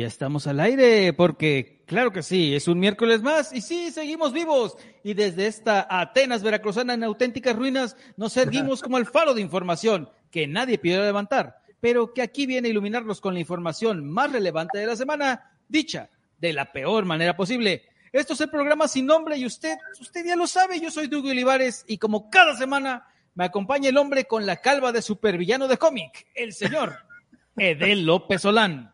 Ya 0.00 0.06
estamos 0.06 0.46
al 0.46 0.60
aire, 0.60 1.12
porque 1.12 1.82
claro 1.86 2.12
que 2.12 2.22
sí, 2.22 2.54
es 2.54 2.68
un 2.68 2.78
miércoles 2.78 3.22
más 3.22 3.52
y 3.52 3.60
sí, 3.60 3.90
seguimos 3.90 4.32
vivos. 4.32 4.76
Y 5.04 5.14
desde 5.14 5.46
esta 5.46 5.86
Atenas 5.88 6.42
veracruzana 6.42 6.94
en 6.94 7.04
auténticas 7.04 7.56
ruinas 7.56 7.96
nos 8.16 8.36
erguimos 8.36 8.80
como 8.82 8.98
el 8.98 9.06
faro 9.06 9.34
de 9.34 9.40
información 9.40 10.10
que 10.30 10.46
nadie 10.46 10.78
pidió 10.78 11.02
levantar, 11.02 11.62
pero 11.80 12.12
que 12.14 12.22
aquí 12.22 12.46
viene 12.46 12.68
a 12.68 12.70
iluminarnos 12.70 13.20
con 13.20 13.34
la 13.34 13.40
información 13.40 14.08
más 14.08 14.32
relevante 14.32 14.78
de 14.78 14.86
la 14.86 14.96
semana, 14.96 15.52
dicha 15.68 16.10
de 16.38 16.52
la 16.52 16.72
peor 16.72 17.04
manera 17.04 17.36
posible. 17.36 17.84
Esto 18.12 18.32
es 18.32 18.40
el 18.40 18.50
programa 18.50 18.88
sin 18.88 19.06
nombre 19.06 19.36
y 19.36 19.46
usted, 19.46 19.76
usted 20.00 20.24
ya 20.24 20.34
lo 20.34 20.46
sabe, 20.46 20.80
yo 20.80 20.90
soy 20.90 21.06
Dugo 21.06 21.28
Olivares 21.28 21.84
y 21.86 21.98
como 21.98 22.28
cada 22.30 22.56
semana 22.56 23.06
me 23.34 23.44
acompaña 23.44 23.90
el 23.90 23.96
hombre 23.98 24.24
con 24.24 24.46
la 24.46 24.56
calva 24.56 24.92
de 24.92 25.02
supervillano 25.02 25.68
de 25.68 25.78
cómic, 25.78 26.26
el 26.34 26.52
señor 26.52 26.96
Edel 27.56 28.04
López 28.04 28.42
Solán. 28.42 28.92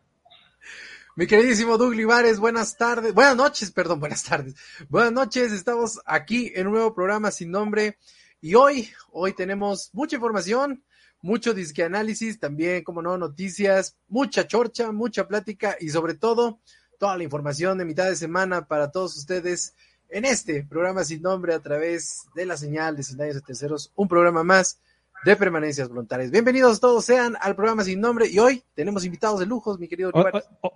Mi 1.17 1.25
queridísimo 1.25 1.79
Doug 1.79 1.95
Livares, 1.95 2.37
buenas 2.39 2.77
tardes, 2.77 3.11
buenas 3.11 3.35
noches, 3.35 3.71
perdón, 3.71 3.99
buenas 3.99 4.23
tardes. 4.23 4.53
Buenas 4.87 5.11
noches, 5.11 5.51
estamos 5.51 5.99
aquí 6.05 6.51
en 6.53 6.67
un 6.67 6.73
nuevo 6.73 6.93
programa 6.93 7.31
sin 7.31 7.49
nombre 7.49 7.97
y 8.39 8.53
hoy, 8.53 8.91
hoy 9.11 9.33
tenemos 9.33 9.89
mucha 9.93 10.17
información, 10.17 10.83
mucho 11.23 11.55
disque 11.55 11.83
análisis, 11.83 12.39
también, 12.39 12.83
como 12.83 13.01
no, 13.01 13.17
noticias, 13.17 13.97
mucha 14.07 14.45
chorcha, 14.45 14.91
mucha 14.91 15.27
plática 15.27 15.75
y 15.79 15.89
sobre 15.89 16.13
todo 16.13 16.59
toda 16.99 17.17
la 17.17 17.23
información 17.23 17.79
de 17.79 17.85
mitad 17.85 18.05
de 18.05 18.15
semana 18.15 18.67
para 18.67 18.91
todos 18.91 19.17
ustedes 19.17 19.73
en 20.09 20.23
este 20.23 20.67
programa 20.69 21.03
sin 21.03 21.23
nombre 21.23 21.55
a 21.55 21.59
través 21.59 22.27
de 22.35 22.45
la 22.45 22.57
señal 22.57 22.95
de 22.95 23.01
Sin 23.01 23.17
de 23.17 23.41
Terceros, 23.41 23.91
un 23.95 24.07
programa 24.07 24.43
más 24.43 24.79
de 25.27 25.35
permanencias 25.35 25.89
voluntarias. 25.89 26.31
Bienvenidos 26.31 26.79
todos 26.79 27.03
sean 27.03 27.35
al 27.41 27.53
programa 27.53 27.83
sin 27.83 27.99
nombre 27.99 28.29
y 28.29 28.39
hoy 28.39 28.63
tenemos 28.73 29.03
invitados 29.03 29.41
de 29.41 29.45
lujos, 29.45 29.77
mi 29.77 29.89
querido. 29.89 30.09
Hoy, 30.13 30.23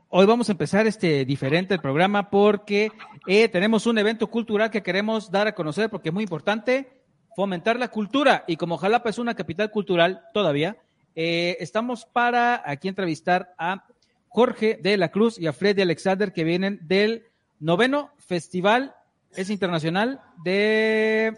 hoy, 0.10 0.26
vamos 0.26 0.50
a 0.50 0.52
empezar 0.52 0.86
este 0.88 1.24
diferente 1.24 1.74
el 1.74 1.80
programa 1.80 2.30
porque 2.30 2.92
eh, 3.28 3.48
tenemos 3.48 3.86
un 3.86 3.98
evento 3.98 4.28
cultural 4.28 4.70
que 4.70 4.84
queremos 4.84 5.32
dar 5.32 5.48
a 5.48 5.56
conocer 5.56 5.90
porque 5.90 6.10
es 6.10 6.14
muy 6.14 6.24
importante 6.24 6.90
fomentar 7.34 7.80
la 7.80 7.88
cultura 7.88 8.44
y 8.46 8.58
como 8.58 8.78
Jalapa 8.78 9.10
es 9.10 9.20
una 9.20 9.36
capital 9.36 9.72
cultural 9.72 10.26
todavía, 10.34 10.76
eh, 11.16 11.56
estamos 11.62 12.06
para 12.06 12.62
aquí 12.70 12.90
entrevistar 12.90 13.56
a 13.58 13.86
Jorge 14.28 14.78
de 14.84 14.98
la 14.98 15.12
Cruz 15.12 15.40
y 15.40 15.48
a 15.48 15.54
Freddy 15.54 15.82
Alexander 15.82 16.34
que 16.34 16.44
vienen 16.44 16.78
del 16.82 17.24
noveno 17.62 18.12
festival 18.18 18.96
es 19.34 19.50
internacional 19.50 20.20
de 20.44 21.34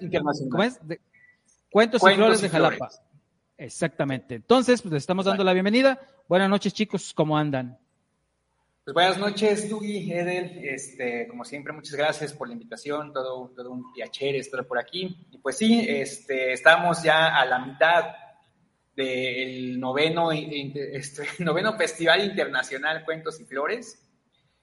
¿cómo 0.49 0.63
es? 0.63 0.79
De, 0.87 0.99
Cuentos, 1.73 2.03
y 2.03 2.13
Flores 2.13 2.39
de 2.39 2.49
Jalapa. 2.49 2.91
Exactamente. 3.57 4.35
Entonces, 4.35 4.79
pues 4.79 4.93
les 4.93 5.01
estamos 5.01 5.25
dando 5.25 5.43
la 5.43 5.53
bienvenida. 5.53 5.99
Buenas 6.29 6.47
noches, 6.47 6.71
chicos, 6.71 7.15
¿cómo 7.15 7.35
andan? 7.35 7.79
Pues 8.83 8.93
buenas 8.93 9.17
noches, 9.17 9.67
Dugi, 9.67 10.13
Edel. 10.13 10.59
Este, 10.63 11.27
como 11.27 11.43
siempre, 11.43 11.73
muchas 11.73 11.95
gracias 11.95 12.31
por 12.31 12.47
la 12.47 12.53
invitación. 12.53 13.11
Todo, 13.11 13.51
todo 13.55 13.71
un 13.71 13.91
piacere 13.91 14.37
estar 14.37 14.67
por 14.67 14.77
aquí. 14.77 15.17
Y 15.31 15.39
pues 15.39 15.57
sí, 15.57 15.83
este, 15.89 16.53
estamos 16.53 17.01
ya 17.01 17.35
a 17.35 17.43
la 17.43 17.57
mitad 17.57 18.05
del 18.95 19.79
noveno, 19.79 20.31
este, 20.31 21.23
noveno 21.43 21.75
Festival 21.75 22.23
Internacional 22.23 23.03
Cuentos 23.03 23.39
y 23.39 23.45
Flores. 23.45 23.99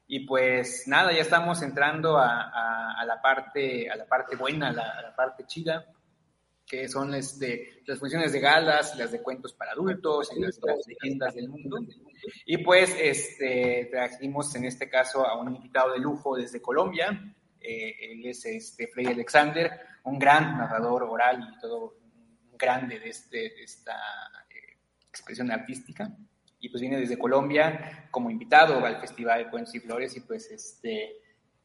Y 0.07 0.27
pues 0.27 0.85
nada, 0.87 1.13
ya 1.13 1.23
estamos 1.23 1.61
entrando 1.63 2.19
a, 2.19 2.93
a, 2.97 3.05
la, 3.05 3.21
parte, 3.21 3.91
a 3.91 3.97
la 3.97 4.07
parte 4.07 4.37
buena, 4.37 4.69
a 4.69 4.73
la, 4.73 4.91
a 4.91 5.03
la 5.03 5.17
parte 5.17 5.43
chida 5.45 5.85
que 6.71 6.89
son 6.89 7.13
este, 7.15 7.83
las 7.85 7.99
funciones 7.99 8.33
de 8.33 8.39
galas, 8.39 8.97
las 8.97 9.11
de 9.11 9.21
cuentos 9.21 9.53
para 9.55 9.73
adultos, 9.73 10.31
y 10.37 10.41
las, 10.41 10.61
leyendas 10.87 11.35
del 11.35 11.49
mundo. 11.49 11.79
Y 12.47 12.59
pues 12.59 12.95
este, 12.97 13.89
trajimos 13.91 14.55
en 14.55 14.67
este 14.67 14.89
caso 14.89 15.27
a 15.27 15.37
un 15.41 15.53
invitado 15.53 15.93
de 15.93 15.99
lujo 15.99 16.37
desde 16.37 16.63
Colombia, 16.63 17.35
eh, 17.61 18.13
él 18.13 18.25
es 18.25 18.47
este, 18.47 18.87
Freddy 18.87 19.09
Alexander, 19.09 19.81
un 20.05 20.21
gran 20.21 20.59
narrador 20.59 21.03
oral 21.03 21.55
y 21.57 21.61
todo 21.61 21.97
grande 22.57 23.01
de, 23.01 23.09
este, 23.09 23.61
esta 23.61 23.97
eh, 24.49 24.79
expresión 25.09 25.51
artística. 25.51 26.09
Y 26.61 26.69
pues 26.69 26.83
viene 26.83 27.01
desde 27.01 27.19
Colombia 27.19 28.07
como 28.13 28.31
invitado 28.31 28.85
al 28.85 29.01
Festival 29.01 29.45
de 29.45 29.51
Cuentos 29.51 29.75
y 29.75 29.81
Flores 29.81 30.17
y 30.17 30.21
pues 30.21 30.49
este, 30.53 31.17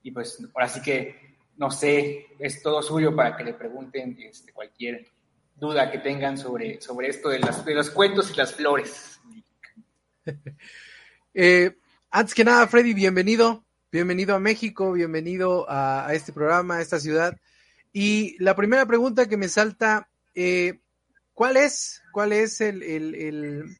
y 0.01 0.09
pues 0.09 0.43
ahora 0.55 0.67
sí 0.67 0.81
que 0.81 1.34
no 1.57 1.71
sé, 1.71 2.27
es 2.39 2.61
todo 2.61 2.81
suyo 2.81 3.15
para 3.15 3.35
que 3.35 3.43
le 3.43 3.53
pregunten 3.53 4.17
este, 4.19 4.51
cualquier 4.51 5.07
duda 5.55 5.89
que 5.89 5.99
tengan 5.99 6.37
sobre, 6.37 6.81
sobre 6.81 7.07
esto 7.09 7.29
de, 7.29 7.39
las, 7.39 7.63
de 7.63 7.73
los 7.73 7.89
cuentos 7.89 8.31
y 8.31 8.35
las 8.35 8.53
flores. 8.53 9.19
Eh, 11.37 11.75
antes 12.11 12.33
que 12.33 12.45
nada, 12.45 12.65
Freddy, 12.65 12.93
bienvenido, 12.93 13.65
bienvenido 13.91 14.35
a 14.35 14.39
México, 14.39 14.93
bienvenido 14.93 15.65
a, 15.67 16.07
este 16.13 16.31
programa, 16.31 16.77
a 16.77 16.81
esta 16.81 16.97
ciudad. 16.97 17.37
Y 17.91 18.41
la 18.41 18.55
primera 18.55 18.85
pregunta 18.85 19.27
que 19.27 19.35
me 19.35 19.49
salta, 19.49 20.07
eh, 20.33 20.79
¿cuál 21.33 21.57
es, 21.57 22.01
cuál 22.13 22.31
es 22.31 22.61
el, 22.61 22.81
el, 22.81 23.77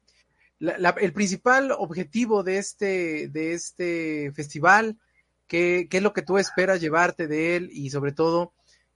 el 0.60 1.12
principal 1.14 1.72
objetivo 1.72 2.42
de 2.42 2.58
este, 2.58 3.28
de 3.28 3.54
este 3.54 4.32
festival? 4.32 4.98
¿Qué, 5.46 5.88
es 5.90 6.02
lo 6.02 6.12
que 6.12 6.22
tú 6.22 6.38
esperas 6.38 6.80
llevarte 6.80 7.28
de 7.28 7.56
él 7.56 7.70
y 7.72 7.90
sobre 7.90 8.12
todo, 8.12 8.52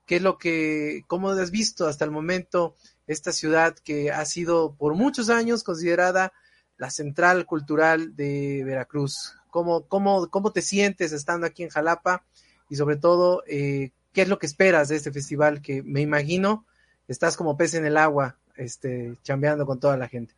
qué 0.06 0.16
es 0.16 0.22
lo 0.22 0.38
que, 0.38 1.02
cómo 1.06 1.30
has 1.30 1.50
visto 1.50 1.86
hasta 1.86 2.04
el 2.04 2.10
momento 2.10 2.74
esta 3.06 3.32
ciudad 3.32 3.76
que 3.76 4.10
ha 4.10 4.24
sido 4.24 4.74
por 4.74 4.94
muchos 4.94 5.30
años 5.30 5.62
considerada 5.62 6.32
la 6.76 6.90
central 6.90 7.46
cultural 7.46 8.16
de 8.16 8.62
Veracruz? 8.64 9.36
¿Cómo, 9.50 9.86
cómo, 9.86 10.28
cómo 10.28 10.52
te 10.52 10.62
sientes 10.62 11.12
estando 11.12 11.46
aquí 11.46 11.62
en 11.62 11.70
Jalapa? 11.70 12.24
Y 12.68 12.76
sobre 12.76 12.96
todo, 12.96 13.42
eh, 13.46 13.90
¿qué 14.12 14.22
es 14.22 14.28
lo 14.28 14.38
que 14.38 14.46
esperas 14.46 14.88
de 14.88 14.96
este 14.96 15.12
festival 15.12 15.62
que 15.62 15.82
me 15.82 16.00
imagino 16.00 16.66
estás 17.08 17.36
como 17.36 17.56
pez 17.56 17.74
en 17.74 17.84
el 17.84 17.96
agua, 17.96 18.38
este, 18.56 19.16
chambeando 19.22 19.66
con 19.66 19.80
toda 19.80 19.96
la 19.96 20.08
gente? 20.08 20.34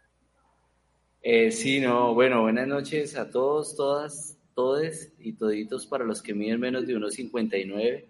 Eh, 1.22 1.52
sí, 1.52 1.80
no, 1.80 2.14
bueno, 2.14 2.42
buenas 2.42 2.66
noches 2.66 3.16
a 3.16 3.30
todos, 3.30 3.76
todas 3.76 4.36
todes 4.54 5.12
y 5.18 5.32
toditos 5.34 5.86
para 5.86 6.04
los 6.04 6.22
que 6.22 6.34
miden 6.34 6.60
menos 6.60 6.86
de 6.86 6.96
1,59. 6.96 8.04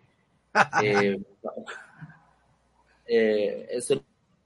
eh, 0.83 1.23
eh, 3.06 3.67
esto 3.71 4.03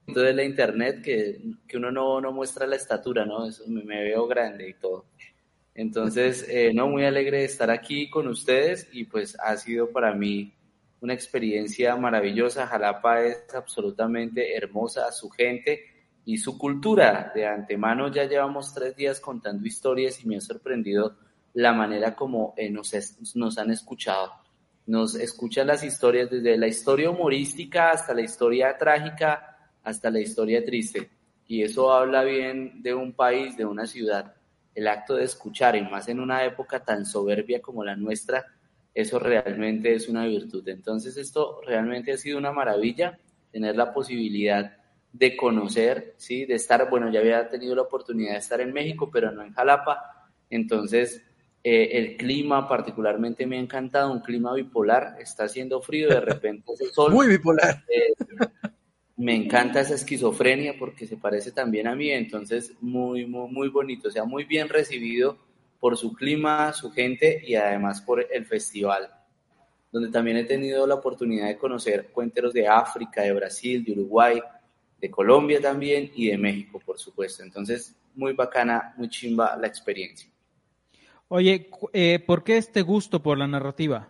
de 0.07 0.33
la 0.33 0.43
internet 0.43 1.01
que, 1.03 1.41
que 1.67 1.77
uno 1.77 1.91
no, 1.91 2.21
no, 2.21 2.31
muestra 2.31 2.65
la 2.65 2.75
estatura, 2.75 3.25
¿no? 3.25 3.45
Eso 3.45 3.63
me, 3.67 4.03
veo 4.03 4.25
grande 4.27 4.69
y 4.69 4.73
todo. 4.73 5.05
Entonces, 5.75 6.45
eh, 6.49 6.71
no, 6.73 6.87
muy 6.87 7.05
alegre 7.05 7.39
de 7.39 7.45
estar 7.45 7.69
aquí 7.69 8.09
con 8.09 8.27
ustedes 8.27 8.87
y 8.91 9.03
pues 9.03 9.37
ha 9.39 9.55
sido 9.57 9.91
para 9.91 10.13
mí 10.13 10.53
una 11.01 11.13
experiencia 11.13 11.95
maravillosa. 11.95 12.67
Jalapa 12.67 13.23
es 13.23 13.53
absolutamente 13.53 14.55
hermosa, 14.55 15.11
su 15.11 15.29
gente 15.29 15.83
y 16.25 16.37
su 16.37 16.57
cultura. 16.57 17.31
De 17.35 17.45
antemano 17.45 18.11
ya 18.11 18.23
llevamos 18.23 18.73
tres 18.73 18.95
días 18.95 19.19
contando 19.19 19.67
historias 19.67 20.23
y 20.23 20.27
me 20.27 20.37
ha 20.37 20.41
sorprendido 20.41 21.15
la 21.57 21.73
manera 21.73 22.15
como 22.15 22.53
eh, 22.55 22.69
nos, 22.69 22.93
nos 23.33 23.57
han 23.57 23.71
escuchado. 23.71 24.31
Nos 24.85 25.15
escuchan 25.15 25.65
las 25.65 25.83
historias 25.83 26.29
desde 26.29 26.55
la 26.55 26.67
historia 26.67 27.09
humorística 27.09 27.89
hasta 27.89 28.13
la 28.13 28.21
historia 28.21 28.77
trágica, 28.77 29.57
hasta 29.81 30.11
la 30.11 30.19
historia 30.19 30.63
triste. 30.63 31.09
Y 31.47 31.63
eso 31.63 31.91
habla 31.91 32.23
bien 32.23 32.83
de 32.83 32.93
un 32.93 33.13
país, 33.13 33.57
de 33.57 33.65
una 33.65 33.87
ciudad. 33.87 34.35
El 34.75 34.87
acto 34.87 35.15
de 35.15 35.23
escuchar, 35.23 35.75
y 35.75 35.81
más 35.81 36.07
en 36.09 36.19
una 36.19 36.45
época 36.45 36.83
tan 36.83 37.07
soberbia 37.07 37.59
como 37.59 37.83
la 37.83 37.95
nuestra, 37.95 38.45
eso 38.93 39.17
realmente 39.17 39.95
es 39.95 40.07
una 40.07 40.27
virtud. 40.27 40.67
Entonces 40.69 41.17
esto 41.17 41.61
realmente 41.65 42.11
ha 42.11 42.17
sido 42.17 42.37
una 42.37 42.51
maravilla, 42.51 43.17
tener 43.51 43.75
la 43.75 43.91
posibilidad 43.95 44.77
de 45.11 45.35
conocer, 45.35 46.13
¿sí? 46.17 46.45
de 46.45 46.53
estar, 46.53 46.87
bueno, 46.87 47.11
ya 47.11 47.19
había 47.19 47.49
tenido 47.49 47.73
la 47.73 47.81
oportunidad 47.81 48.33
de 48.33 48.37
estar 48.37 48.61
en 48.61 48.73
México, 48.73 49.09
pero 49.11 49.31
no 49.31 49.41
en 49.41 49.53
Jalapa, 49.53 50.29
entonces 50.51 51.23
eh, 51.69 51.97
el 51.97 52.15
clima 52.15 52.65
particularmente 52.65 53.45
me 53.45 53.57
ha 53.57 53.59
encantado, 53.59 54.09
un 54.09 54.21
clima 54.21 54.53
bipolar, 54.53 55.17
está 55.19 55.43
haciendo 55.43 55.81
frío, 55.81 56.07
de 56.07 56.21
repente 56.21 56.71
hace 56.71 56.85
sol. 56.93 57.11
Muy 57.11 57.27
bipolar. 57.27 57.83
Eh, 57.89 58.13
me 59.17 59.35
encanta 59.35 59.81
esa 59.81 59.95
esquizofrenia 59.95 60.75
porque 60.79 61.05
se 61.05 61.17
parece 61.17 61.51
también 61.51 61.87
a 61.87 61.93
mí, 61.93 62.09
entonces 62.09 62.71
muy, 62.79 63.25
muy, 63.25 63.51
muy 63.51 63.67
bonito, 63.67 64.07
o 64.07 64.11
sea, 64.11 64.23
muy 64.23 64.45
bien 64.45 64.69
recibido 64.69 65.37
por 65.77 65.97
su 65.97 66.13
clima, 66.13 66.71
su 66.71 66.89
gente 66.89 67.41
y 67.45 67.55
además 67.55 67.99
por 67.99 68.25
el 68.31 68.45
festival, 68.45 69.09
donde 69.91 70.09
también 70.09 70.37
he 70.37 70.45
tenido 70.45 70.87
la 70.87 70.95
oportunidad 70.95 71.47
de 71.47 71.57
conocer 71.57 72.11
cuenteros 72.13 72.53
de 72.53 72.65
África, 72.65 73.23
de 73.23 73.33
Brasil, 73.33 73.83
de 73.83 73.91
Uruguay, 73.91 74.39
de 75.01 75.11
Colombia 75.11 75.59
también 75.59 76.13
y 76.15 76.29
de 76.29 76.37
México, 76.37 76.79
por 76.85 76.97
supuesto. 76.97 77.43
Entonces, 77.43 77.93
muy 78.15 78.31
bacana, 78.31 78.93
muy 78.95 79.09
chimba 79.09 79.57
la 79.57 79.67
experiencia. 79.67 80.29
Oye, 81.29 81.69
eh, 81.91 82.23
¿por 82.25 82.43
qué 82.43 82.57
este 82.57 82.81
gusto 82.81 83.21
por 83.21 83.37
la 83.37 83.47
narrativa? 83.47 84.09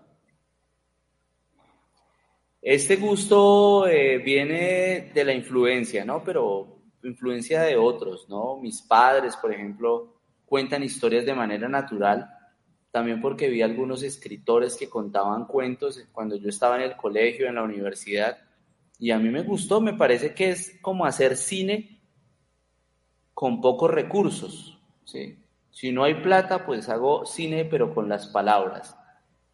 Este 2.61 2.97
gusto 2.97 3.87
eh, 3.87 4.19
viene 4.19 5.11
de 5.13 5.25
la 5.25 5.33
influencia, 5.33 6.05
¿no? 6.05 6.23
Pero 6.23 6.77
influencia 7.03 7.61
de 7.61 7.75
otros, 7.75 8.27
¿no? 8.29 8.57
Mis 8.57 8.81
padres, 8.81 9.35
por 9.35 9.51
ejemplo, 9.51 10.15
cuentan 10.45 10.83
historias 10.83 11.25
de 11.25 11.33
manera 11.33 11.67
natural, 11.67 12.29
también 12.91 13.19
porque 13.19 13.49
vi 13.49 13.61
algunos 13.61 14.03
escritores 14.03 14.75
que 14.75 14.89
contaban 14.89 15.45
cuentos 15.45 16.03
cuando 16.11 16.35
yo 16.35 16.49
estaba 16.49 16.75
en 16.75 16.83
el 16.83 16.97
colegio, 16.97 17.47
en 17.47 17.55
la 17.55 17.63
universidad, 17.63 18.37
y 18.99 19.11
a 19.11 19.17
mí 19.17 19.29
me 19.29 19.43
gustó, 19.43 19.81
me 19.81 19.93
parece 19.93 20.35
que 20.35 20.49
es 20.49 20.77
como 20.81 21.05
hacer 21.05 21.35
cine 21.35 21.99
con 23.33 23.61
pocos 23.61 23.89
recursos, 23.89 24.79
¿sí? 25.05 25.37
Si 25.77 25.91
no 25.91 26.05
hay 26.05 26.15
plata, 26.15 26.65
pues 26.65 26.89
hago 26.89 27.23
cine, 27.27 27.63
pero 27.63 27.93
con 27.93 28.09
las 28.09 28.25
palabras. 28.25 28.97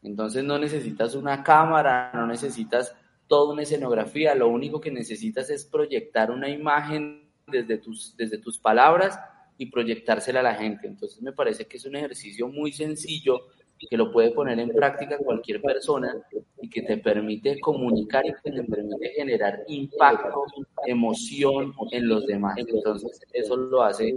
Entonces 0.02 0.42
no 0.46 0.58
necesitas 0.58 1.16
una 1.16 1.44
cámara, 1.44 2.12
no 2.14 2.26
necesitas 2.26 2.96
toda 3.28 3.52
una 3.52 3.64
escenografía, 3.64 4.34
lo 4.34 4.48
único 4.48 4.80
que 4.80 4.90
necesitas 4.90 5.50
es 5.50 5.66
proyectar 5.66 6.32
una 6.32 6.48
imagen 6.48 7.30
desde 7.46 7.78
tus, 7.78 8.16
desde 8.16 8.38
tus 8.38 8.58
palabras 8.58 9.20
y 9.58 9.66
proyectársela 9.66 10.40
a 10.40 10.44
la 10.44 10.56
gente. 10.56 10.88
Entonces 10.88 11.22
me 11.22 11.34
parece 11.34 11.68
que 11.68 11.76
es 11.76 11.84
un 11.84 11.98
ejercicio 11.98 12.48
muy 12.48 12.72
sencillo 12.72 13.42
y 13.84 13.88
que 13.88 13.98
lo 13.98 14.12
puede 14.12 14.32
poner 14.32 14.58
en 14.60 14.70
práctica 14.70 15.18
cualquier 15.18 15.62
persona 15.62 16.16
y 16.62 16.70
que 16.70 16.84
te 16.84 16.98
permite 16.98 17.60
comunicar 17.60 18.26
y 18.26 18.34
que 18.42 18.52
te 18.52 18.64
permite 18.64 19.10
generar 19.10 19.60
impacto, 19.68 20.46
emoción 20.86 21.74
en 21.92 22.08
los 22.08 22.26
demás. 22.26 22.56
Entonces 22.58 23.20
eso 23.34 23.58
lo 23.58 23.84
hace 23.84 24.16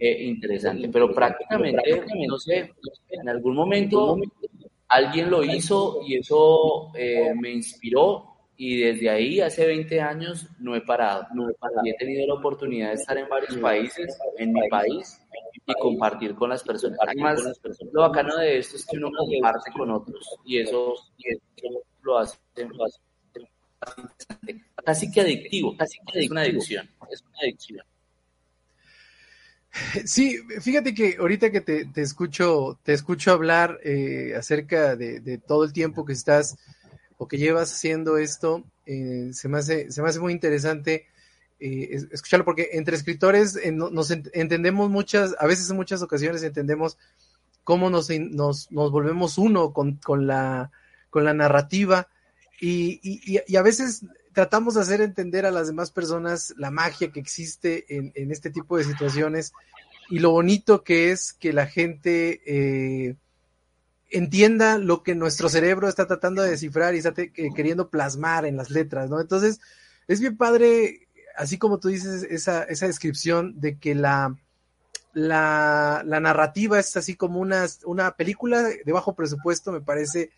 eh, 0.00 0.24
interesante. 0.24 0.88
Pero 0.88 1.14
prácticamente, 1.14 2.02
no 2.26 2.38
sé, 2.38 2.72
en 3.10 3.28
algún 3.28 3.54
momento 3.54 4.16
alguien 4.88 5.30
lo 5.30 5.44
hizo 5.44 6.00
y 6.04 6.16
eso 6.16 6.90
eh, 6.96 7.32
me 7.40 7.52
inspiró 7.52 8.34
y 8.56 8.80
desde 8.80 9.10
ahí, 9.10 9.40
hace 9.40 9.66
20 9.66 10.00
años, 10.00 10.48
no 10.60 10.76
he 10.76 10.80
parado. 10.80 11.26
No 11.34 11.50
he 11.50 11.54
parado. 11.54 11.80
Y 11.84 11.90
he 11.90 11.94
tenido 11.94 12.26
la 12.26 12.34
oportunidad 12.34 12.88
de 12.90 12.94
estar 12.94 13.18
en 13.18 13.28
varios 13.28 13.56
países, 13.56 14.16
en 14.38 14.52
mi 14.52 14.68
país, 14.68 15.20
y 15.66 15.74
compartir 15.74 16.34
con 16.34 16.50
las 16.50 16.62
personas. 16.62 16.98
Además, 17.00 17.42
lo 17.92 18.02
bacano 18.02 18.36
de 18.36 18.58
esto 18.58 18.76
es 18.76 18.86
que 18.86 18.96
uno 18.96 19.10
comparte 19.16 19.70
con 19.72 19.90
otros, 19.90 20.36
y 20.44 20.58
eso, 20.58 20.94
lo 22.02 22.18
hace, 22.18 22.38
casi 24.84 25.10
que 25.10 25.20
adictivo, 25.20 25.76
casi 25.76 25.98
que 26.10 26.20
es 26.20 26.30
una 26.30 26.42
adicción, 26.42 26.88
es 27.10 27.22
una 27.22 27.38
adicción. 27.42 27.86
Sí, 30.04 30.38
fíjate 30.60 30.94
que 30.94 31.16
ahorita 31.18 31.50
que 31.50 31.60
te, 31.60 31.86
te 31.86 32.02
escucho, 32.02 32.78
te 32.84 32.92
escucho 32.92 33.32
hablar 33.32 33.80
eh, 33.82 34.32
acerca 34.36 34.94
de, 34.94 35.18
de, 35.18 35.38
todo 35.38 35.64
el 35.64 35.72
tiempo 35.72 36.04
que 36.04 36.12
estás 36.12 36.56
o 37.16 37.26
que 37.26 37.38
llevas 37.38 37.72
haciendo 37.72 38.16
esto, 38.16 38.62
eh, 38.86 39.30
se, 39.32 39.48
me 39.48 39.58
hace, 39.58 39.90
se 39.90 40.00
me 40.00 40.08
hace 40.08 40.20
muy 40.20 40.32
interesante 40.32 41.06
eh, 41.66 42.06
escucharlo, 42.12 42.44
porque 42.44 42.70
entre 42.72 42.94
escritores 42.94 43.56
eh, 43.56 43.72
nos 43.72 44.10
entendemos 44.10 44.90
muchas, 44.90 45.34
a 45.38 45.46
veces 45.46 45.70
en 45.70 45.76
muchas 45.76 46.02
ocasiones 46.02 46.42
entendemos 46.42 46.98
cómo 47.64 47.88
nos, 47.88 48.10
nos, 48.10 48.68
volvemos 48.70 49.38
uno 49.38 49.72
con, 49.72 49.94
con, 49.96 50.26
la, 50.26 50.70
con 51.08 51.24
la 51.24 51.32
narrativa 51.32 52.08
y, 52.60 53.00
y, 53.02 53.40
y, 53.46 53.56
a 53.56 53.62
veces 53.62 54.04
tratamos 54.34 54.74
de 54.74 54.82
hacer 54.82 55.00
entender 55.00 55.46
a 55.46 55.50
las 55.50 55.68
demás 55.68 55.90
personas 55.90 56.52
la 56.58 56.70
magia 56.70 57.10
que 57.10 57.20
existe 57.20 57.86
en, 57.96 58.12
en 58.14 58.30
este 58.30 58.50
tipo 58.50 58.76
de 58.76 58.84
situaciones 58.84 59.54
y 60.10 60.18
lo 60.18 60.32
bonito 60.32 60.84
que 60.84 61.12
es 61.12 61.32
que 61.32 61.54
la 61.54 61.66
gente 61.66 62.42
eh, 62.44 63.16
entienda 64.10 64.76
lo 64.76 65.02
que 65.02 65.14
nuestro 65.14 65.48
cerebro 65.48 65.88
está 65.88 66.06
tratando 66.06 66.42
de 66.42 66.50
descifrar 66.50 66.94
y 66.94 66.98
está 66.98 67.14
queriendo 67.14 67.88
plasmar 67.88 68.44
en 68.44 68.58
las 68.58 68.68
letras, 68.68 69.08
¿no? 69.08 69.18
Entonces, 69.18 69.60
es 70.06 70.20
bien 70.20 70.36
padre, 70.36 71.08
así 71.36 71.58
como 71.58 71.78
tú 71.78 71.88
dices, 71.88 72.24
esa, 72.24 72.64
esa 72.64 72.86
descripción 72.86 73.60
de 73.60 73.78
que 73.78 73.94
la, 73.94 74.36
la, 75.12 76.02
narrativa 76.04 76.78
es 76.78 76.96
así 76.96 77.14
como 77.16 77.40
una, 77.40 77.66
una 77.84 78.16
película 78.16 78.62
de 78.62 78.92
bajo 78.92 79.14
presupuesto, 79.14 79.72
me 79.72 79.80
parece, 79.80 80.30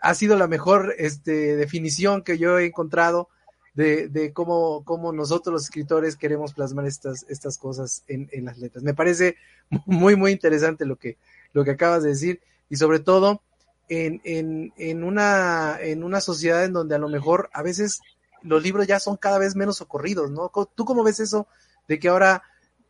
ha 0.00 0.14
sido 0.14 0.36
la 0.36 0.48
mejor 0.48 0.94
este, 0.98 1.56
definición 1.56 2.22
que 2.22 2.38
yo 2.38 2.58
he 2.58 2.66
encontrado 2.66 3.28
de, 3.74 4.08
de 4.08 4.32
cómo, 4.32 4.82
cómo, 4.84 5.12
nosotros 5.12 5.52
los 5.52 5.64
escritores 5.64 6.16
queremos 6.16 6.54
plasmar 6.54 6.86
estas, 6.86 7.26
estas 7.28 7.58
cosas 7.58 8.04
en, 8.08 8.28
en, 8.32 8.46
las 8.46 8.56
letras. 8.56 8.82
Me 8.82 8.94
parece 8.94 9.36
muy, 9.86 10.16
muy 10.16 10.32
interesante 10.32 10.86
lo 10.86 10.96
que, 10.96 11.18
lo 11.52 11.62
que 11.62 11.72
acabas 11.72 12.02
de 12.02 12.08
decir 12.10 12.40
y 12.70 12.76
sobre 12.76 13.00
todo 13.00 13.42
en, 13.88 14.20
en, 14.24 14.72
en, 14.78 15.04
una, 15.04 15.78
en 15.80 16.04
una 16.04 16.20
sociedad 16.22 16.64
en 16.64 16.72
donde 16.72 16.94
a 16.94 16.98
lo 16.98 17.08
mejor 17.08 17.50
a 17.52 17.62
veces 17.62 18.00
los 18.42 18.62
libros 18.62 18.86
ya 18.86 19.00
son 19.00 19.16
cada 19.16 19.38
vez 19.38 19.56
menos 19.56 19.76
socorridos, 19.76 20.30
¿no? 20.30 20.50
¿Tú 20.74 20.84
cómo 20.84 21.02
ves 21.02 21.20
eso 21.20 21.46
de 21.88 21.98
que 21.98 22.08
ahora 22.08 22.42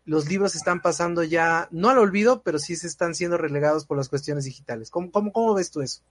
los 0.04 0.28
libros 0.28 0.54
están 0.54 0.80
pasando 0.80 1.22
ya, 1.24 1.68
no 1.70 1.90
al 1.90 1.98
olvido, 1.98 2.42
pero 2.42 2.58
sí 2.58 2.76
se 2.76 2.86
están 2.86 3.14
siendo 3.14 3.36
relegados 3.36 3.86
por 3.86 3.96
las 3.96 4.08
cuestiones 4.08 4.44
digitales? 4.44 4.90
¿Cómo, 4.90 5.10
cómo, 5.10 5.32
cómo 5.32 5.54
ves 5.54 5.70
tú 5.70 5.80
eso? 5.82 6.02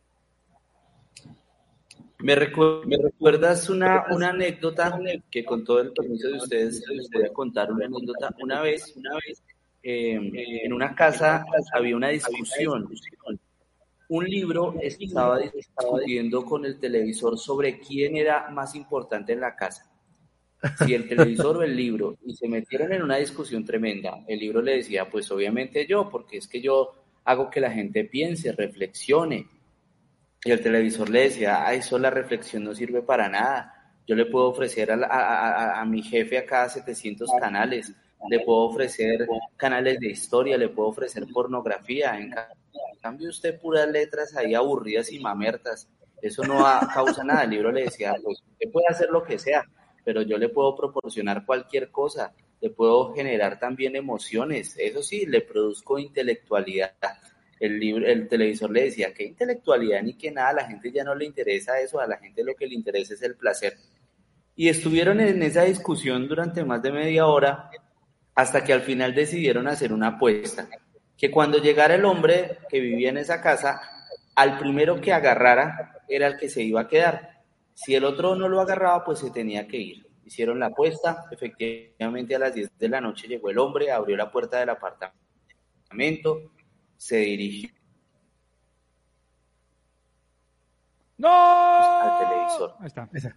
Me, 2.20 2.36
recu 2.36 2.82
me 2.86 2.98
recuerdas 2.98 3.70
una, 3.70 4.06
una 4.10 4.30
anécdota 4.30 4.98
que 5.30 5.46
con 5.46 5.64
todo 5.64 5.82
el 5.82 5.92
permiso 5.92 6.30
de 6.30 6.38
ustedes 6.38 6.84
les 6.90 7.10
voy 7.10 7.26
a 7.26 7.34
contar 7.34 7.72
una 7.72 7.86
anécdota. 7.86 8.34
Una 8.42 8.62
vez, 8.62 8.96
una 8.96 9.14
vez 9.16 9.44
eh, 9.84 10.20
en 10.64 10.74
una 10.74 10.96
casa 10.96 11.46
había 11.74 11.96
una 11.96 12.10
discusión 12.10 12.90
un 14.10 14.26
libro 14.26 14.76
estaba 14.82 15.40
discutiendo 15.40 16.46
con 16.46 16.66
el 16.66 16.80
televisor 16.80 17.38
sobre 17.38 17.80
quién 17.80 18.18
era 18.18 18.50
más 18.50 18.76
importante 18.76 19.34
en 19.34 19.40
la 19.40 19.56
casa. 19.56 19.92
Si 20.86 20.94
el 20.94 21.08
televisor 21.10 21.58
o 21.58 21.64
el 21.64 21.76
libro, 21.76 22.18
y 22.26 22.36
se 22.36 22.48
metieron 22.48 22.94
en 22.94 23.02
una 23.02 23.18
discusión 23.18 23.66
tremenda. 23.66 24.24
El 24.28 24.40
libro 24.40 24.62
le 24.62 24.78
decía, 24.78 25.10
pues 25.10 25.30
obviamente 25.32 25.86
yo, 25.88 26.10
porque 26.10 26.38
es 26.38 26.48
que 26.48 26.62
yo 26.62 26.94
hago 27.24 27.50
que 27.50 27.60
la 27.60 27.72
gente 27.72 28.06
piense, 28.06 28.52
reflexione. 28.52 29.48
Y 30.44 30.52
el 30.52 30.62
televisor 30.62 31.10
le 31.10 31.22
decía, 31.22 31.66
ay, 31.66 31.80
eso 31.80 31.98
la 31.98 32.12
reflexión 32.12 32.64
no 32.64 32.76
sirve 32.76 33.02
para 33.02 33.28
nada. 33.28 33.72
Yo 34.08 34.16
le 34.16 34.28
puedo 34.28 34.50
ofrecer 34.50 34.92
a, 34.92 34.96
a, 34.96 35.82
a 35.82 35.86
mi 35.86 36.04
jefe 36.04 36.38
acá 36.38 36.70
700 36.70 37.28
canales, 37.40 37.92
le 38.30 38.40
puedo 38.42 38.60
ofrecer 38.60 39.28
canales 39.58 40.00
de 40.00 40.10
historia, 40.10 40.58
le 40.58 40.70
puedo 40.70 40.90
ofrecer 40.90 41.26
pornografía. 41.32 42.18
En 42.18 42.32
cambio, 43.02 43.30
usted 43.30 43.60
puras 43.60 43.88
letras 43.88 44.36
ahí 44.36 44.54
aburridas 44.54 45.12
y 45.12 45.20
mamertas. 45.20 45.88
Eso 46.22 46.44
no 46.44 46.64
causa 46.94 47.24
nada. 47.24 47.44
El 47.44 47.52
libro 47.52 47.72
le 47.72 47.84
decía, 47.84 48.16
usted 48.24 48.72
puede 48.72 48.88
hacer 48.90 49.10
lo 49.10 49.24
que 49.24 49.38
sea, 49.38 49.64
pero 50.04 50.22
yo 50.22 50.38
le 50.38 50.50
puedo 50.50 50.76
proporcionar 50.76 51.46
cualquier 51.46 51.92
cosa. 51.92 52.34
Le 52.62 52.70
puedo 52.70 53.14
generar 53.14 53.60
también 53.60 53.96
emociones. 53.96 54.76
Eso 54.78 55.04
sí, 55.04 55.26
le 55.26 55.42
produzco 55.42 56.00
intelectualidad. 56.00 56.94
el, 57.60 57.80
libro, 57.80 58.08
el 58.08 58.28
televisor 58.28 58.72
le 58.72 58.86
decía 58.86 59.14
que 59.14 59.24
intelectualidad 59.24 60.02
ni 60.02 60.14
que 60.14 60.32
nada, 60.32 60.50
a 60.50 60.54
la 60.54 60.68
gente 60.68 60.92
ya 60.92 61.04
no 61.04 61.16
le 61.16 61.26
interesa 61.26 61.80
eso, 61.80 62.00
a 62.00 62.08
la 62.08 62.18
gente 62.18 62.44
lo 62.44 62.56
que 62.56 62.68
le 62.68 62.76
interesa 62.76 63.14
es 63.14 63.22
el 63.22 63.36
placer. 63.36 63.76
Y 64.56 64.70
estuvieron 64.70 65.20
en 65.20 65.44
esa 65.44 65.64
discusión 65.64 66.28
durante 66.28 66.64
más 66.64 66.82
de 66.82 66.92
media 66.92 67.28
hora 67.28 67.70
hasta 68.36 68.64
que 68.64 68.74
al 68.74 68.82
final 68.82 69.14
decidieron 69.16 69.68
hacer 69.68 69.94
una 69.94 70.08
apuesta, 70.08 70.68
que 71.18 71.32
cuando 71.32 71.58
llegara 71.58 71.96
el 71.96 72.06
hombre 72.06 72.60
que 72.70 72.80
vivía 72.80 73.10
en 73.10 73.18
esa 73.18 73.42
casa, 73.42 73.82
al 74.36 74.58
primero 74.58 75.00
que 75.00 75.14
agarrara 75.14 76.04
era 76.08 76.28
el 76.28 76.38
que 76.38 76.50
se 76.50 76.64
iba 76.64 76.82
a 76.82 76.88
quedar. 76.88 77.42
Si 77.74 77.96
el 77.96 78.06
otro 78.06 78.36
no 78.36 78.48
lo 78.48 78.62
agarraba, 78.62 79.04
pues 79.04 79.20
se 79.20 79.32
tenía 79.32 79.68
que 79.68 79.78
ir. 79.78 80.08
Hicieron 80.26 80.60
la 80.60 80.68
apuesta, 80.68 81.26
efectivamente 81.32 82.36
a 82.36 82.40
las 82.40 82.54
10 82.54 82.78
de 82.78 82.90
la 82.90 83.02
noche 83.02 83.28
llegó 83.28 83.50
el 83.50 83.60
hombre, 83.60 83.92
abrió 83.92 84.18
la 84.18 84.32
puerta 84.32 84.60
del 84.60 84.70
apartamento, 84.70 86.52
se 86.98 87.18
dirigió 87.18 87.70
¡No! 91.18 91.30
al 91.30 92.20
televisor, 92.20 92.76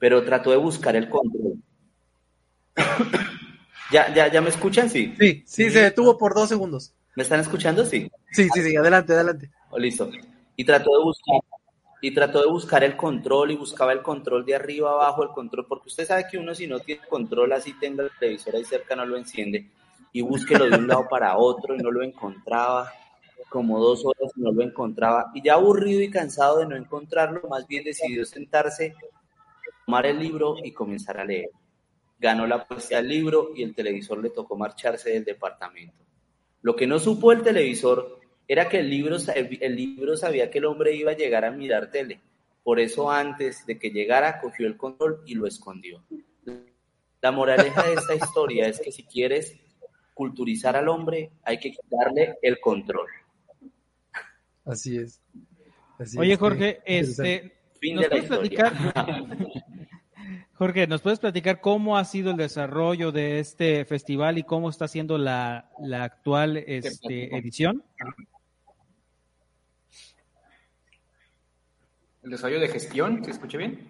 pero 0.01 0.25
trató 0.25 0.51
de 0.51 0.57
buscar 0.57 0.97
el 0.97 1.09
control. 1.09 1.63
¿Ya, 3.93 4.13
ya, 4.15 4.29
¿Ya 4.29 4.41
me 4.41 4.49
escuchan? 4.49 4.91
Sí. 4.91 5.15
Sí, 5.19 5.43
sí, 5.47 5.71
se 5.71 5.81
detuvo 5.83 6.19
por 6.19 6.35
dos 6.35 6.49
segundos. 6.49 6.95
¿Me 7.19 7.25
están 7.25 7.41
escuchando? 7.41 7.85
Sí. 7.85 8.09
Sí, 8.31 8.49
sí, 8.55 8.63
sí, 8.63 8.77
adelante, 8.77 9.13
adelante. 9.13 9.51
Oh, 9.71 9.79
listo. 9.81 10.09
Y 10.55 10.65
trató 10.65 10.97
de 10.97 11.03
buscar 11.03 11.41
y 12.01 12.15
trató 12.15 12.43
de 12.43 12.47
buscar 12.47 12.85
el 12.85 12.97
control 12.97 13.51
y 13.51 13.57
buscaba 13.57 13.93
el 13.93 14.03
control 14.03 14.45
de 14.45 14.55
arriba 14.55 14.93
abajo, 14.93 15.25
el 15.25 15.31
control, 15.31 15.67
porque 15.67 15.89
usted 15.89 16.07
sabe 16.07 16.27
que 16.31 16.39
uno 16.39 16.55
si 16.55 16.69
no 16.69 16.79
tiene 16.79 17.05
control 17.09 17.53
así 17.55 17.73
tenga 17.81 18.05
el 18.05 18.11
televisor 18.21 18.55
ahí 18.55 18.65
cerca 18.65 18.95
no 18.95 19.05
lo 19.05 19.17
enciende 19.17 19.69
y 20.13 20.21
búsquelo 20.21 20.71
de 20.71 20.79
un 20.79 20.87
lado 20.87 21.09
para 21.11 21.37
otro 21.37 21.75
y 21.75 21.79
no 21.79 21.91
lo 21.91 22.05
encontraba 22.05 22.89
como 23.49 23.81
dos 23.81 24.05
horas 24.05 24.31
y 24.37 24.41
no 24.41 24.53
lo 24.53 24.63
encontraba 24.63 25.33
y 25.35 25.43
ya 25.43 25.55
aburrido 25.55 26.01
y 26.01 26.11
cansado 26.13 26.61
de 26.61 26.67
no 26.67 26.77
encontrarlo, 26.77 27.49
más 27.51 27.67
bien 27.67 27.83
decidió 27.83 28.25
sentarse, 28.27 28.95
tomar 29.85 30.07
el 30.07 30.21
libro 30.21 30.55
y 30.63 30.71
comenzar 30.71 31.19
a 31.19 31.25
leer. 31.25 31.51
Ganó 32.21 32.47
la 32.47 32.55
apuesta 32.55 32.97
al 32.97 33.09
libro 33.09 33.51
y 33.57 33.65
el 33.65 33.75
televisor 33.75 34.23
le 34.23 34.31
tocó 34.31 34.57
marcharse 34.57 35.11
del 35.11 35.25
departamento. 35.25 36.08
Lo 36.63 36.77
que 36.77 36.87
no 36.87 36.99
supo 36.99 37.33
el 37.33 37.43
televisor 37.43 38.21
era 38.47 38.69
que 38.69 38.81
el 38.81 38.91
libro, 38.91 39.17
el 39.35 39.77
libro 39.77 40.17
sabía 40.17 40.51
que 40.51 40.59
el 40.59 40.65
hombre 40.65 40.95
iba 40.95 41.13
a 41.13 41.17
llegar 41.17 41.45
a 41.45 41.51
mirar 41.51 41.91
tele. 41.91 42.21
Por 42.63 42.81
eso 42.81 43.11
antes 43.11 43.65
de 43.67 43.79
que 43.79 43.91
llegara 43.91 44.41
cogió 44.41 44.67
el 44.67 44.77
control 44.77 45.23
y 45.27 45.35
lo 45.35 45.47
escondió. 45.47 46.03
La 47.21 47.33
moraleja 47.33 47.83
de 47.83 47.95
esta 47.95 48.15
historia 48.15 48.69
es 48.69 48.81
que 48.81 48.93
si 48.93 49.05
quieres 49.05 49.57
culturizar 50.15 50.77
al 50.77 50.89
hombre 50.89 51.31
hay 51.45 51.59
que 51.59 51.71
quitarle 51.71 52.37
el 52.43 52.59
control. 52.61 53.09
Así 54.65 54.99
es. 54.99 55.21
Oye 56.17 56.37
Jorge, 56.37 56.81
este, 56.85 57.53
¿nos 57.95 58.07
puedes 58.07 58.25
platicar? 58.27 58.73
Jorge, 60.59 60.89
¿nos 60.89 61.03
puedes 61.03 61.21
platicar 61.21 61.61
cómo 61.61 61.97
ha 61.97 62.05
sido 62.05 62.33
el 62.33 62.37
desarrollo 62.37 63.13
de 63.13 63.39
este 63.39 63.85
festival 63.85 64.39
y 64.39 64.43
cómo 64.43 64.69
está 64.69 64.89
siendo 64.89 65.17
la, 65.17 65.71
la 65.79 66.03
actual 66.03 66.57
este, 66.57 67.37
edición? 67.37 67.85
¿El 72.25 72.31
desarrollo 72.31 72.59
de 72.59 72.67
gestión? 72.67 73.25
¿Se 73.25 73.31
escucha 73.31 73.57
bien? 73.57 73.89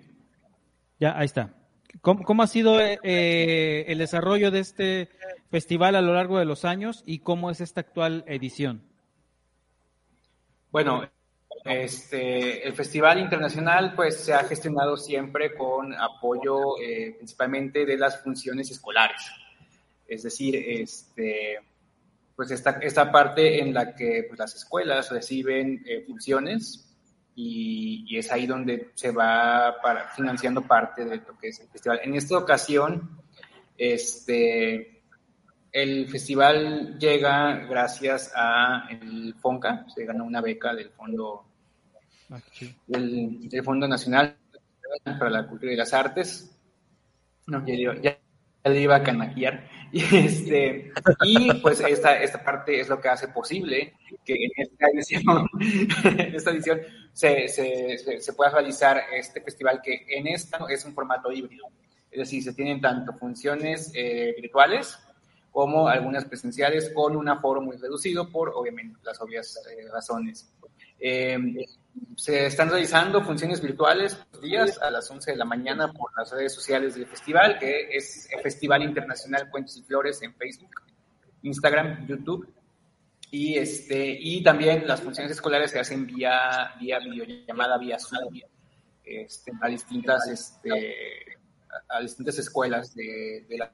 Ya, 1.00 1.18
ahí 1.18 1.24
está. 1.24 1.54
¿Cómo, 2.02 2.42
ha 2.42 2.46
sido 2.46 2.78
eh, 2.82 3.84
el 3.88 3.96
desarrollo 3.96 4.50
de 4.50 4.60
este 4.60 5.08
festival 5.50 5.96
a 5.96 6.02
lo 6.02 6.12
largo 6.12 6.38
de 6.38 6.44
los 6.44 6.66
años 6.66 7.02
y 7.06 7.20
cómo 7.20 7.50
es 7.50 7.62
esta 7.62 7.80
actual 7.80 8.24
edición? 8.26 8.82
Bueno, 10.70 11.08
este, 11.68 12.66
el 12.66 12.74
Festival 12.74 13.18
Internacional 13.18 13.94
pues 13.94 14.16
se 14.24 14.34
ha 14.34 14.44
gestionado 14.44 14.96
siempre 14.96 15.54
con 15.54 15.94
apoyo 15.94 16.78
eh, 16.80 17.14
principalmente 17.16 17.84
de 17.84 17.96
las 17.96 18.22
funciones 18.22 18.70
escolares. 18.70 19.20
Es 20.06 20.22
decir, 20.22 20.56
este, 20.56 21.58
pues 22.34 22.50
esta, 22.50 22.78
esta 22.80 23.12
parte 23.12 23.60
en 23.60 23.74
la 23.74 23.94
que 23.94 24.24
pues, 24.28 24.38
las 24.38 24.54
escuelas 24.54 25.10
reciben 25.10 25.82
eh, 25.84 26.04
funciones 26.06 26.88
y, 27.34 28.16
es 28.16 28.32
ahí 28.32 28.46
donde 28.46 28.90
se 28.94 29.10
va 29.12 29.76
para, 29.82 30.08
financiando 30.08 30.62
parte 30.62 31.04
de 31.04 31.16
lo 31.16 31.38
que 31.38 31.48
es 31.48 31.60
el 31.60 31.68
festival. 31.68 32.00
En 32.02 32.14
esta 32.14 32.38
ocasión, 32.38 33.20
este, 33.76 35.02
el 35.70 36.08
festival 36.08 36.98
llega 36.98 37.66
gracias 37.66 38.32
a 38.34 38.88
el 38.90 39.34
FONCA, 39.34 39.86
se 39.88 40.04
ganó 40.04 40.24
una 40.24 40.40
beca 40.40 40.74
del 40.74 40.90
Fondo, 40.90 41.47
ah, 42.30 42.40
del, 42.86 43.62
Fondo 43.64 43.88
Nacional 43.88 44.36
para 45.04 45.30
la 45.30 45.46
Cultura 45.46 45.72
y 45.72 45.76
las 45.76 45.92
Artes. 45.92 46.50
No, 47.46 47.64
ya, 47.66 48.18
le 48.64 48.80
iba 48.80 48.96
a 48.96 49.02
canaquear. 49.02 49.68
Y, 49.90 50.02
este, 50.02 50.92
y 51.24 51.50
pues 51.62 51.80
esta, 51.80 52.22
esta 52.22 52.44
parte 52.44 52.78
es 52.78 52.90
lo 52.90 53.00
que 53.00 53.08
hace 53.08 53.28
posible 53.28 53.94
que 54.22 54.34
en 54.34 54.50
esta 54.54 54.86
edición, 54.92 55.48
en 56.04 56.34
esta 56.34 56.50
edición 56.50 56.80
se, 57.14 57.48
se, 57.48 58.20
se, 58.20 58.32
pueda 58.34 58.50
realizar 58.50 59.00
este 59.14 59.40
festival 59.40 59.80
que 59.82 60.04
en 60.10 60.26
esta 60.26 60.58
es 60.68 60.84
un 60.84 60.92
formato 60.92 61.32
híbrido. 61.32 61.68
Es 62.10 62.18
decir, 62.18 62.42
se 62.42 62.52
tienen 62.52 62.82
tanto 62.82 63.14
funciones 63.14 63.90
eh, 63.94 64.34
virtuales 64.38 64.98
como 65.50 65.88
algunas 65.88 66.24
presenciales 66.24 66.90
con 66.94 67.16
un 67.16 67.28
aforo 67.28 67.60
muy 67.60 67.76
reducido 67.76 68.30
por, 68.30 68.52
obviamente, 68.54 68.98
las 69.02 69.20
obvias 69.20 69.58
eh, 69.70 69.88
razones. 69.90 70.52
Eh, 71.00 71.38
se 72.16 72.46
están 72.46 72.70
realizando 72.70 73.22
funciones 73.22 73.60
virtuales 73.60 74.18
los 74.32 74.42
días 74.42 74.78
a 74.80 74.90
las 74.90 75.10
11 75.10 75.32
de 75.32 75.36
la 75.36 75.44
mañana 75.44 75.92
por 75.92 76.10
las 76.16 76.30
redes 76.32 76.52
sociales 76.52 76.94
del 76.94 77.06
festival, 77.06 77.58
que 77.58 77.88
es 77.96 78.28
el 78.32 78.40
Festival 78.40 78.82
Internacional 78.82 79.50
Cuentos 79.50 79.76
y 79.76 79.82
Flores 79.82 80.22
en 80.22 80.34
Facebook, 80.34 80.82
Instagram, 81.42 82.06
YouTube. 82.06 82.52
Y, 83.30 83.58
este, 83.58 84.16
y 84.18 84.42
también 84.42 84.86
las 84.86 85.02
funciones 85.02 85.32
escolares 85.32 85.70
se 85.70 85.78
hacen 85.78 86.06
vía, 86.06 86.72
vía 86.80 86.98
videollamada, 86.98 87.76
vía 87.76 87.98
Zoom, 87.98 88.40
este, 89.04 89.52
a, 89.60 89.68
distintas, 89.68 90.26
este, 90.28 91.36
a 91.88 92.00
distintas 92.00 92.38
escuelas 92.38 92.94
de, 92.94 93.44
de 93.48 93.58
la 93.58 93.72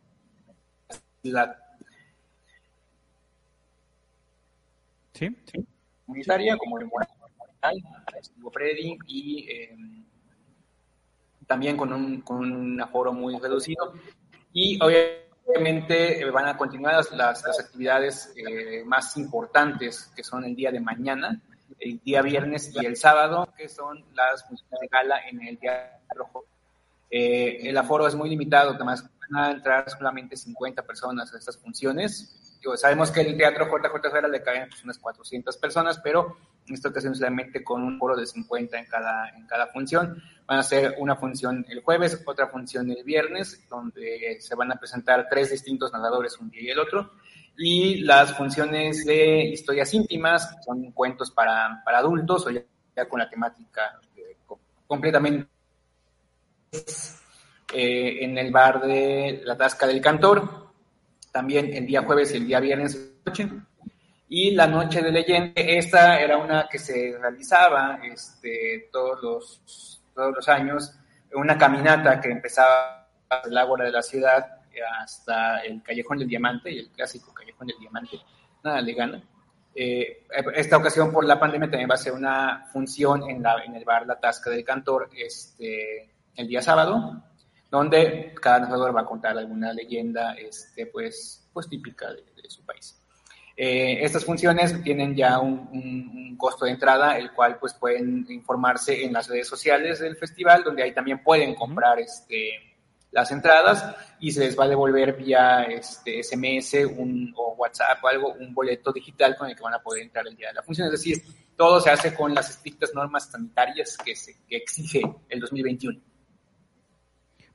ciudad. 1.22 1.56
Sí, 5.12 5.28
sí. 5.52 5.64
Comunitaria, 6.06 6.56
como 6.56 6.78
el 6.78 6.88
estuvo 8.20 8.50
Freddy 8.50 8.98
y 9.06 9.46
em, 9.50 10.04
también 11.46 11.76
con 11.76 11.92
un, 11.92 12.20
con 12.20 12.52
un 12.52 12.80
aforo 12.80 13.12
muy 13.12 13.38
reducido. 13.38 13.94
Y 14.52 14.78
obviamente 14.82 16.20
eh, 16.20 16.30
van 16.30 16.46
a 16.46 16.56
continuar 16.56 16.94
las, 16.94 17.12
las, 17.12 17.58
actividades 17.58 18.32
eh, 18.36 18.82
más 18.84 19.16
importantes, 19.16 20.12
que 20.14 20.22
son 20.22 20.44
el 20.44 20.54
día 20.54 20.70
de 20.70 20.80
mañana, 20.80 21.40
el 21.78 22.00
día 22.00 22.22
viernes 22.22 22.72
y 22.74 22.84
el 22.84 22.96
sábado, 22.96 23.52
que 23.56 23.68
son 23.68 24.04
las 24.14 24.46
funciones 24.46 24.80
de 24.80 24.88
gala 24.88 25.28
en 25.28 25.42
el 25.42 25.58
día 25.58 26.00
rojo. 26.14 26.44
Eh, 27.10 27.68
el 27.68 27.76
aforo 27.76 28.06
es 28.06 28.14
muy 28.14 28.28
limitado, 28.28 28.72
además 28.72 29.08
van 29.30 29.44
a 29.44 29.50
entrar 29.52 29.88
solamente 29.88 30.36
50 30.36 30.82
personas 30.82 31.32
a 31.32 31.38
estas 31.38 31.58
funciones 31.58 32.53
sabemos 32.76 33.10
que 33.10 33.20
el 33.20 33.36
teatro 33.36 33.66
J. 33.66 33.88
J. 33.88 34.28
le 34.28 34.42
caen 34.42 34.68
pues, 34.68 34.82
unas 34.84 34.98
400 34.98 35.56
personas, 35.58 36.00
pero 36.02 36.36
en 36.66 36.74
esta 36.74 36.88
ocasión 36.88 37.14
solamente 37.14 37.62
con 37.62 37.82
un 37.82 37.98
foro 37.98 38.16
de 38.16 38.26
50 38.26 38.78
en 38.78 38.86
cada, 38.86 39.28
en 39.30 39.46
cada 39.46 39.66
función. 39.68 40.22
Van 40.46 40.58
a 40.58 40.60
hacer 40.60 40.94
una 40.98 41.16
función 41.16 41.64
el 41.68 41.82
jueves, 41.82 42.22
otra 42.26 42.48
función 42.48 42.90
el 42.90 43.04
viernes, 43.04 43.66
donde 43.68 44.38
se 44.40 44.54
van 44.54 44.72
a 44.72 44.76
presentar 44.76 45.26
tres 45.28 45.50
distintos 45.50 45.92
nadadores 45.92 46.38
un 46.38 46.50
día 46.50 46.62
y 46.62 46.70
el 46.70 46.78
otro. 46.78 47.12
Y 47.56 48.00
las 48.00 48.36
funciones 48.36 49.04
de 49.04 49.44
historias 49.44 49.92
íntimas, 49.94 50.56
son 50.64 50.90
cuentos 50.92 51.30
para, 51.30 51.82
para 51.84 51.98
adultos, 51.98 52.46
o 52.46 52.50
ya, 52.50 52.64
con 53.08 53.20
la 53.20 53.28
temática 53.28 54.00
eh, 54.16 54.36
completamente 54.86 55.48
eh, 57.72 58.24
en 58.24 58.38
el 58.38 58.50
bar 58.50 58.80
de 58.82 59.42
La 59.44 59.56
Tasca 59.56 59.86
del 59.86 60.00
Cantor, 60.00 60.63
también 61.34 61.74
el 61.74 61.84
día 61.84 62.02
jueves 62.02 62.32
y 62.32 62.36
el 62.36 62.46
día 62.46 62.60
viernes 62.60 63.12
noche. 63.26 63.50
Y 64.28 64.52
la 64.52 64.68
noche 64.68 65.02
de 65.02 65.10
leyenda, 65.10 65.52
esta 65.56 66.20
era 66.20 66.38
una 66.38 66.68
que 66.70 66.78
se 66.78 67.18
realizaba 67.20 67.98
este, 68.04 68.88
todos, 68.92 69.20
los, 69.20 70.00
todos 70.14 70.32
los 70.32 70.48
años, 70.48 70.96
una 71.34 71.58
caminata 71.58 72.20
que 72.20 72.30
empezaba 72.30 73.08
desde 73.28 73.50
el 73.50 73.58
ágora 73.58 73.84
de 73.84 73.90
la 73.90 74.02
ciudad 74.02 74.46
hasta 75.00 75.58
el 75.64 75.82
Callejón 75.82 76.18
del 76.18 76.28
Diamante, 76.28 76.70
y 76.70 76.78
el 76.78 76.90
clásico 76.90 77.34
Callejón 77.34 77.66
del 77.66 77.78
Diamante, 77.80 78.16
nada 78.62 78.80
le 78.80 78.94
gana. 78.94 79.22
Eh, 79.74 80.26
esta 80.54 80.76
ocasión 80.76 81.12
por 81.12 81.24
la 81.24 81.38
pandemia 81.38 81.68
también 81.68 81.90
va 81.90 81.94
a 81.94 81.98
ser 81.98 82.12
una 82.12 82.66
función 82.72 83.28
en, 83.28 83.42
la, 83.42 83.56
en 83.64 83.74
el 83.74 83.84
bar 83.84 84.06
La 84.06 84.20
Tasca 84.20 84.50
del 84.50 84.64
Cantor 84.64 85.10
este, 85.16 86.10
el 86.36 86.46
día 86.46 86.62
sábado, 86.62 87.24
donde 87.74 88.32
cada 88.40 88.60
narrador 88.60 88.94
va 88.94 89.00
a 89.00 89.06
contar 89.06 89.36
alguna 89.36 89.72
leyenda 89.72 90.34
este, 90.34 90.86
pues, 90.86 91.48
pues 91.52 91.68
típica 91.68 92.12
de, 92.12 92.22
su 92.48 92.64
país. 92.64 93.00
Eh, 93.56 93.98
estas 94.04 94.24
funciones 94.24 94.82
tienen 94.82 95.14
ya 95.16 95.38
un, 95.40 96.36
costo 96.36 96.66
de 96.66 96.72
entrada, 96.72 97.16
el 97.18 97.32
cual 97.32 97.58
pues 97.58 97.72
pueden 97.74 98.26
informarse 98.28 99.04
en 99.04 99.12
las 99.12 99.28
redes 99.28 99.48
sociales 99.48 100.00
del 100.00 100.16
festival, 100.16 100.62
donde 100.62 100.82
ahí 100.82 100.92
también 100.92 101.22
pueden 101.22 101.54
comprar 101.54 101.98
este, 101.98 102.50
las 103.10 103.30
entradas 103.30 103.94
y 104.20 104.30
se 104.30 104.40
les 104.40 104.58
va 104.58 104.64
a 104.64 104.68
devolver 104.68 105.14
vía 105.14 105.62
este, 105.62 106.22
SMS 106.22 106.74
un, 106.96 107.32
o 107.36 107.54
WhatsApp 107.54 108.04
o 108.04 108.08
algo, 108.08 108.34
un 108.34 108.52
boleto 108.52 108.92
digital 108.92 109.36
con 109.36 109.48
el 109.48 109.56
que 109.56 109.62
van 109.62 109.74
a 109.74 109.82
poder 109.82 110.02
entrar 110.02 110.26
el 110.26 110.36
día 110.36 110.48
de 110.48 110.54
la 110.54 110.62
función. 110.62 110.86
Es 110.86 110.92
decir, 110.92 111.22
todo 111.56 111.80
se 111.80 111.90
hace 111.90 112.14
con 112.14 112.34
las 112.34 112.50
estrictas 112.50 112.92
normas 112.94 113.30
sanitarias 113.30 113.96
que, 113.96 114.14
se, 114.14 114.36
que 114.46 114.56
exige 114.56 115.02
el 115.28 115.40
2021. 115.40 116.13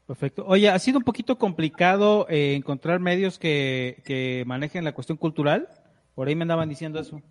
Perfecto. 0.10 0.44
Oye, 0.48 0.68
¿ha 0.70 0.80
sido 0.80 0.98
un 0.98 1.04
poquito 1.04 1.38
complicado 1.38 2.26
eh, 2.32 2.56
encontrar 2.56 3.00
medios 3.00 3.38
que, 3.38 4.02
que 4.04 4.44
manejen 4.48 4.84
la 4.84 4.92
cuestión 4.92 5.20
cultural? 5.20 5.70
Por 6.16 6.28
ahí 6.28 6.36
me 6.36 6.46
andaban 6.46 6.68
diciendo 6.68 7.00
eso. 7.00 7.22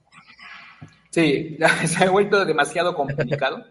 Sí, 1.10 1.58
se 1.86 2.04
ha 2.04 2.08
vuelto 2.08 2.44
demasiado 2.44 2.94
complicado. 2.94 3.64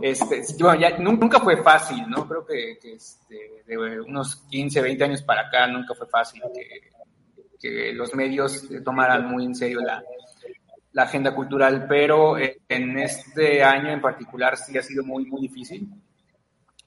Este, 0.00 0.44
bueno, 0.60 0.80
ya 0.80 0.96
nunca 0.98 1.40
fue 1.40 1.60
fácil, 1.60 2.08
¿no? 2.08 2.28
Creo 2.28 2.46
que, 2.46 2.78
este, 2.84 3.64
de 3.66 4.00
unos 4.02 4.36
15, 4.48 4.80
20 4.80 5.02
años 5.02 5.22
para 5.24 5.48
acá 5.48 5.66
nunca 5.66 5.92
fue 5.96 6.06
fácil 6.06 6.40
que, 6.54 6.90
que 7.58 7.92
los 7.94 8.14
medios 8.14 8.68
tomaran 8.84 9.28
muy 9.28 9.44
en 9.44 9.56
serio 9.56 9.80
la, 9.80 10.00
la, 10.92 11.02
agenda 11.02 11.34
cultural, 11.34 11.86
pero 11.88 12.36
en 12.38 12.96
este 12.96 13.64
año 13.64 13.90
en 13.90 14.00
particular 14.00 14.56
sí 14.56 14.78
ha 14.78 14.82
sido 14.82 15.02
muy, 15.02 15.26
muy 15.26 15.40
difícil 15.40 15.90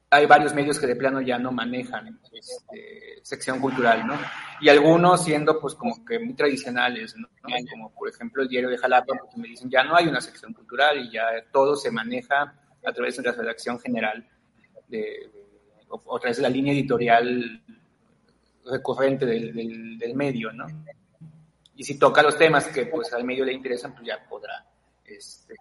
hay 0.09 0.25
varios 0.25 0.53
medios 0.53 0.79
que 0.79 0.87
de 0.87 0.95
plano 0.95 1.21
ya 1.21 1.37
no 1.37 1.51
manejan 1.51 2.19
este, 2.31 3.19
sección 3.23 3.59
cultural, 3.59 4.07
¿no? 4.07 4.15
Y 4.61 4.69
algunos 4.69 5.23
siendo 5.23 5.59
pues 5.59 5.75
como 5.75 6.05
que 6.05 6.17
muy 6.19 6.33
tradicionales, 6.33 7.15
¿no? 7.17 7.27
Como 7.69 7.93
por 7.93 8.09
ejemplo 8.09 8.43
el 8.43 8.49
diario 8.49 8.69
de 8.69 8.77
Jalapa, 8.77 9.15
porque 9.19 9.37
me 9.37 9.49
dicen 9.49 9.69
ya 9.69 9.83
no 9.83 9.95
hay 9.95 10.07
una 10.07 10.21
sección 10.21 10.53
cultural 10.53 10.97
y 10.97 11.11
ya 11.11 11.25
todo 11.51 11.75
se 11.75 11.91
maneja 11.91 12.53
a 12.85 12.93
través 12.93 13.17
de 13.17 13.23
la 13.23 13.31
redacción 13.33 13.79
general 13.79 14.25
de, 14.87 15.29
o, 15.89 16.15
a 16.15 16.19
través 16.19 16.37
de 16.37 16.43
la 16.43 16.49
línea 16.49 16.73
editorial 16.73 17.61
recurrente 18.65 19.25
del, 19.25 19.97
del, 19.97 20.15
medio, 20.15 20.51
¿no? 20.53 20.67
Y 21.75 21.83
si 21.83 21.99
toca 21.99 22.23
los 22.23 22.37
temas 22.37 22.67
que 22.67 22.85
pues 22.85 23.11
al 23.13 23.23
medio 23.23 23.43
le 23.43 23.53
interesan, 23.53 23.93
pues 23.93 24.07
ya 24.07 24.25
podrá 24.27 24.65
este, 25.05 25.55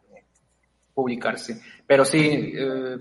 publicarse. 0.95 1.61
Pero 1.87 2.05
sí, 2.05 2.53
eh, 2.57 2.97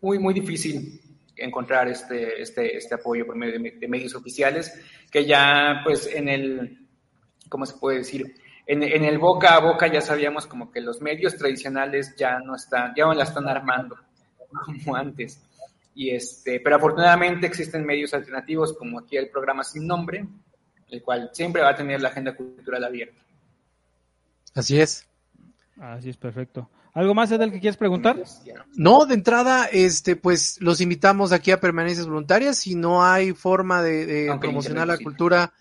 muy, 0.00 0.18
muy 0.18 0.34
difícil 0.34 1.00
encontrar 1.36 1.88
este, 1.88 2.40
este, 2.40 2.76
este 2.76 2.94
apoyo 2.94 3.26
por 3.26 3.36
medio 3.36 3.58
de, 3.58 3.88
medios 3.88 4.14
oficiales, 4.14 4.72
que 5.10 5.24
ya 5.24 5.80
pues 5.84 6.06
en 6.06 6.28
el, 6.28 6.86
¿cómo 7.48 7.66
se 7.66 7.78
puede 7.78 7.98
decir? 7.98 8.34
En, 8.66 8.82
en, 8.82 9.04
el 9.04 9.18
boca 9.18 9.54
a 9.54 9.60
boca 9.60 9.86
ya 9.86 10.00
sabíamos 10.00 10.46
como 10.46 10.70
que 10.70 10.80
los 10.80 11.00
medios 11.00 11.36
tradicionales 11.36 12.14
ya 12.16 12.38
no 12.38 12.54
están, 12.54 12.92
ya 12.96 13.04
no 13.04 13.14
la 13.14 13.24
están 13.24 13.48
armando 13.48 13.96
como 14.84 14.96
antes. 14.96 15.42
Y 15.94 16.10
este, 16.10 16.60
pero 16.60 16.76
afortunadamente 16.76 17.46
existen 17.46 17.84
medios 17.84 18.14
alternativos 18.14 18.76
como 18.76 19.00
aquí 19.00 19.16
el 19.16 19.28
programa 19.28 19.64
Sin 19.64 19.86
Nombre, 19.86 20.26
el 20.88 21.02
cual 21.02 21.30
siempre 21.32 21.62
va 21.62 21.70
a 21.70 21.76
tener 21.76 22.00
la 22.00 22.08
agenda 22.08 22.34
cultural 22.34 22.84
abierta. 22.84 23.20
Así 24.54 24.80
es. 24.80 25.06
Así 25.78 26.10
es, 26.10 26.16
perfecto. 26.16 26.68
¿Algo 26.92 27.14
más, 27.14 27.30
Edel, 27.30 27.52
que 27.52 27.60
quieres 27.60 27.76
preguntar? 27.76 28.22
No, 28.74 29.06
de 29.06 29.14
entrada, 29.14 29.66
este, 29.66 30.16
pues 30.16 30.60
los 30.60 30.80
invitamos 30.80 31.32
aquí 31.32 31.52
a 31.52 31.60
permanencias 31.60 32.06
voluntarias. 32.06 32.58
Si 32.58 32.74
no 32.74 33.04
hay 33.04 33.32
forma 33.32 33.82
de, 33.82 34.36
promocionar 34.40 34.88
la 34.88 34.98
cultura 34.98 35.52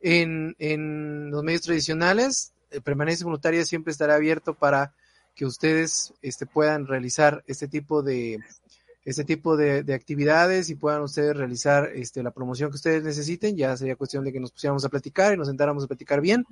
en, 0.00 0.54
en, 0.58 1.30
los 1.30 1.42
medios 1.42 1.62
tradicionales, 1.62 2.52
eh, 2.70 2.80
permanencias 2.80 3.24
voluntarias 3.24 3.68
siempre 3.68 3.90
estará 3.90 4.14
abierto 4.14 4.54
para 4.54 4.92
que 5.34 5.44
ustedes 5.44 6.14
este, 6.22 6.46
puedan 6.46 6.86
realizar 6.86 7.42
este 7.46 7.68
tipo 7.68 8.02
de 8.02 8.38
este 9.04 9.22
tipo 9.22 9.56
de, 9.56 9.84
de, 9.84 9.94
actividades 9.94 10.68
y 10.68 10.74
puedan 10.74 11.02
ustedes 11.02 11.36
realizar 11.36 11.90
este, 11.94 12.24
la 12.24 12.32
promoción 12.32 12.70
que 12.70 12.76
ustedes 12.76 13.04
necesiten. 13.04 13.56
Ya 13.56 13.76
sería 13.76 13.94
cuestión 13.94 14.24
de 14.24 14.32
que 14.32 14.40
nos 14.40 14.50
pusiéramos 14.50 14.84
a 14.84 14.88
platicar 14.88 15.32
y 15.32 15.36
nos 15.36 15.46
sentáramos 15.46 15.84
a 15.84 15.86
platicar 15.86 16.20
bien 16.20 16.44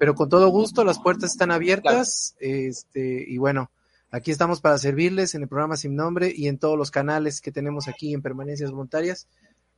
pero 0.00 0.14
con 0.14 0.30
todo 0.30 0.48
gusto, 0.48 0.82
las 0.82 0.98
puertas 0.98 1.32
están 1.32 1.50
abiertas, 1.50 2.34
este, 2.40 3.22
y 3.28 3.36
bueno, 3.36 3.70
aquí 4.10 4.30
estamos 4.30 4.60
para 4.60 4.78
servirles 4.78 5.34
en 5.34 5.42
el 5.42 5.48
programa 5.48 5.76
Sin 5.76 5.96
Nombre 5.96 6.32
y 6.34 6.48
en 6.48 6.58
todos 6.58 6.76
los 6.76 6.90
canales 6.90 7.40
que 7.40 7.52
tenemos 7.52 7.88
aquí 7.88 8.14
en 8.14 8.22
Permanencias 8.22 8.70
Voluntarias. 8.70 9.28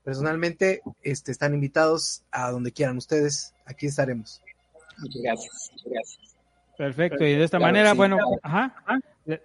Personalmente, 0.04 0.82
este, 1.02 1.30
están 1.30 1.54
invitados 1.54 2.24
a 2.32 2.50
donde 2.50 2.72
quieran 2.72 2.96
ustedes, 2.96 3.54
aquí 3.66 3.86
estaremos. 3.86 4.42
Muchas 4.98 5.22
gracias, 5.22 5.70
gracias. 5.84 6.18
Perfecto, 6.76 7.24
y 7.24 7.34
de 7.34 7.44
esta 7.44 7.60
manera, 7.60 7.92
bueno, 7.92 8.16
ajá, 8.42 8.74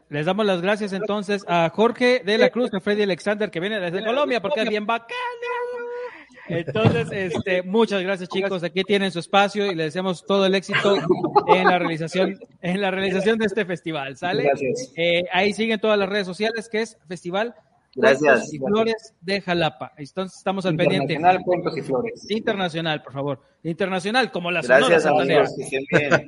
les 0.09 0.25
damos 0.25 0.45
las 0.45 0.61
gracias 0.61 0.93
entonces 0.93 1.45
a 1.47 1.69
Jorge 1.69 2.23
de 2.25 2.37
la 2.37 2.49
Cruz, 2.49 2.73
a 2.73 2.79
Freddy 2.79 3.03
Alexander, 3.03 3.51
que 3.51 3.59
viene 3.59 3.79
desde 3.79 4.03
Colombia, 4.03 4.41
porque 4.41 4.61
es 4.61 4.69
bien 4.69 4.85
bacán. 4.85 5.15
Entonces, 6.49 7.07
este, 7.11 7.63
muchas 7.63 8.01
gracias 8.01 8.29
chicos. 8.29 8.63
Aquí 8.63 8.83
tienen 8.83 9.11
su 9.11 9.19
espacio 9.19 9.65
y 9.65 9.75
les 9.75 9.87
deseamos 9.87 10.25
todo 10.25 10.45
el 10.45 10.55
éxito 10.55 10.95
en 11.47 11.65
la 11.65 11.79
realización, 11.79 12.39
en 12.61 12.81
la 12.81 12.91
realización 12.91 13.37
de 13.37 13.45
este 13.45 13.65
festival. 13.65 14.17
¿Sale? 14.17 14.43
Gracias. 14.43 14.93
Eh, 14.95 15.23
ahí 15.31 15.53
siguen 15.53 15.79
todas 15.79 15.97
las 15.97 16.09
redes 16.09 16.27
sociales, 16.27 16.69
que 16.69 16.81
es 16.81 16.97
Festival 17.07 17.55
Gracias. 17.95 18.53
y 18.53 18.59
Flores 18.59 19.13
de 19.21 19.41
Jalapa. 19.41 19.91
Entonces 19.97 20.37
estamos 20.37 20.65
al 20.65 20.75
pendiente. 20.75 21.13
Internacional 21.13 21.43
Cuentos 21.43 21.77
y 21.77 21.81
Flores. 21.81 22.29
Internacional, 22.29 23.01
por 23.03 23.13
favor. 23.13 23.41
Internacional, 23.63 24.31
como 24.31 24.51
la 24.51 24.61
Gracias, 24.61 25.03
Sonora 25.03 25.23
amigos. 25.23 25.55
Que 25.55 25.63
estén 25.63 25.85
bien. 25.89 26.27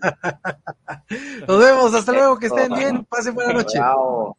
Nos 1.47 1.59
vemos, 1.59 1.93
hasta 1.93 2.11
luego, 2.11 2.39
que 2.39 2.47
estén 2.47 2.73
bien. 2.73 3.05
Pasen 3.05 3.35
buena 3.35 3.53
noche. 3.53 3.77
Chao. 3.77 4.37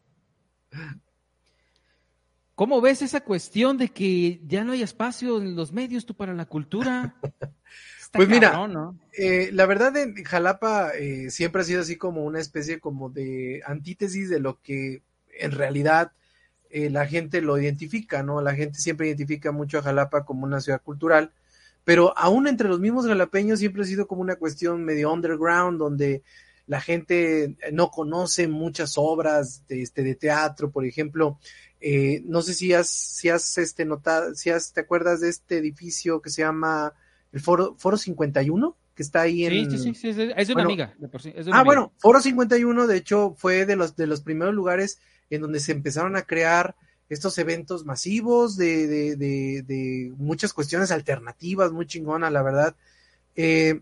¿Cómo 2.61 2.79
ves 2.79 3.01
esa 3.01 3.21
cuestión 3.21 3.79
de 3.79 3.89
que 3.89 4.39
ya 4.45 4.63
no 4.63 4.73
hay 4.73 4.83
espacio 4.83 5.41
en 5.41 5.55
los 5.55 5.71
medios 5.73 6.05
tú 6.05 6.13
para 6.13 6.35
la 6.35 6.45
cultura? 6.45 7.15
Está 7.99 8.19
Pues 8.19 8.29
mira. 8.29 8.53
Eh, 9.13 9.49
la 9.51 9.65
verdad 9.65 9.97
en 9.97 10.13
Jalapa 10.23 10.91
eh, 10.91 11.31
siempre 11.31 11.63
ha 11.63 11.65
sido 11.65 11.81
así 11.81 11.95
como 11.95 12.23
una 12.23 12.39
especie 12.39 12.79
como 12.79 13.09
de 13.09 13.63
antítesis 13.65 14.29
de 14.29 14.39
lo 14.39 14.61
que 14.61 15.01
en 15.39 15.53
realidad 15.53 16.11
eh, 16.69 16.91
la 16.91 17.07
gente 17.07 17.41
lo 17.41 17.57
identifica, 17.57 18.21
¿no? 18.21 18.41
La 18.41 18.53
gente 18.53 18.77
siempre 18.77 19.07
identifica 19.07 19.51
mucho 19.51 19.79
a 19.79 19.81
Jalapa 19.81 20.23
como 20.23 20.45
una 20.45 20.61
ciudad 20.61 20.83
cultural, 20.83 21.31
pero 21.83 22.15
aún 22.15 22.45
entre 22.45 22.69
los 22.69 22.79
mismos 22.79 23.07
jalapeños 23.07 23.57
siempre 23.57 23.81
ha 23.81 23.85
sido 23.85 24.05
como 24.05 24.21
una 24.21 24.35
cuestión 24.35 24.85
medio 24.85 25.11
underground, 25.11 25.79
donde 25.79 26.21
la 26.67 26.79
gente 26.79 27.57
no 27.73 27.89
conoce 27.89 28.47
muchas 28.47 28.93
obras 28.97 29.65
de, 29.67 29.81
este, 29.81 30.03
de 30.03 30.13
teatro, 30.13 30.69
por 30.69 30.85
ejemplo. 30.85 31.39
Eh, 31.81 32.21
no 32.25 32.41
sé 32.43 32.53
si 32.53 32.73
has, 32.73 32.87
si 32.89 33.29
has 33.29 33.57
este, 33.57 33.85
notado, 33.85 34.35
si 34.35 34.49
has, 34.51 34.71
te 34.71 34.81
acuerdas 34.81 35.19
de 35.21 35.29
este 35.29 35.57
edificio 35.57 36.21
que 36.21 36.29
se 36.29 36.43
llama 36.43 36.93
el 37.31 37.39
Foro, 37.41 37.75
Foro 37.79 37.97
51, 37.97 38.77
que 38.93 39.03
está 39.03 39.21
ahí 39.21 39.45
en... 39.45 39.71
Sí, 39.71 39.77
sí, 39.77 39.77
sí, 39.77 39.93
sí, 39.95 40.13
sí, 40.13 40.31
es 40.35 40.47
de 40.47 40.53
una 40.53 40.63
Bueno, 40.63 40.69
amiga. 40.69 40.95
de 40.99 41.07
por 41.07 41.21
sí, 41.21 41.29
es 41.35 41.45
de 41.45 41.51
una 41.51 41.57
Ah, 41.57 41.61
amiga. 41.61 41.63
bueno, 41.63 41.93
Foro 41.97 42.21
51, 42.21 42.87
de 42.87 42.97
hecho, 42.97 43.33
fue 43.37 43.65
de 43.65 43.75
los, 43.75 43.95
de 43.95 44.05
los 44.07 44.21
primeros 44.21 44.53
lugares 44.53 44.99
en 45.31 45.41
donde 45.41 45.59
se 45.59 45.71
empezaron 45.71 46.15
a 46.15 46.21
crear 46.23 46.75
estos 47.09 47.37
eventos 47.39 47.83
masivos 47.85 48.55
de, 48.57 48.87
de, 48.87 49.15
de, 49.15 49.63
de 49.63 50.13
muchas 50.17 50.53
cuestiones 50.53 50.91
alternativas, 50.91 51.71
muy 51.71 51.87
chingona, 51.87 52.29
la 52.29 52.41
verdad. 52.43 52.75
Eh, 53.35 53.81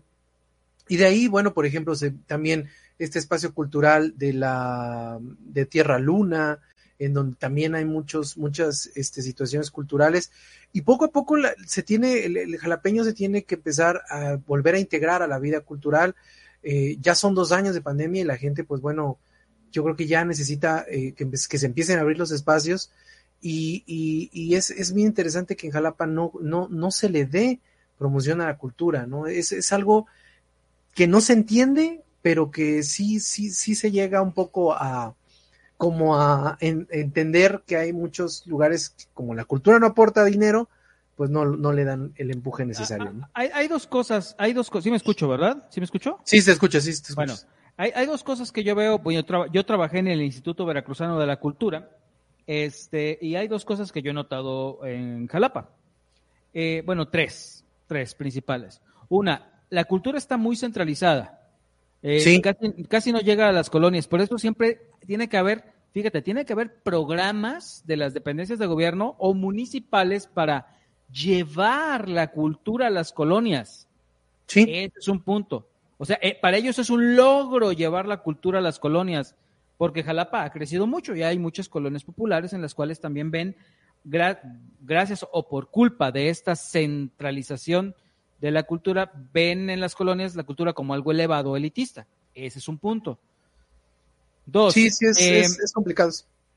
y 0.88 0.96
de 0.96 1.04
ahí, 1.04 1.28
bueno, 1.28 1.52
por 1.54 1.66
ejemplo, 1.66 1.94
se, 1.94 2.10
también 2.12 2.68
este 2.98 3.18
espacio 3.18 3.54
cultural 3.54 4.14
de 4.16 4.32
la 4.32 5.18
de 5.20 5.66
Tierra 5.66 5.98
Luna, 5.98 6.58
en 7.00 7.14
donde 7.14 7.36
también 7.36 7.74
hay 7.74 7.86
muchos, 7.86 8.36
muchas 8.36 8.90
este, 8.94 9.22
situaciones 9.22 9.70
culturales. 9.70 10.30
Y 10.70 10.82
poco 10.82 11.06
a 11.06 11.10
poco 11.10 11.36
se 11.66 11.82
tiene, 11.82 12.26
el, 12.26 12.58
jalapeño 12.58 13.04
se 13.04 13.14
tiene 13.14 13.44
que 13.44 13.54
empezar 13.54 14.02
a 14.10 14.36
volver 14.46 14.74
a 14.74 14.78
integrar 14.78 15.22
a 15.22 15.26
la 15.26 15.38
vida 15.38 15.60
cultural. 15.60 16.14
Eh, 16.62 16.98
ya 17.00 17.14
son 17.14 17.34
dos 17.34 17.52
años 17.52 17.74
de 17.74 17.80
pandemia 17.80 18.20
y 18.20 18.24
la 18.24 18.36
gente, 18.36 18.64
pues 18.64 18.82
bueno, 18.82 19.18
yo 19.72 19.82
creo 19.82 19.96
que 19.96 20.06
ya 20.06 20.26
necesita 20.26 20.84
eh, 20.90 21.14
que, 21.14 21.26
que 21.26 21.58
se 21.58 21.66
empiecen 21.66 21.98
a 21.98 22.02
abrir 22.02 22.18
los 22.18 22.32
espacios. 22.32 22.92
Y, 23.40 23.82
y, 23.86 24.28
y 24.34 24.54
es, 24.54 24.70
es 24.70 24.92
bien 24.92 25.08
interesante 25.08 25.56
que 25.56 25.68
en 25.68 25.72
Jalapa 25.72 26.06
no, 26.06 26.32
no, 26.42 26.68
no 26.68 26.90
se 26.90 27.08
le 27.08 27.24
dé 27.24 27.60
promoción 27.96 28.42
a 28.42 28.46
la 28.46 28.58
cultura, 28.58 29.06
¿no? 29.06 29.26
Es, 29.26 29.52
es 29.52 29.72
algo 29.72 30.06
que 30.94 31.06
no 31.06 31.22
se 31.22 31.32
entiende, 31.32 32.02
pero 32.20 32.50
que 32.50 32.82
sí, 32.82 33.20
sí, 33.20 33.50
sí 33.50 33.74
se 33.74 33.90
llega 33.90 34.20
un 34.20 34.34
poco 34.34 34.74
a 34.74 35.14
como 35.80 36.20
a 36.20 36.58
en- 36.60 36.86
entender 36.90 37.62
que 37.66 37.78
hay 37.78 37.94
muchos 37.94 38.46
lugares 38.46 38.90
que 38.90 39.04
como 39.14 39.34
la 39.34 39.46
cultura 39.46 39.78
no 39.78 39.86
aporta 39.86 40.26
dinero, 40.26 40.68
pues 41.16 41.30
no, 41.30 41.46
no 41.46 41.72
le 41.72 41.84
dan 41.84 42.12
el 42.16 42.30
empuje 42.30 42.66
necesario, 42.66 43.10
¿no? 43.14 43.28
Hay, 43.32 43.48
hay 43.54 43.66
dos 43.66 43.86
cosas, 43.86 44.34
hay 44.38 44.52
dos 44.52 44.68
cosas. 44.68 44.84
Sí 44.84 44.90
me 44.90 44.98
escucho, 44.98 45.26
¿verdad? 45.26 45.66
¿Sí 45.70 45.80
me 45.80 45.84
escucho? 45.84 46.18
Sí, 46.24 46.42
se 46.42 46.52
escucha, 46.52 46.82
sí, 46.82 46.92
se 46.92 47.00
escucha. 47.00 47.14
Bueno, 47.14 47.34
hay, 47.78 47.92
hay 47.94 48.04
dos 48.04 48.22
cosas 48.22 48.52
que 48.52 48.62
yo 48.62 48.74
veo. 48.74 48.98
pues, 49.02 49.16
yo, 49.26 49.46
yo 49.46 49.64
trabajé 49.64 50.00
en 50.00 50.08
el 50.08 50.20
Instituto 50.20 50.66
Veracruzano 50.66 51.18
de 51.18 51.26
la 51.26 51.38
Cultura, 51.38 51.88
este, 52.46 53.18
y 53.22 53.36
hay 53.36 53.48
dos 53.48 53.64
cosas 53.64 53.90
que 53.90 54.02
yo 54.02 54.10
he 54.10 54.14
notado 54.14 54.84
en 54.84 55.28
Jalapa. 55.28 55.70
Eh, 56.52 56.82
bueno, 56.84 57.08
tres, 57.08 57.64
tres 57.86 58.14
principales. 58.14 58.82
Una, 59.08 59.62
la 59.70 59.84
cultura 59.84 60.18
está 60.18 60.36
muy 60.36 60.56
centralizada. 60.56 61.39
Eh, 62.02 62.20
Sí. 62.20 62.40
casi, 62.40 62.72
casi 62.84 63.12
no 63.12 63.20
llega 63.20 63.48
a 63.48 63.52
las 63.52 63.70
colonias. 63.70 64.06
Por 64.08 64.20
eso 64.20 64.38
siempre 64.38 64.80
tiene 65.06 65.28
que 65.28 65.36
haber, 65.36 65.64
fíjate, 65.92 66.22
tiene 66.22 66.44
que 66.44 66.52
haber 66.54 66.74
programas 66.82 67.82
de 67.86 67.96
las 67.96 68.14
dependencias 68.14 68.58
de 68.58 68.66
gobierno 68.66 69.16
o 69.18 69.34
municipales 69.34 70.26
para 70.26 70.76
llevar 71.12 72.08
la 72.08 72.30
cultura 72.30 72.86
a 72.86 72.90
las 72.90 73.12
colonias. 73.12 73.86
Sí, 74.46 74.62
Ese 74.68 74.92
es 74.98 75.08
un 75.08 75.20
punto. 75.22 75.66
O 75.98 76.04
sea, 76.04 76.18
eh, 76.22 76.38
para 76.40 76.56
ellos 76.56 76.78
es 76.78 76.88
un 76.90 77.14
logro 77.16 77.72
llevar 77.72 78.06
la 78.08 78.18
cultura 78.22 78.58
a 78.58 78.62
las 78.62 78.78
colonias, 78.78 79.34
porque 79.76 80.02
Jalapa 80.02 80.44
ha 80.44 80.50
crecido 80.52 80.86
mucho 80.86 81.14
y 81.14 81.22
hay 81.22 81.38
muchas 81.38 81.68
colonias 81.68 82.04
populares 82.04 82.52
en 82.52 82.62
las 82.62 82.74
cuales 82.74 83.00
también 83.00 83.30
ven, 83.30 83.56
gra- 84.06 84.40
gracias 84.80 85.26
o 85.30 85.46
por 85.48 85.68
culpa 85.70 86.10
de 86.10 86.30
esta 86.30 86.56
centralización 86.56 87.94
de 88.40 88.50
la 88.50 88.62
cultura, 88.62 89.12
ven 89.32 89.70
en 89.70 89.80
las 89.80 89.94
colonias 89.94 90.34
la 90.34 90.44
cultura 90.44 90.72
como 90.72 90.94
algo 90.94 91.12
elevado, 91.12 91.56
elitista. 91.56 92.06
Ese 92.34 92.58
es 92.58 92.68
un 92.68 92.78
punto. 92.78 93.18
Dos. 94.46 94.74
sí, 94.74 94.90
sí, 94.90 95.06
es, 95.06 95.20
eh, 95.20 95.40
es, 95.40 95.58
es 95.60 95.72
complicado. 95.72 96.10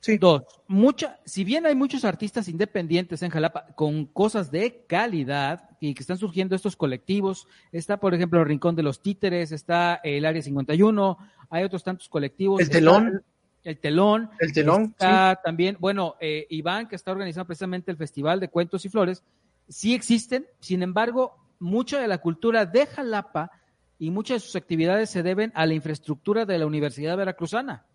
Sí, 0.04 0.18
Dos, 0.18 0.44
mucha, 0.68 1.18
si 1.24 1.46
bien 1.46 1.66
hay 1.66 1.76
muchos 1.76 2.04
artistas 2.04 2.50
independientes 2.50 3.24
en 3.24 3.30
Jalapa 3.30 3.68
con 3.68 4.06
cosas 4.06 4.52
de 4.52 4.84
calidad 4.86 5.70
y 5.80 5.94
que 5.94 6.02
están 6.02 6.18
surgiendo 6.18 6.58
estos 6.58 6.76
colectivos, 6.76 7.48
está 7.72 7.96
por 7.96 8.14
ejemplo 8.14 8.42
el 8.42 8.46
Rincón 8.46 8.76
de 8.76 8.84
los 8.84 9.02
Títeres, 9.02 9.54
está 9.54 10.02
el 10.04 10.26
Área 10.26 10.42
51, 10.42 11.18
hay 11.50 11.64
otros 11.64 11.86
tantos 11.86 12.10
colectivos. 12.10 12.60
El 12.60 12.66
está 12.66 12.80
Telón. 12.80 13.24
El 13.64 13.80
Telón. 13.80 14.30
el 14.42 14.52
telón. 14.52 14.84
Está 14.84 15.40
también, 15.42 15.78
bueno, 15.80 16.16
eh, 16.20 16.48
Iván, 16.50 16.90
que 16.90 16.98
está 16.98 17.14
organizando 17.14 17.48
precisamente 17.48 17.90
el 17.90 17.96
Festival 17.96 18.42
de 18.42 18.50
Cuentos 18.50 18.84
y 18.84 18.90
Flores, 18.90 19.24
sí 19.70 19.94
existen, 19.94 20.46
sin 20.60 20.84
embargo, 20.84 21.38
mucha 21.64 22.00
de 22.00 22.08
la 22.08 22.20
cultura 22.20 22.66
de 22.66 22.86
Jalapa 22.86 23.50
y 23.98 24.12
muchas 24.12 24.42
de 24.42 24.46
sus 24.48 24.56
actividades 24.56 25.10
se 25.10 25.24
deben 25.24 25.52
a 25.56 25.66
la 25.66 25.74
infraestructura 25.74 26.46
de 26.46 26.58
la 26.58 26.66
Universidad 26.66 27.18
Veracruzana. 27.18 27.86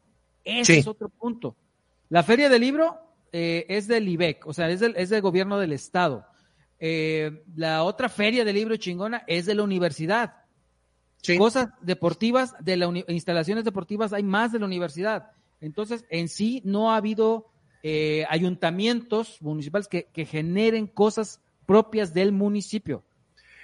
Ese 0.45 0.75
Sí. 0.75 0.79
es 0.81 0.87
otro 0.87 1.09
punto. 1.11 1.57
La 2.09 2.23
Feria 2.23 2.49
del 2.49 2.63
Libro 2.63 2.99
eh, 3.33 3.67
es 3.69 3.87
del 3.87 4.09
IBEC, 4.09 4.47
o 4.47 4.53
sea, 4.55 4.71
es 4.71 4.81
del, 4.81 4.97
es 4.97 5.11
del 5.11 5.21
gobierno 5.21 5.59
del 5.59 5.73
Estado. 5.73 6.25
Eh, 6.81 7.45
la 7.55 7.83
otra 7.83 8.09
Feria 8.09 8.45
del 8.45 8.55
Libro 8.57 8.77
chingona 8.77 9.23
es 9.27 9.45
de 9.47 9.55
la 9.55 9.63
universidad. 9.63 10.35
sí. 11.23 11.37
Cosas 11.37 11.69
deportivas, 11.83 12.55
de 12.61 12.77
la 12.77 12.87
instalaciones 13.09 13.65
deportivas 13.65 14.13
hay 14.13 14.23
más 14.23 14.53
de 14.53 14.61
la 14.61 14.67
universidad. 14.67 15.33
Entonces, 15.61 16.07
en 16.09 16.29
sí 16.29 16.63
no 16.65 16.93
ha 16.93 16.97
habido 16.97 17.49
eh, 17.83 18.25
ayuntamientos 18.31 19.43
municipales 19.43 19.89
que, 19.89 20.05
que 20.13 20.25
generen 20.25 20.87
cosas 20.87 21.43
propias 21.67 22.15
del 22.15 22.33
municipio, 22.33 23.05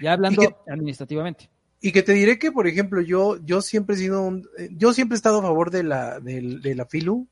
ya 0.01 0.13
hablando 0.13 0.43
Y 0.43 0.47
que- 0.49 0.55
administrativamente. 0.71 1.51
Y 1.81 1.93
que 1.93 2.03
te 2.03 2.13
diré 2.13 2.39
que, 2.39 2.51
por 2.51 2.67
ejemplo, 2.67 3.01
yo, 3.03 3.37
yo 3.45 3.61
siempre 3.61 3.95
he 3.95 3.99
sido 3.99 4.23
un- 4.23 4.49
yo 4.71 4.93
siempre 4.95 5.15
he 5.15 5.19
estado 5.19 5.39
a 5.41 5.43
favor 5.43 5.71
de 5.71 5.83
la, 5.83 6.19
del- 6.21 6.63
de, 6.63 6.75
la 6.75 6.87
FILU, 6.87 7.29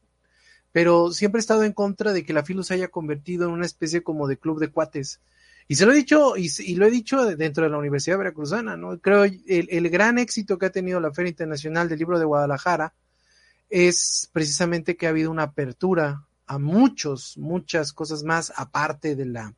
pero 0.73 1.11
siempre 1.13 1.39
he 1.39 1.41
estado 1.41 1.65
en 1.65 1.73
contra 1.73 2.13
de 2.13 2.25
que 2.25 2.33
la 2.35 2.45
FILU 2.45 2.63
se 2.63 2.75
haya 2.75 2.89
convertido 2.89 3.47
en 3.47 3.53
una 3.53 3.67
especie 3.67 4.03
como 4.03 4.27
de 4.29 4.37
club 4.39 4.59
de 4.61 4.69
cuates. 4.69 5.21
Y 5.69 5.77
se 5.77 5.87
lo 5.87 5.93
he 5.93 5.95
dicho, 5.97 6.37
y, 6.37 6.51
y 6.59 6.75
lo 6.75 6.87
he 6.87 6.91
dicho 6.91 7.25
dentro 7.37 7.65
de 7.65 7.71
la 7.71 7.79
Universidad 7.79 8.19
Veracruzana, 8.19 8.77
¿no? 8.77 8.99
Creo 8.99 9.25
el, 9.25 9.41
el 9.47 9.89
gran 9.91 10.19
éxito 10.19 10.59
que 10.59 10.67
ha 10.67 10.71
tenido 10.71 11.01
la 11.01 11.13
Feria 11.13 11.31
Internacional 11.31 11.89
del 11.89 11.99
Libro 12.01 12.19
de 12.19 12.25
Guadalajara 12.27 12.93
es 13.71 14.29
precisamente 14.33 14.97
que 14.97 15.07
ha 15.07 15.11
habido 15.11 15.31
una 15.31 15.45
apertura 15.45 16.27
a 16.47 16.59
muchos, 16.59 17.39
muchas 17.39 17.93
cosas 17.95 18.23
más 18.25 18.53
aparte 18.57 19.15
de 19.17 19.25
la, 19.27 19.55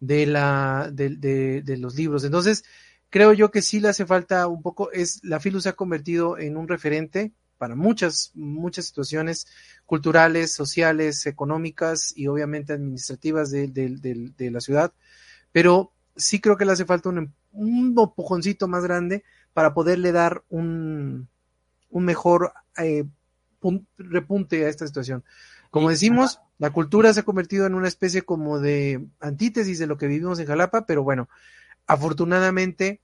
de 0.00 0.26
la, 0.26 0.90
de, 0.92 1.10
de- 1.10 1.62
de 1.62 1.76
los 1.78 1.94
libros. 1.96 2.24
Entonces, 2.24 2.64
creo 3.10 3.32
yo 3.32 3.50
que 3.50 3.62
sí 3.62 3.80
le 3.80 3.88
hace 3.88 4.06
falta 4.06 4.46
un 4.48 4.62
poco, 4.62 4.90
es, 4.92 5.20
la 5.24 5.40
FILU 5.40 5.60
se 5.60 5.68
ha 5.70 5.72
convertido 5.74 6.38
en 6.38 6.56
un 6.56 6.68
referente 6.68 7.32
para 7.58 7.76
muchas, 7.76 8.32
muchas 8.34 8.86
situaciones 8.86 9.46
culturales, 9.86 10.52
sociales, 10.52 11.26
económicas 11.26 12.12
y 12.16 12.26
obviamente 12.26 12.72
administrativas 12.72 13.50
de, 13.50 13.68
de- 13.68 13.96
de- 13.96 14.32
de 14.36 14.50
la 14.50 14.60
ciudad, 14.60 14.92
pero 15.52 15.92
sí 16.16 16.40
creo 16.40 16.56
que 16.56 16.64
le 16.64 16.72
hace 16.72 16.84
falta 16.84 17.08
un, 17.08 17.34
un 17.52 17.94
empujoncito 17.98 18.68
más 18.68 18.84
grande 18.84 19.24
para 19.52 19.74
poderle 19.74 20.12
dar 20.12 20.44
un, 20.48 21.28
un 21.90 22.04
mejor 22.04 22.52
eh, 22.78 23.04
pun- 23.60 23.86
repunte 23.98 24.64
a 24.64 24.68
esta 24.68 24.86
situación. 24.86 25.24
Como 25.74 25.90
decimos, 25.90 26.38
la 26.58 26.70
cultura 26.70 27.12
se 27.12 27.18
ha 27.20 27.24
convertido 27.24 27.66
en 27.66 27.74
una 27.74 27.88
especie 27.88 28.22
como 28.22 28.60
de 28.60 29.04
antítesis 29.18 29.80
de 29.80 29.88
lo 29.88 29.98
que 29.98 30.06
vivimos 30.06 30.38
en 30.38 30.46
Jalapa, 30.46 30.86
pero 30.86 31.02
bueno, 31.02 31.28
afortunadamente 31.88 33.00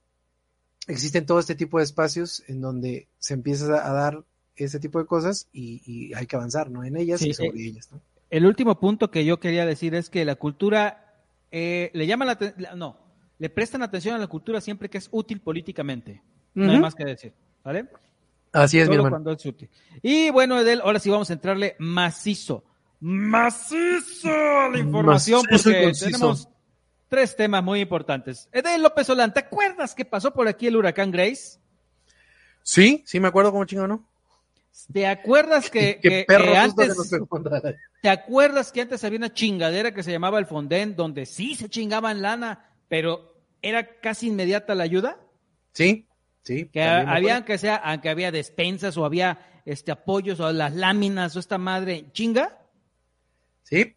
existen 0.87 1.25
todo 1.25 1.39
este 1.39 1.53
tipo 1.53 1.79
de 1.79 1.83
espacios 1.83 2.43
en 2.47 2.61
donde 2.61 3.09
se 3.19 3.33
empieza 3.33 3.65
a 3.85 3.91
dar 3.91 4.23
ese 4.55 4.79
tipo 4.79 4.99
de 4.99 5.05
cosas 5.05 5.49
y, 5.51 5.81
y 5.85 6.13
hay 6.13 6.27
que 6.27 6.37
avanzar, 6.37 6.71
¿no? 6.71 6.85
En 6.85 6.95
ellas 6.95 7.19
Sí, 7.19 7.31
y 7.31 7.33
sobre 7.33 7.59
eh, 7.59 7.67
ellas, 7.67 7.91
¿no? 7.91 7.99
El 8.29 8.45
último 8.45 8.79
punto 8.79 9.11
que 9.11 9.25
yo 9.25 9.41
quería 9.41 9.65
decir 9.65 9.93
es 9.93 10.09
que 10.09 10.23
la 10.23 10.35
cultura 10.35 11.13
eh, 11.51 11.91
le 11.93 12.07
llama 12.07 12.23
la 12.23 12.37
la- 12.57 12.75
no, 12.75 12.97
le 13.37 13.49
prestan 13.49 13.83
atención 13.83 14.15
a 14.15 14.17
la 14.17 14.27
cultura 14.27 14.61
siempre 14.61 14.89
que 14.89 14.97
es 14.97 15.09
útil 15.11 15.41
políticamente. 15.41 16.21
No 16.55 16.71
hay 16.71 16.79
más 16.79 16.95
que 16.95 17.03
decir, 17.03 17.33
¿vale? 17.65 17.89
Así 18.53 18.79
es, 18.79 18.87
mi 18.89 18.95
Solo 18.95 19.05
hermano. 19.07 19.13
cuando 19.23 19.31
es 19.31 19.45
útil. 19.45 19.69
Y 20.01 20.29
bueno, 20.29 20.59
Edel, 20.59 20.81
ahora 20.81 20.99
sí 20.99 21.09
vamos 21.09 21.29
a 21.29 21.33
entrarle 21.33 21.75
macizo. 21.79 22.63
Macizo 22.99 24.29
a 24.29 24.69
la 24.69 24.77
información 24.79 25.41
Macizo 25.49 25.69
porque 25.71 25.91
tenemos 25.99 26.47
tres 27.07 27.35
temas 27.35 27.63
muy 27.63 27.79
importantes. 27.81 28.47
Edel 28.51 28.83
López 28.83 29.07
Solán, 29.07 29.33
¿te 29.33 29.39
acuerdas 29.39 29.95
que 29.95 30.05
pasó 30.05 30.33
por 30.33 30.47
aquí 30.47 30.67
el 30.67 30.75
huracán 30.75 31.11
Grace? 31.11 31.59
Sí, 32.63 33.03
sí 33.05 33.19
me 33.19 33.27
acuerdo 33.29 33.51
como 33.51 33.65
chingón, 33.65 33.89
¿no? 33.89 34.07
¿Te 34.93 35.07
acuerdas 35.07 35.69
que, 35.69 35.99
Qué 36.01 36.09
que- 36.09 36.25
que 36.27 36.37
que 36.43 36.57
antes, 36.57 36.95
contra- 37.29 37.61
¿Te 38.01 38.09
acuerdas 38.09 38.71
que 38.71 38.81
antes 38.81 39.03
había 39.03 39.17
una 39.17 39.33
chingadera 39.33 39.93
que 39.93 40.03
se 40.03 40.11
llamaba 40.11 40.39
el 40.39 40.45
Fonden, 40.45 40.95
donde 40.95 41.25
sí 41.25 41.55
se 41.55 41.69
chingaban 41.69 42.21
lana, 42.21 42.69
pero 42.87 43.35
era 43.61 43.99
casi 43.99 44.27
inmediata 44.27 44.75
la 44.75 44.83
ayuda? 44.83 45.17
Sí, 45.73 46.05
sí. 46.43 46.67
Que 46.67 46.83
había, 46.83 47.35
aunque 47.35 47.57
sea, 47.57 47.75
aunque 47.75 48.09
había 48.09 48.31
despensas 48.31 48.97
o 48.97 49.05
había 49.05 49.61
este 49.65 49.91
apoyos 49.91 50.39
o 50.39 50.51
las 50.51 50.73
láminas 50.73 51.35
o 51.35 51.39
esta 51.39 51.57
madre 51.57 52.05
chinga. 52.11 52.57
Sí, 53.63 53.95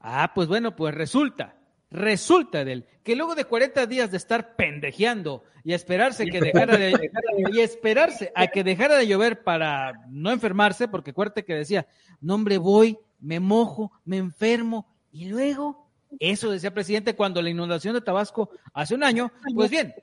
Ah, 0.00 0.32
pues 0.34 0.48
bueno, 0.48 0.74
pues 0.74 0.94
resulta, 0.94 1.56
resulta 1.90 2.64
del 2.64 2.86
que 3.02 3.14
luego 3.14 3.34
de 3.34 3.44
40 3.44 3.86
días 3.86 4.10
de 4.10 4.16
estar 4.16 4.56
pendejeando 4.56 5.44
y 5.62 5.74
esperarse 5.74 6.24
que 6.24 6.40
dejara 6.40 6.78
de 6.78 7.10
y 7.52 7.60
esperarse 7.60 8.32
a 8.34 8.46
que 8.46 8.64
dejara 8.64 8.96
de 8.96 9.06
llover 9.06 9.42
para 9.44 9.92
no 10.08 10.32
enfermarse, 10.32 10.88
porque 10.88 11.10
acuérdate 11.10 11.44
que 11.44 11.54
decía, 11.54 11.86
no 12.22 12.34
hombre, 12.34 12.56
voy, 12.56 12.98
me 13.20 13.40
mojo, 13.40 13.92
me 14.06 14.16
enfermo 14.16 14.88
y 15.12 15.26
luego 15.26 15.86
eso 16.18 16.50
decía 16.50 16.68
el 16.68 16.74
presidente 16.74 17.14
cuando 17.14 17.42
la 17.42 17.50
inundación 17.50 17.92
de 17.92 18.00
Tabasco 18.00 18.50
hace 18.72 18.94
un 18.94 19.04
año, 19.04 19.30
pues 19.54 19.70
bien, 19.70 19.94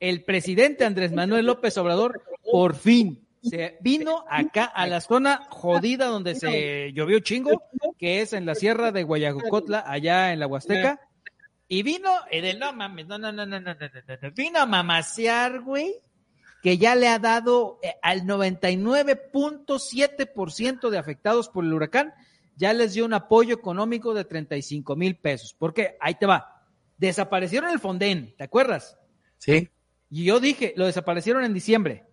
el 0.00 0.24
presidente 0.24 0.84
Andrés 0.84 1.12
Manuel 1.12 1.46
López 1.46 1.78
Obrador 1.78 2.24
por 2.42 2.74
fin 2.74 3.24
se 3.42 3.78
vino 3.80 4.24
acá 4.28 4.64
a 4.64 4.86
la 4.86 5.00
zona 5.02 5.46
jodida 5.50 6.06
donde 6.06 6.34
se 6.34 6.92
llovió 6.94 7.20
chingo, 7.20 7.62
que 7.98 8.22
es 8.22 8.32
en 8.32 8.46
la 8.46 8.54
sierra 8.54 8.90
de 8.90 9.02
Guayacocotla, 9.02 9.84
allá 9.86 10.32
en 10.32 10.40
la 10.40 10.46
Huasteca. 10.46 10.98
Y 11.68 11.82
vino, 11.82 12.08
y 12.30 12.40
de 12.40 12.54
no 12.54 12.72
mames, 12.72 13.06
no, 13.06 13.18
no, 13.18 13.32
no, 13.32 13.44
no, 13.44 13.60
no, 13.60 13.74
no, 13.74 13.88
no, 14.22 14.30
vino 14.34 14.60
a 14.60 14.66
mamasear, 14.66 15.60
güey, 15.60 15.96
que 16.62 16.78
ya 16.78 16.94
le 16.94 17.08
ha 17.08 17.18
dado 17.18 17.80
eh, 17.82 17.96
al 18.02 18.22
99.7% 18.22 20.88
de 20.88 20.98
afectados 20.98 21.50
por 21.50 21.64
el 21.64 21.74
huracán, 21.74 22.14
ya 22.56 22.72
les 22.72 22.94
dio 22.94 23.04
un 23.04 23.12
apoyo 23.12 23.54
económico 23.54 24.14
de 24.14 24.24
35 24.24 24.96
mil 24.96 25.16
pesos. 25.16 25.54
¿Por 25.54 25.74
qué? 25.74 25.96
Ahí 26.00 26.14
te 26.14 26.24
va. 26.26 26.62
Desaparecieron 26.96 27.70
el 27.70 27.80
Fonden, 27.80 28.34
¿te 28.36 28.44
acuerdas? 28.44 28.96
Sí. 29.38 29.68
Y 30.16 30.22
yo 30.24 30.38
dije, 30.38 30.74
lo 30.76 30.86
desaparecieron 30.86 31.42
en 31.44 31.52
diciembre, 31.52 32.04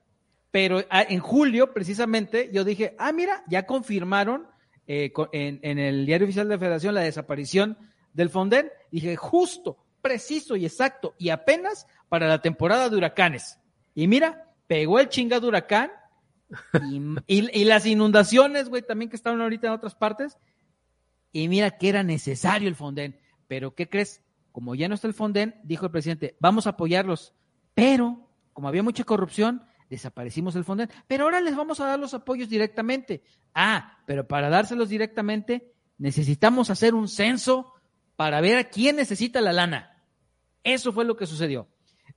pero 0.50 0.84
ah, 0.90 1.04
en 1.08 1.20
julio 1.20 1.72
precisamente 1.72 2.50
yo 2.52 2.64
dije, 2.64 2.96
ah, 2.98 3.12
mira, 3.12 3.44
ya 3.48 3.68
confirmaron 3.68 4.48
eh, 4.88 5.14
en, 5.34 5.60
en 5.62 5.78
el 5.78 6.08
diario 6.08 6.26
oficial 6.26 6.48
de 6.48 6.56
la 6.56 6.60
Federación 6.60 6.96
la 6.96 7.02
desaparición 7.02 7.78
del 8.14 8.32
Fonden. 8.32 8.72
Dije, 8.92 9.16
justo, 9.18 9.78
preciso 10.02 10.56
y 10.56 10.66
exacto, 10.66 11.14
y 11.20 11.30
apenas 11.30 11.86
para 12.10 12.28
la 12.28 12.42
temporada 12.42 12.90
de 12.90 12.98
huracanes. 12.98 13.60
Y 13.94 14.08
mira, 14.08 14.48
pegó 14.66 15.00
el 15.00 15.10
chingado 15.10 15.48
huracán 15.48 15.92
y, 16.90 16.98
y- 17.28 17.62
y 17.62 17.66
las 17.66 17.86
inundaciones, 17.86 18.68
güey, 18.68 18.82
también 18.82 19.10
que 19.10 19.16
estaban 19.16 19.42
ahorita 19.42 19.68
en 19.68 19.74
otras 19.74 19.94
partes. 19.94 20.40
Y 21.32 21.48
mira 21.50 21.78
que 21.78 21.90
era 21.90 22.02
necesario 22.02 22.68
el 22.68 22.76
Fonden. 22.76 23.20
Pero, 23.48 23.76
¿qué 23.76 23.88
crees? 23.88 24.24
Como 24.52 24.74
ya 24.74 24.90
no 24.90 24.96
está 24.96 25.08
el 25.08 25.14
Fonden, 25.14 25.62
dijo 25.64 25.86
el 25.86 25.92
presidente, 25.92 26.36
vamos 26.40 26.66
a 26.66 26.72
apoyarlos. 26.72 27.36
Pero, 27.74 28.30
como 28.54 28.68
había 28.68 28.84
mucha 28.84 29.04
corrupción, 29.04 29.64
desaparecimos 29.90 30.56
el 30.56 30.64
Fonden. 30.64 30.90
Pero 31.08 31.26
ahora 31.26 31.42
les 31.42 31.56
vamos 31.56 31.80
a 31.80 31.86
dar 31.86 32.00
los 32.00 32.14
apoyos 32.14 32.50
directamente. 32.50 33.24
Ah, 33.54 33.98
pero 34.06 34.28
para 34.28 34.50
dárselos 34.50 34.90
directamente, 34.90 35.74
necesitamos 35.98 36.70
hacer 36.70 36.94
un 36.94 37.08
censo 37.08 37.74
para 38.16 38.42
ver 38.42 38.58
a 38.58 38.64
quién 38.66 38.96
necesita 38.96 39.42
la 39.42 39.54
lana. 39.54 40.04
Eso 40.64 40.94
fue 40.94 41.06
lo 41.06 41.18
que 41.18 41.26
sucedió. 41.26 41.68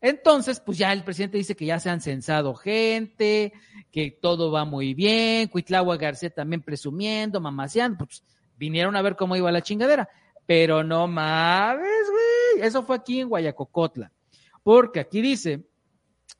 Entonces, 0.00 0.60
pues 0.60 0.76
ya 0.78 0.92
el 0.92 1.02
presidente 1.02 1.38
dice 1.38 1.56
que 1.56 1.66
ya 1.66 1.80
se 1.80 1.90
han 1.90 2.00
censado 2.00 2.54
gente, 2.54 3.52
que 3.90 4.10
todo 4.10 4.52
va 4.52 4.64
muy 4.64 4.92
bien, 4.92 5.48
Cuitlagua 5.48 5.96
García 5.96 6.30
también 6.30 6.62
presumiendo, 6.62 7.40
mamaseando, 7.40 8.04
pues 8.04 8.22
vinieron 8.56 8.96
a 8.96 9.02
ver 9.02 9.16
cómo 9.16 9.36
iba 9.36 9.50
la 9.50 9.62
chingadera. 9.62 10.08
Pero 10.46 10.84
no 10.84 11.06
mames, 11.06 12.10
güey, 12.10 12.66
eso 12.66 12.82
fue 12.82 12.96
aquí 12.96 13.20
en 13.20 13.28
Guayacocotla. 13.28 14.12
Porque 14.64 14.98
aquí 14.98 15.20
dice 15.20 15.68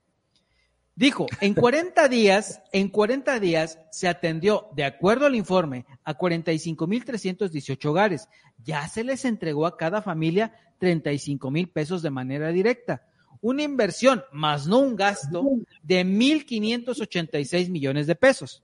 Dijo, 0.99 1.27
en 1.39 1.53
40 1.53 2.09
días, 2.09 2.61
en 2.73 2.89
40 2.89 3.39
días 3.39 3.79
se 3.89 4.09
atendió, 4.09 4.67
de 4.75 4.83
acuerdo 4.83 5.27
al 5.27 5.35
informe, 5.35 5.85
a 6.03 6.17
45.318 6.17 7.85
hogares. 7.85 8.27
Ya 8.65 8.85
se 8.89 9.05
les 9.05 9.23
entregó 9.23 9.65
a 9.65 9.77
cada 9.77 10.01
familia 10.01 10.51
35 10.77 11.51
mil 11.51 11.69
pesos 11.69 12.01
de 12.01 12.09
manera 12.09 12.49
directa. 12.49 13.05
Una 13.39 13.63
inversión, 13.63 14.25
más 14.33 14.67
no 14.67 14.79
un 14.79 14.97
gasto, 14.97 15.45
de 15.83 16.05
1.586 16.05 17.69
millones 17.69 18.05
de 18.05 18.15
pesos. 18.15 18.61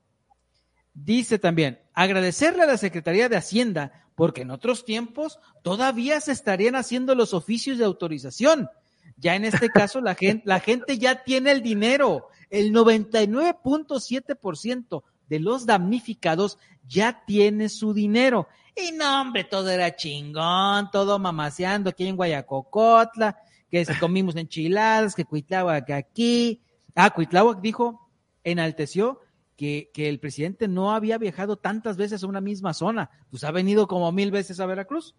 Dice 0.93 1.39
también, 1.39 1.79
agradecerle 1.93 2.63
a 2.63 2.67
la 2.67 2.77
Secretaría 2.77 3.29
de 3.29 3.37
Hacienda 3.37 4.09
porque 4.13 4.41
en 4.41 4.51
otros 4.51 4.83
tiempos 4.83 5.39
todavía 5.61 6.19
se 6.19 6.33
estarían 6.33 6.75
haciendo 6.75 7.15
los 7.15 7.33
oficios 7.33 7.77
de 7.77 7.85
autorización 7.85 8.69
ya 9.17 9.35
en 9.35 9.45
este 9.45 9.69
caso 9.69 10.01
la 10.01 10.15
gente, 10.15 10.43
la 10.45 10.59
gente 10.59 10.97
ya 10.97 11.23
tiene 11.23 11.51
el 11.51 11.61
dinero. 11.61 12.27
El 12.49 12.73
99.7% 12.73 15.03
de 15.27 15.39
los 15.39 15.65
damnificados 15.65 16.59
ya 16.87 17.23
tiene 17.25 17.69
su 17.69 17.93
dinero. 17.93 18.47
Y 18.75 18.91
no, 18.91 19.21
hombre, 19.21 19.45
todo 19.45 19.69
era 19.69 19.95
chingón, 19.95 20.91
todo 20.91 21.17
mamaseando 21.17 21.89
aquí 21.89 22.07
en 22.07 22.17
Guayacocotla, 22.17 23.37
que 23.71 23.85
comimos 23.99 24.35
enchiladas, 24.35 25.15
que 25.15 25.23
Cuitláhuac 25.23 25.89
aquí. 25.91 26.61
Ah, 26.93 27.09
Cuitláhuac 27.09 27.61
dijo, 27.61 28.09
enalteció 28.43 29.21
que, 29.55 29.91
que 29.93 30.09
el 30.09 30.19
presidente 30.19 30.67
no 30.67 30.93
había 30.93 31.17
viajado 31.17 31.55
tantas 31.55 31.95
veces 31.95 32.23
a 32.23 32.27
una 32.27 32.41
misma 32.41 32.73
zona. 32.73 33.09
Pues 33.29 33.45
ha 33.45 33.51
venido 33.51 33.87
como 33.87 34.11
mil 34.11 34.31
veces 34.31 34.59
a 34.59 34.65
Veracruz. 34.65 35.15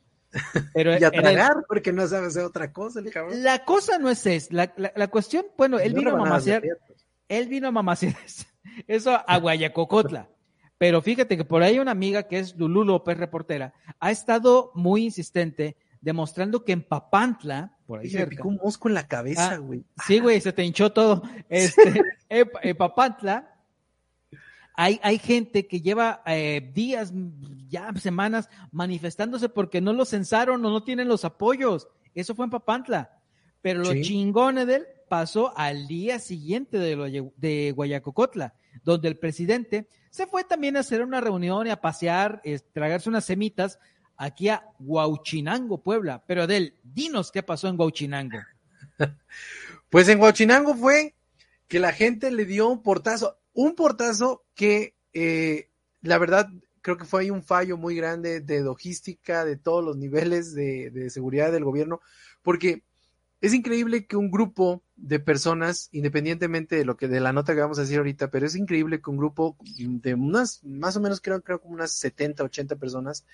Pero 0.75 0.99
y 0.99 1.05
a 1.05 1.11
tragar, 1.11 1.65
porque 1.69 1.93
no 1.93 2.07
sabe 2.07 2.27
hacer 2.27 2.45
otra 2.45 2.73
cosa, 2.73 3.01
el 3.01 3.11
cabrón. 3.11 3.43
La 3.43 3.65
cosa 3.65 3.99
no 3.99 4.11
es 4.11 4.27
esa. 4.27 4.49
La, 4.53 4.73
la, 4.77 5.09
cuestión, 5.09 5.47
bueno, 5.57 5.79
él 5.79 5.95
vino 5.95 6.11
a 6.11 6.17
mamasear. 6.17 6.63
Él 7.29 7.49
vino 7.49 7.69
a 7.69 7.71
mamasear 7.71 8.15
eso 8.87 9.19
a 9.27 9.39
Guayacocotla. 9.39 10.29
Pero 10.79 11.01
fíjate 11.01 11.37
que 11.37 11.45
por 11.45 11.63
ahí 11.63 11.79
una 11.79 11.93
amiga 11.93 12.25
que 12.25 12.39
es 12.39 12.55
Lulú 12.57 12.85
López, 12.85 13.17
reportera, 13.17 13.73
ha 13.99 14.11
estado 14.11 14.73
muy 14.75 15.05
insistente 15.05 15.77
demostrando 16.03 16.65
que 16.65 16.73
en 16.73 16.83
Papantla, 16.83 17.77
por 17.87 18.01
ahí 18.01 18.11
se 18.11 18.19
me 18.19 18.27
picó 18.27 18.49
un 18.49 18.61
mosco 18.63 18.89
en 18.89 18.95
la 18.95 19.09
cabeza, 19.09 19.53
ah, 19.53 19.57
güey. 19.57 19.85
sí, 20.07 20.19
güey, 20.19 20.41
se 20.41 20.53
te 20.53 20.63
hinchó 20.63 20.93
todo. 20.93 21.23
Este, 21.49 22.03
en 22.29 22.77
Papantla, 22.77 23.56
hay, 24.77 25.01
hay 25.03 25.19
gente 25.19 25.67
que 25.67 25.81
lleva 25.81 26.23
eh, 26.27 26.71
días, 26.75 27.13
ya 27.69 27.93
semanas 27.95 28.51
manifestándose 28.71 29.49
porque 29.49 29.81
no 29.81 29.95
lo 29.95 30.05
censaron 30.05 30.65
o 30.65 30.71
no 30.71 30.85
tienen 30.85 31.09
los 31.09 31.25
apoyos. 31.25 31.89
Eso 32.15 32.35
fue 32.35 32.45
en 32.45 32.51
Papantla. 32.51 33.19
Pero 33.63 33.81
lo 33.81 33.95
chingón 33.95 34.57
de 34.57 34.75
él 34.75 34.87
pasó 35.09 35.57
al 35.57 35.87
día 35.89 36.19
siguiente 36.19 36.79
de, 36.79 37.31
de 37.37 37.73
Guayacocotla, 37.73 38.55
donde 38.85 39.09
el 39.09 39.19
presidente 39.19 39.89
se 40.11 40.27
fue 40.27 40.45
también 40.45 40.77
a 40.77 40.81
hacer 40.81 41.03
una 41.03 41.21
reunión 41.21 41.67
y 41.67 41.71
a 41.71 41.81
pasear, 41.81 42.43
tragarse 42.73 43.09
unas 43.09 43.25
semitas 43.25 43.79
aquí 44.17 44.49
a 44.49 44.67
Huauchinango, 44.79 45.83
Puebla. 45.83 46.23
Pero 46.27 46.43
Adel, 46.43 46.75
dinos 46.83 47.33
qué 47.33 47.43
pasó 47.43 47.69
en 47.69 47.79
Huauchinango. 47.79 48.39
Pues 49.89 50.09
en 50.09 50.21
Huauchinango 50.21 50.75
fue 50.75 51.15
que 51.69 51.79
la 51.79 51.93
gente 51.93 52.33
le 52.33 52.45
dio 52.45 52.69
un 52.69 52.83
portazo 52.83 53.39
un 53.57 53.75
portazo 53.75 54.45
que 54.55 54.95
eh, 55.15 55.71
la 56.03 56.19
verdad 56.19 56.49
creo 56.83 56.99
que 56.99 57.07
fue 57.07 57.23
ahí 57.23 57.31
un 57.31 57.43
fallo 57.43 57.79
muy 57.79 57.97
grande 57.97 58.41
de 58.41 58.61
logística 58.61 59.45
de 59.45 59.57
todos 59.57 59.83
los 59.83 59.97
niveles 59.97 60.55
de, 60.55 61.09
seguridad 61.11 61.51
del 61.51 61.65
gobierno, 61.65 62.01
porque 62.43 62.85
es 63.41 63.55
increíble 63.55 64.07
que 64.07 64.17
un 64.17 64.31
grupo 64.31 64.85
de 64.95 65.19
personas, 65.21 65.89
independientemente 65.91 66.77
de 66.77 66.85
lo 66.85 66.97
que 66.97 67.09
de 67.09 67.19
la 67.19 67.33
nota 67.33 67.55
que 67.55 67.61
vamos 67.61 67.79
a 67.79 67.83
decir 67.83 67.97
ahorita, 67.97 68.31
pero 68.31 68.47
es 68.47 68.55
increíble 68.57 69.01
que 69.01 69.11
un 69.11 69.17
grupo 69.17 69.57
de 69.79 70.15
unas, 70.15 70.63
más 70.63 70.97
o 70.97 71.01
menos 71.01 71.21
creo, 71.21 71.43
creo 71.43 71.61
como 71.61 71.75
unas 71.75 71.93
70, 71.93 72.45
80 72.45 72.77
personas, 72.77 73.25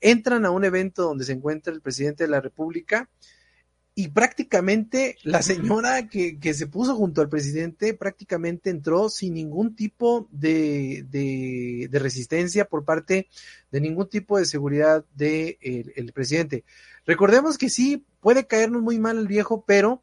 entran 0.00 0.44
a 0.44 0.50
un 0.50 0.64
evento 0.64 1.02
donde 1.02 1.24
se 1.24 1.32
encuentra 1.32 1.72
el 1.72 1.80
presidente 1.80 2.24
de 2.24 2.30
la 2.30 2.40
República 2.40 3.08
y 3.94 4.08
prácticamente 4.08 5.16
la 5.22 5.42
señora 5.42 6.08
que, 6.08 6.38
que, 6.38 6.54
se 6.54 6.66
puso 6.66 6.96
junto 6.96 7.20
al 7.20 7.28
presidente 7.28 7.92
prácticamente 7.92 8.70
entró 8.70 9.10
sin 9.10 9.34
ningún 9.34 9.76
tipo 9.76 10.28
de, 10.30 11.04
de, 11.10 11.98
resistencia 11.98 12.64
por 12.64 12.84
parte 12.84 13.28
de 13.70 13.80
ningún 13.80 14.08
tipo 14.08 14.38
de 14.38 14.46
seguridad 14.46 15.04
del 15.14 15.58
de 15.60 15.92
el 15.96 16.12
presidente. 16.12 16.64
Recordemos 17.04 17.58
que 17.58 17.68
sí, 17.68 18.06
puede 18.20 18.46
caernos 18.46 18.80
muy 18.80 18.98
mal 18.98 19.18
el 19.18 19.28
viejo, 19.28 19.64
pero 19.66 20.02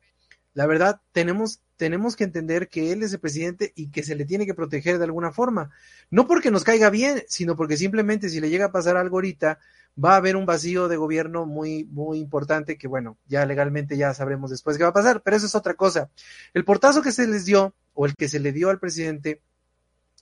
la 0.60 0.68
verdad 0.68 1.00
tenemos, 1.14 1.62
tenemos 1.78 2.18
que 2.18 2.26
entender 2.26 2.68
que 2.68 2.92
él 2.92 3.02
es 3.02 3.14
el 3.14 3.22
presidente 3.22 3.72
y 3.78 3.92
que 3.92 4.04
se 4.04 4.14
le 4.14 4.26
tiene 4.26 4.46
que 4.46 4.54
proteger 4.54 4.98
de 4.98 5.06
alguna 5.06 5.32
forma. 5.32 5.72
No 6.12 6.28
porque 6.28 6.52
nos 6.52 6.66
caiga 6.66 6.90
bien, 6.90 7.24
sino 7.30 7.56
porque 7.56 7.78
simplemente 7.78 8.28
si 8.28 8.42
le 8.42 8.50
llega 8.50 8.66
a 8.66 8.72
pasar 8.74 8.98
algo 8.98 9.16
ahorita, 9.16 9.58
va 9.98 10.16
a 10.16 10.18
haber 10.18 10.36
un 10.36 10.46
vacío 10.46 10.90
de 10.90 10.98
gobierno 10.98 11.46
muy, 11.46 11.86
muy 11.86 12.20
importante 12.20 12.78
que, 12.78 12.90
bueno, 12.90 13.18
ya 13.26 13.46
legalmente 13.46 13.96
ya 13.96 14.14
sabremos 14.14 14.52
después 14.52 14.78
qué 14.78 14.84
va 14.84 14.90
a 14.90 14.94
pasar, 14.94 15.22
pero 15.24 15.38
eso 15.38 15.46
es 15.46 15.56
otra 15.56 15.76
cosa. 15.76 16.10
El 16.54 16.66
portazo 16.66 17.02
que 17.02 17.14
se 17.14 17.26
les 17.26 17.46
dio, 17.46 17.74
o 17.94 18.06
el 18.06 18.18
que 18.18 18.28
se 18.28 18.42
le 18.42 18.52
dio 18.52 18.70
al 18.70 18.82
presidente, 18.82 19.42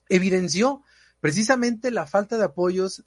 evidenció 0.10 0.84
precisamente 1.19 1.89
la 1.89 2.06
falta 2.06 2.38
de 2.38 2.43
apoyos 2.43 3.06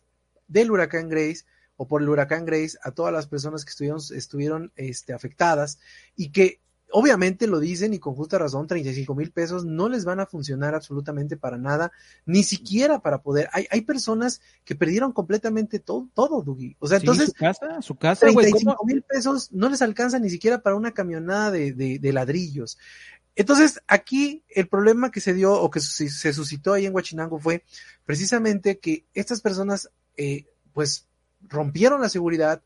del 0.49 0.73
huracán 0.73 1.09
Grace 1.09 1.45
o 1.77 1.87
por 1.87 2.03
el 2.03 2.09
huracán 2.09 2.45
Grace 2.45 2.77
a 2.83 2.90
todas 2.90 3.12
las 3.12 3.29
personas 3.29 3.64
que 3.64 3.71
estuvieron, 3.71 4.01
estuvieron 4.16 4.73
este, 4.75 5.12
afectadas 5.12 5.79
y 6.16 6.33
que 6.33 6.59
obviamente 6.92 7.46
lo 7.46 7.61
dicen 7.61 7.94
y 7.94 7.98
con 7.98 8.14
justa 8.14 8.38
razón, 8.38 8.66
35 8.66 9.14
mil 9.14 9.31
pesos 9.31 9.64
no 9.64 9.88
les 9.88 10.05
van 10.05 10.20
a 10.20 10.26
funcionar 10.26 10.74
absolutamente 10.74 11.37
para 11.37 11.59
nada, 11.59 11.92
ni 12.26 12.42
siquiera 12.42 13.00
para 13.00 13.22
poder. 13.22 13.48
Hay, 13.53 13.66
hay 13.70 13.83
personas 13.83 14.40
que 14.64 14.74
perdieron 14.74 15.12
completamente 15.12 15.79
todo, 15.79 16.09
todo, 16.14 16.42
Dugi. 16.42 16.76
O 16.79 16.87
sea, 16.87 16.98
entonces. 16.98 17.29
Su 17.29 17.35
casa, 17.35 17.83
su 17.83 17.96
casa, 17.96 18.26
35 18.26 18.85
mil 18.85 19.03
pesos 19.03 19.53
no 19.53 19.68
les 19.68 19.83
alcanza 19.83 20.18
ni 20.18 20.31
siquiera 20.31 20.62
para 20.62 20.76
una 20.76 20.92
camionada 20.92 21.50
de, 21.50 21.72
de, 21.72 22.12
ladrillos. 22.12 22.79
Entonces, 23.37 23.81
aquí 23.87 24.44
el 24.48 24.68
problema 24.68 25.11
que 25.11 25.20
se 25.20 25.35
dio 25.35 25.53
o 25.55 25.70
que 25.70 25.81
se 25.81 26.33
suscitó 26.33 26.72
ahí 26.72 26.87
en 26.87 26.94
Huachinango 26.94 27.38
fue 27.38 27.64
precisamente 28.05 28.79
que 28.79 29.05
estas 29.14 29.40
personas, 29.40 29.90
eh, 30.16 30.46
pues, 30.72 31.07
rompieron 31.48 32.00
la 32.00 32.09
seguridad, 32.09 32.62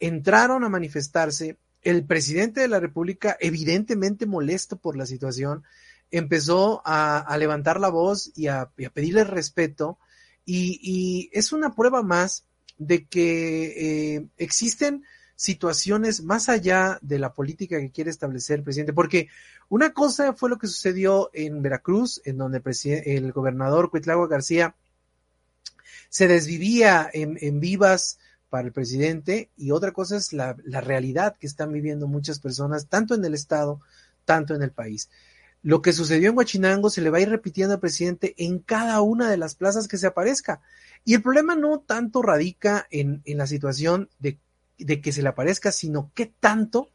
entraron 0.00 0.64
a 0.64 0.68
manifestarse, 0.68 1.56
el 1.90 2.04
presidente 2.04 2.60
de 2.60 2.68
la 2.68 2.80
República, 2.80 3.38
evidentemente 3.40 4.26
molesto 4.26 4.76
por 4.76 4.94
la 4.94 5.06
situación, 5.06 5.64
empezó 6.10 6.82
a, 6.84 7.34
levantar 7.38 7.80
la 7.80 7.88
voz 7.88 8.30
y 8.36 8.48
a, 8.48 8.70
pedirle 8.92 9.24
respeto. 9.24 9.98
Y, 10.44 11.30
es 11.32 11.50
una 11.52 11.74
prueba 11.74 12.02
más 12.02 12.44
de 12.76 13.06
que 13.06 14.16
eh, 14.16 14.26
existen 14.36 15.02
situaciones 15.34 16.22
más 16.22 16.50
allá 16.50 16.98
de 17.00 17.18
la 17.18 17.32
política 17.32 17.78
que 17.78 17.90
quiere 17.90 18.10
establecer 18.10 18.58
el 18.58 18.64
presidente, 18.64 18.92
porque 18.92 19.28
una 19.70 19.94
cosa 19.94 20.34
fue 20.34 20.50
lo 20.50 20.58
que 20.58 20.66
sucedió 20.66 21.30
en 21.32 21.62
Veracruz, 21.62 22.20
en 22.26 22.36
donde 22.36 22.60
el, 22.64 23.02
el 23.06 23.32
gobernador 23.32 23.90
Cuitlagua 23.90 24.28
García 24.28 24.74
se 26.10 26.28
desvivía 26.28 27.08
en, 27.12 27.38
en 27.40 27.60
vivas 27.60 28.18
para 28.48 28.66
el 28.66 28.72
presidente 28.72 29.50
y 29.56 29.70
otra 29.70 29.92
cosa 29.92 30.16
es 30.16 30.32
la, 30.32 30.54
realidad 30.54 31.36
que 31.38 31.46
están 31.46 31.72
viviendo 31.72 32.06
muchas 32.06 32.38
personas, 32.40 32.86
tanto 32.86 33.14
en 33.14 33.24
el 33.24 33.34
Estado, 33.34 33.80
tanto 34.24 34.54
en 34.54 34.62
el 34.62 34.70
país. 34.70 35.10
Lo 35.62 35.82
que 35.82 35.92
sucedió 35.92 36.30
en 36.30 36.36
Huachinango 36.36 36.88
se 36.90 37.00
le 37.00 37.10
va 37.10 37.18
a 37.18 37.20
ir 37.22 37.28
repitiendo 37.28 37.74
al 37.74 37.80
presidente 37.80 38.34
en 38.38 38.60
cada 38.60 39.00
una 39.00 39.30
de 39.30 39.36
las 39.36 39.54
plazas 39.54 39.88
que 39.88 39.98
se 39.98 40.06
aparezca. 40.06 40.60
Y 41.04 41.14
el 41.14 41.22
problema 41.22 41.56
no 41.56 41.80
tanto 41.80 42.22
radica 42.22 42.86
en, 42.90 43.22
la 43.26 43.46
situación 43.46 44.08
de, 44.18 44.38
de, 44.78 45.00
que 45.00 45.12
se 45.12 45.22
le 45.22 45.28
aparezca, 45.28 45.72
sino 45.72 46.10
qué 46.14 46.32
tanto 46.40 46.90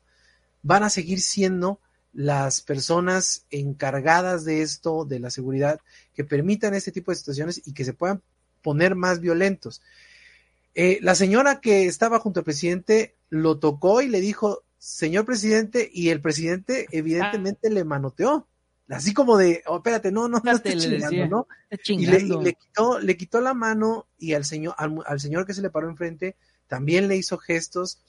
van 0.62 0.84
a 0.84 0.90
seguir 0.90 1.20
siendo 1.20 1.80
las 2.14 2.62
personas 2.62 3.46
encargadas 3.50 4.46
de 4.46 4.62
esto, 4.62 5.04
de 5.04 5.20
la 5.20 5.30
seguridad, 5.30 5.82
que 6.14 6.24
permitan 6.24 6.74
este 6.74 6.92
tipo 6.92 7.12
de 7.12 7.18
situaciones 7.18 7.62
y 7.66 7.74
que 7.74 7.86
se 7.86 7.94
puedan 7.94 8.22
poner 8.62 8.96
más 8.96 9.20
violentos. 9.20 9.82
Eh, 10.76 11.00
la 11.02 11.16
señora 11.16 11.62
que 11.62 11.86
estaba 11.86 12.20
junto 12.20 12.40
al 12.40 12.44
presidente 12.46 13.16
lo 13.30 13.60
tocó 13.60 14.02
y 14.02 14.08
le 14.08 14.22
dijo, 14.22 14.64
señor 14.78 15.26
presidente, 15.26 15.90
y 15.92 16.10
el 16.10 16.22
presidente 16.22 16.88
evidentemente 16.92 17.70
le 17.70 17.84
manoteó. 17.84 18.48
Así 18.90 19.14
como 19.14 19.38
de, 19.38 19.64
oh, 19.66 19.78
espérate, 19.78 20.12
no, 20.12 20.28
no, 20.28 20.42
no 20.44 20.54
le 20.54 20.78
chingando. 20.78 21.28
¿no? 21.28 21.48
Y 21.70 22.06
le, 22.06 22.18
y 22.18 22.20
chingando. 22.20 22.42
le 22.42 22.54
quitó, 22.54 23.00
le 23.00 23.18
quitó 23.18 23.42
la 23.42 23.54
mano 23.54 24.08
y 24.18 24.34
al 24.34 24.46
señor, 24.46 24.76
al, 24.78 25.00
al 25.06 25.20
señor 25.20 25.46
que 25.46 25.54
se 25.54 25.62
le 25.62 25.70
paró 25.70 25.90
enfrente 25.90 26.36
también 26.68 27.08
le 27.08 27.16
hizo 27.16 27.38
gestos. 27.38 28.00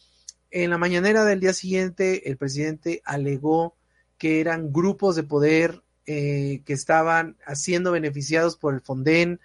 En 0.50 0.70
la 0.70 0.78
mañanera 0.78 1.24
del 1.24 1.40
día 1.40 1.52
siguiente, 1.52 2.30
el 2.30 2.36
presidente 2.36 3.02
alegó 3.04 3.76
que 4.18 4.40
eran 4.40 4.72
grupos 4.72 5.16
de 5.16 5.22
poder 5.22 5.82
eh, 6.06 6.62
que 6.64 6.72
estaban 6.72 7.36
siendo 7.54 7.92
beneficiados 7.92 8.56
por 8.56 8.74
el 8.74 8.80
Fonden, 8.80 9.40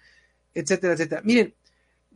etcétera, 0.54 0.94
etcétera. 0.94 1.22
Miren, 1.24 1.54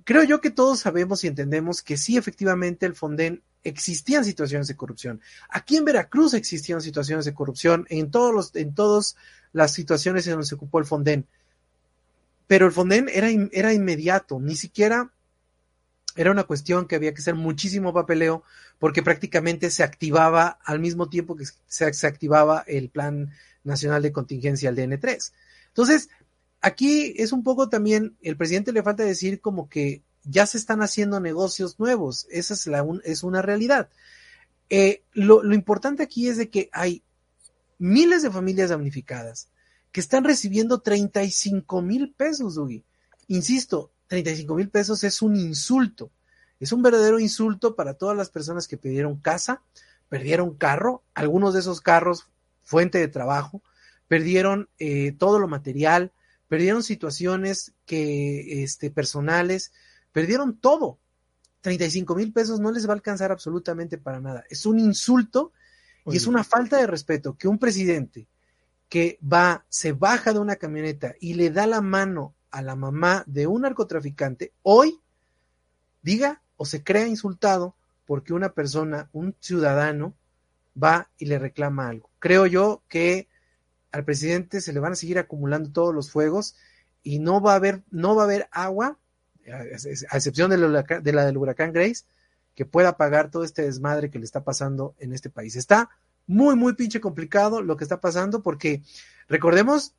creo 0.04 0.22
yo 0.22 0.40
que 0.40 0.50
todos 0.50 0.80
sabemos 0.80 1.24
y 1.24 1.26
entendemos 1.26 1.82
que 1.82 1.96
sí, 1.96 2.16
efectivamente, 2.16 2.86
el 2.86 2.94
Fonden 2.94 3.42
existían 3.64 4.24
situaciones 4.24 4.68
de 4.68 4.76
corrupción. 4.76 5.20
Aquí 5.48 5.76
en 5.76 5.84
Veracruz 5.84 6.34
existían 6.34 6.80
situaciones 6.80 7.24
de 7.24 7.34
corrupción 7.34 7.86
en 7.88 8.10
todos 8.10 8.32
los, 8.32 8.56
en 8.56 8.74
todas 8.74 9.16
las 9.52 9.72
situaciones 9.72 10.26
en 10.26 10.34
donde 10.34 10.46
se 10.46 10.54
ocupó 10.54 10.78
el 10.78 10.84
Fonden. 10.84 11.26
Pero 12.46 12.66
el 12.66 12.72
Fonden 12.72 13.08
era, 13.12 13.28
era 13.52 13.72
inmediato, 13.72 14.38
ni 14.38 14.54
siquiera 14.54 15.10
era 16.16 16.30
una 16.30 16.44
cuestión 16.44 16.86
que 16.86 16.94
había 16.94 17.12
que 17.12 17.20
hacer 17.20 17.34
muchísimo 17.34 17.92
papeleo 17.92 18.44
porque 18.78 19.02
prácticamente 19.02 19.70
se 19.70 19.82
activaba 19.82 20.58
al 20.64 20.78
mismo 20.78 21.08
tiempo 21.08 21.34
que 21.34 21.44
se, 21.66 21.92
se 21.92 22.06
activaba 22.06 22.62
el 22.66 22.88
Plan 22.88 23.32
Nacional 23.64 24.02
de 24.02 24.12
Contingencia, 24.12 24.68
el 24.68 24.76
DN3. 24.76 25.32
Entonces, 25.68 26.08
aquí 26.64 27.14
es 27.18 27.32
un 27.32 27.42
poco 27.42 27.68
también, 27.68 28.16
el 28.22 28.36
presidente 28.36 28.72
le 28.72 28.82
falta 28.82 29.04
decir 29.04 29.40
como 29.40 29.68
que 29.68 30.02
ya 30.24 30.46
se 30.46 30.58
están 30.58 30.82
haciendo 30.82 31.20
negocios 31.20 31.78
nuevos, 31.78 32.26
esa 32.30 32.54
es, 32.54 32.66
la, 32.66 32.82
un- 32.82 33.02
es 33.04 33.22
una 33.22 33.42
realidad. 33.42 33.90
Eh, 34.70 35.02
lo, 35.12 35.42
lo 35.42 35.54
importante 35.54 36.02
aquí 36.02 36.28
es 36.28 36.36
de 36.38 36.50
que 36.50 36.70
hay 36.72 37.02
miles 37.78 38.22
de 38.22 38.30
familias 38.30 38.70
damnificadas 38.70 39.48
que 39.92 40.00
están 40.00 40.24
recibiendo 40.24 40.80
35 40.80 41.82
mil 41.82 42.12
pesos, 42.12 42.54
Dugi. 42.56 42.84
Insisto, 43.28 43.92
35 44.08 44.54
mil 44.56 44.68
pesos 44.70 45.04
es 45.04 45.22
un 45.22 45.36
insulto. 45.36 46.10
Es 46.60 46.72
un 46.72 46.82
verdadero 46.82 47.18
insulto 47.20 47.76
para 47.76 47.94
todas 47.94 48.16
las 48.16 48.30
personas 48.30 48.66
que 48.66 48.76
perdieron 48.76 49.16
casa, 49.18 49.62
perdieron 50.08 50.54
carro, 50.56 51.02
algunos 51.14 51.54
de 51.54 51.60
esos 51.60 51.80
carros, 51.80 52.26
fuente 52.62 52.98
de 52.98 53.08
trabajo, 53.08 53.62
perdieron 54.08 54.68
eh, 54.78 55.12
todo 55.18 55.38
lo 55.38 55.48
material, 55.48 56.12
perdieron 56.48 56.82
situaciones 56.82 57.74
que, 57.86 58.62
este, 58.62 58.90
personales, 58.90 59.72
perdieron 60.12 60.56
todo. 60.56 60.98
35 61.60 62.14
mil 62.14 62.32
pesos 62.32 62.60
no 62.60 62.70
les 62.70 62.86
va 62.86 62.90
a 62.90 62.96
alcanzar 62.96 63.32
absolutamente 63.32 63.98
para 63.98 64.20
nada. 64.20 64.44
Es 64.50 64.66
un 64.66 64.78
insulto 64.78 65.52
y 66.06 66.16
es 66.16 66.26
una 66.26 66.44
falta 66.44 66.76
de 66.76 66.86
respeto 66.86 67.36
que 67.38 67.48
un 67.48 67.58
presidente 67.58 68.28
que 68.88 69.18
va, 69.20 69.64
se 69.68 69.92
baja 69.92 70.32
de 70.32 70.38
una 70.38 70.56
camioneta 70.56 71.14
y 71.18 71.34
le 71.34 71.50
da 71.50 71.66
la 71.66 71.80
mano 71.80 72.34
a 72.50 72.62
la 72.62 72.76
mamá 72.76 73.24
de 73.26 73.46
un 73.46 73.62
narcotraficante, 73.62 74.52
hoy 74.62 75.00
diga 76.02 76.42
o 76.56 76.66
se 76.66 76.84
crea 76.84 77.08
insultado 77.08 77.74
porque 78.06 78.34
una 78.34 78.52
persona, 78.52 79.08
un 79.12 79.34
ciudadano, 79.40 80.14
va 80.80 81.08
y 81.18 81.26
le 81.26 81.38
reclama 81.38 81.88
algo. 81.88 82.10
Creo 82.18 82.46
yo 82.46 82.82
que 82.88 83.28
al 83.94 84.04
presidente 84.04 84.60
se 84.60 84.72
le 84.72 84.80
van 84.80 84.92
a 84.92 84.96
seguir 84.96 85.20
acumulando 85.20 85.70
todos 85.70 85.94
los 85.94 86.10
fuegos 86.10 86.56
y 87.04 87.20
no 87.20 87.40
va 87.40 87.52
a 87.52 87.56
haber, 87.56 87.84
no 87.92 88.16
va 88.16 88.22
a 88.22 88.24
haber 88.24 88.48
agua, 88.50 88.98
a 89.48 90.16
excepción 90.16 90.50
de 90.50 90.58
la, 90.58 90.82
de 90.82 91.12
la 91.12 91.24
del 91.24 91.36
huracán 91.36 91.72
Grace, 91.72 92.02
que 92.56 92.66
pueda 92.66 92.96
pagar 92.96 93.30
todo 93.30 93.44
este 93.44 93.62
desmadre 93.62 94.10
que 94.10 94.18
le 94.18 94.24
está 94.24 94.42
pasando 94.42 94.96
en 94.98 95.12
este 95.12 95.30
país. 95.30 95.54
Está 95.54 95.90
muy, 96.26 96.56
muy 96.56 96.74
pinche 96.74 97.00
complicado 97.00 97.62
lo 97.62 97.76
que 97.76 97.84
está 97.84 98.00
pasando 98.00 98.42
porque 98.42 98.82
recordemos 99.28 99.94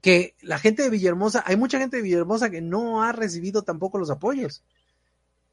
que 0.00 0.34
la 0.40 0.58
gente 0.58 0.82
de 0.82 0.90
Villahermosa, 0.90 1.44
hay 1.46 1.56
mucha 1.56 1.78
gente 1.78 1.98
de 1.98 2.02
Villahermosa 2.02 2.50
que 2.50 2.62
no 2.62 3.04
ha 3.04 3.12
recibido 3.12 3.62
tampoco 3.62 3.96
los 3.98 4.10
apoyos. 4.10 4.64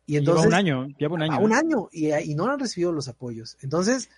Y 0.08 0.18
entonces, 0.18 0.46
lleva 0.46 0.58
un 0.58 0.68
año, 0.68 0.88
lleva 0.98 1.14
un 1.14 1.22
año. 1.22 1.34
a 1.34 1.40
un 1.40 1.54
año 1.54 1.90
y, 1.92 2.12
y, 2.12 2.34
no 2.34 2.48
han 2.50 2.58
recibido 2.58 2.92
los 2.92 3.08
apoyos. 3.08 3.56
Entonces, 3.62 4.10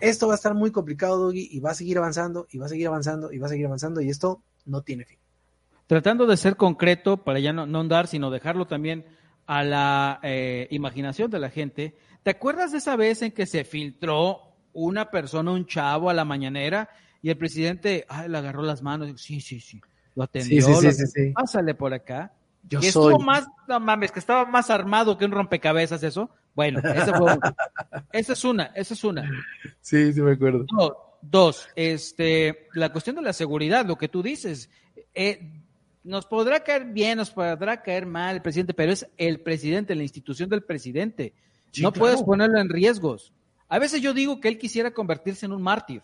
esto 0.00 0.26
va 0.26 0.34
a 0.34 0.36
estar 0.36 0.54
muy 0.54 0.70
complicado, 0.70 1.18
Doggy, 1.18 1.48
y 1.50 1.60
va 1.60 1.70
a 1.70 1.74
seguir 1.74 1.98
avanzando, 1.98 2.46
y 2.50 2.58
va 2.58 2.66
a 2.66 2.68
seguir 2.68 2.86
avanzando, 2.88 3.32
y 3.32 3.38
va 3.38 3.46
a 3.46 3.50
seguir 3.50 3.66
avanzando, 3.66 4.00
y 4.00 4.10
esto 4.10 4.42
no 4.64 4.82
tiene 4.82 5.04
fin. 5.04 5.18
Tratando 5.86 6.26
de 6.26 6.36
ser 6.36 6.56
concreto 6.56 7.18
para 7.18 7.38
ya 7.38 7.52
no, 7.52 7.66
no 7.66 7.80
andar, 7.80 8.08
sino 8.08 8.30
dejarlo 8.30 8.66
también 8.66 9.06
a 9.46 9.62
la 9.62 10.20
eh, 10.22 10.66
imaginación 10.70 11.30
de 11.30 11.38
la 11.38 11.50
gente. 11.50 11.96
¿Te 12.22 12.30
acuerdas 12.30 12.72
de 12.72 12.78
esa 12.78 12.96
vez 12.96 13.22
en 13.22 13.30
que 13.30 13.46
se 13.46 13.64
filtró 13.64 14.40
una 14.72 15.10
persona, 15.10 15.52
un 15.52 15.66
chavo 15.66 16.10
a 16.10 16.14
la 16.14 16.24
mañanera 16.24 16.88
y 17.22 17.30
el 17.30 17.38
presidente 17.38 18.04
ay, 18.08 18.28
le 18.28 18.38
agarró 18.38 18.62
las 18.62 18.82
manos? 18.82 19.20
Sí, 19.20 19.40
sí, 19.40 19.60
sí. 19.60 19.80
Lo 20.16 20.24
atendió. 20.24 20.66
Sí, 20.66 20.74
sí, 20.74 20.92
sí, 20.92 21.02
lo 21.02 21.06
sí. 21.06 21.32
Pásale 21.32 21.74
por 21.74 21.94
acá. 21.94 22.32
Yo 22.64 22.80
que 22.80 22.90
soy. 22.90 23.12
estuvo 23.12 23.24
más, 23.24 23.46
no 23.68 23.78
mames, 23.78 24.10
que 24.10 24.18
estaba 24.18 24.44
más 24.44 24.70
armado 24.70 25.16
que 25.16 25.24
un 25.24 25.30
rompecabezas 25.30 26.02
eso. 26.02 26.30
Bueno, 26.56 26.80
ese 26.80 27.12
fue 27.12 27.34
uno. 27.34 27.40
esa 28.12 28.32
es 28.32 28.44
una, 28.44 28.64
esa 28.74 28.94
es 28.94 29.04
una. 29.04 29.30
Sí, 29.82 30.12
sí 30.14 30.22
me 30.22 30.32
acuerdo. 30.32 30.64
Dos, 30.72 30.92
dos, 31.20 31.68
este, 31.76 32.66
la 32.72 32.90
cuestión 32.90 33.14
de 33.16 33.22
la 33.22 33.34
seguridad, 33.34 33.84
lo 33.84 33.96
que 33.96 34.08
tú 34.08 34.22
dices, 34.22 34.70
eh, 35.14 35.52
nos 36.02 36.24
podrá 36.24 36.60
caer 36.64 36.86
bien, 36.86 37.18
nos 37.18 37.30
podrá 37.30 37.82
caer 37.82 38.06
mal 38.06 38.36
el 38.36 38.42
presidente, 38.42 38.72
pero 38.72 38.90
es 38.90 39.06
el 39.18 39.40
presidente, 39.40 39.94
la 39.94 40.02
institución 40.02 40.48
del 40.48 40.62
presidente. 40.62 41.34
Sí, 41.72 41.82
no 41.82 41.92
claro. 41.92 42.00
puedes 42.00 42.22
ponerlo 42.22 42.58
en 42.58 42.70
riesgos. 42.70 43.34
A 43.68 43.78
veces 43.78 44.00
yo 44.00 44.14
digo 44.14 44.40
que 44.40 44.48
él 44.48 44.56
quisiera 44.56 44.92
convertirse 44.92 45.44
en 45.44 45.52
un 45.52 45.60
mártir, 45.60 46.02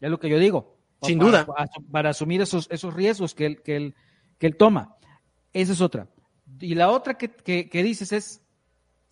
es 0.00 0.10
lo 0.10 0.20
que 0.20 0.28
yo 0.28 0.38
digo. 0.38 0.76
Sin 1.00 1.18
para, 1.18 1.30
duda. 1.30 1.46
Para, 1.46 1.70
para 1.90 2.10
asumir 2.10 2.42
esos, 2.42 2.68
esos 2.70 2.92
riesgos 2.92 3.34
que 3.34 3.46
él, 3.46 3.62
que, 3.62 3.76
él, 3.76 3.94
que 4.38 4.46
él 4.46 4.56
toma. 4.56 4.96
Esa 5.54 5.72
es 5.72 5.80
otra. 5.80 6.06
Y 6.60 6.74
la 6.74 6.90
otra 6.90 7.16
que, 7.16 7.30
que, 7.30 7.70
que 7.70 7.82
dices 7.82 8.12
es, 8.12 8.42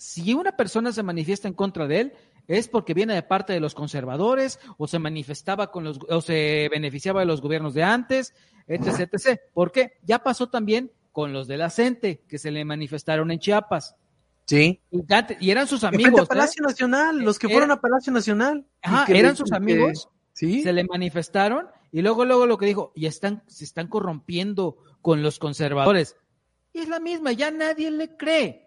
si 0.04 0.34
una 0.34 0.56
persona 0.56 0.92
se 0.92 1.02
manifiesta 1.02 1.48
en 1.48 1.54
contra 1.54 1.86
de 1.86 2.00
él, 2.00 2.12
es 2.46 2.68
porque 2.68 2.92
viene 2.92 3.14
de 3.14 3.22
parte 3.22 3.54
de 3.54 3.60
los 3.60 3.74
conservadores 3.74 4.60
o 4.76 4.86
se 4.86 4.98
manifestaba 4.98 5.70
con 5.70 5.82
los 5.84 5.98
o 6.08 6.20
se 6.20 6.68
beneficiaba 6.70 7.20
de 7.20 7.26
los 7.26 7.40
gobiernos 7.40 7.72
de 7.72 7.82
antes, 7.84 8.34
etc, 8.66 9.08
etc. 9.12 9.40
¿Por 9.54 9.72
qué? 9.72 9.94
Ya 10.02 10.18
pasó 10.22 10.50
también 10.50 10.92
con 11.10 11.32
los 11.32 11.46
de 11.48 11.56
la 11.56 11.70
CENTE 11.70 12.22
que 12.28 12.38
se 12.38 12.50
le 12.50 12.64
manifestaron 12.64 13.30
en 13.30 13.38
Chiapas. 13.38 13.96
Sí. 14.46 14.82
Y, 14.90 15.50
eran 15.50 15.66
sus 15.66 15.84
amigos. 15.84 16.20
a 16.20 16.26
Palacio 16.26 16.62
¿eh? 16.64 16.68
Nacional, 16.68 17.18
los 17.20 17.38
que 17.38 17.48
fueron 17.48 17.70
Era- 17.70 17.74
a 17.74 17.80
Palacio 17.80 18.12
Nacional. 18.12 18.66
Ajá, 18.82 19.06
que- 19.06 19.18
eran 19.18 19.36
sus 19.36 19.48
que- 19.50 19.56
amigos. 19.56 20.10
Sí. 20.34 20.62
Se 20.62 20.72
le 20.74 20.84
manifestaron 20.84 21.68
y 21.92 22.02
luego, 22.02 22.26
luego 22.26 22.46
lo 22.46 22.58
que 22.58 22.66
dijo, 22.66 22.92
y 22.94 23.06
están, 23.06 23.42
se 23.46 23.64
están 23.64 23.86
corrompiendo 23.86 24.76
con 25.00 25.22
los 25.22 25.38
conservadores. 25.38 26.16
Y 26.74 26.80
es 26.80 26.88
la 26.88 26.98
misma, 27.00 27.32
ya 27.32 27.50
nadie 27.52 27.90
le 27.90 28.16
cree. 28.16 28.63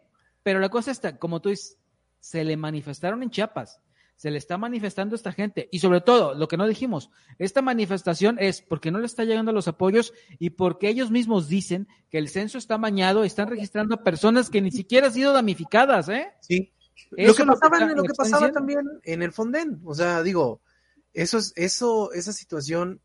Pero 0.48 0.62
la 0.62 0.70
cosa 0.70 0.92
está, 0.92 1.18
como 1.18 1.42
tú 1.42 1.50
dices, 1.50 1.78
se 2.22 2.46
le 2.46 2.56
manifestaron 2.56 3.22
en 3.22 3.30
Chiapas, 3.30 3.82
se 4.16 4.32
le 4.32 4.38
está 4.38 4.58
manifestando 4.58 5.14
a 5.14 5.18
esta 5.18 5.34
gente. 5.34 5.68
Y 5.74 5.80
sobre 5.80 6.00
todo, 6.00 6.36
lo 6.36 6.48
que 6.48 6.56
no 6.56 6.66
dijimos, 6.66 7.10
esta 7.38 7.62
manifestación 7.62 8.38
es 8.40 8.62
porque 8.62 8.90
no 8.90 9.00
le 9.00 9.08
está 9.08 9.26
llegando 9.26 9.52
los 9.52 9.68
apoyos 9.68 10.14
y 10.40 10.52
porque 10.52 10.88
ellos 10.88 11.12
mismos 11.12 11.50
dicen 11.50 11.90
que 12.10 12.18
el 12.18 12.30
censo 12.30 12.58
está 12.58 12.78
mañado 12.78 13.26
y 13.26 13.28
están 13.28 13.50
registrando 13.50 13.96
a 13.96 14.04
personas 14.06 14.50
que 14.50 14.62
ni 14.62 14.72
siquiera 14.72 15.08
han 15.08 15.14
sido 15.14 15.34
damnificadas, 15.34 16.08
¿eh? 16.08 16.32
Sí. 16.40 16.72
Eso 17.18 17.44
Lo 17.44 17.54
que 17.54 17.60
pasaba, 17.60 17.80
lo 17.86 17.96
lo 17.96 18.04
que 18.04 18.14
pasaba 18.14 18.50
también 18.50 18.88
en 19.04 19.24
el 19.24 19.34
Fonden. 19.34 19.82
O 19.84 19.94
sea, 19.96 20.24
digo, 20.24 20.62
eso 21.14 21.40
es, 21.40 21.52
eso, 21.58 22.14
esa 22.14 22.32
situación 22.32 23.02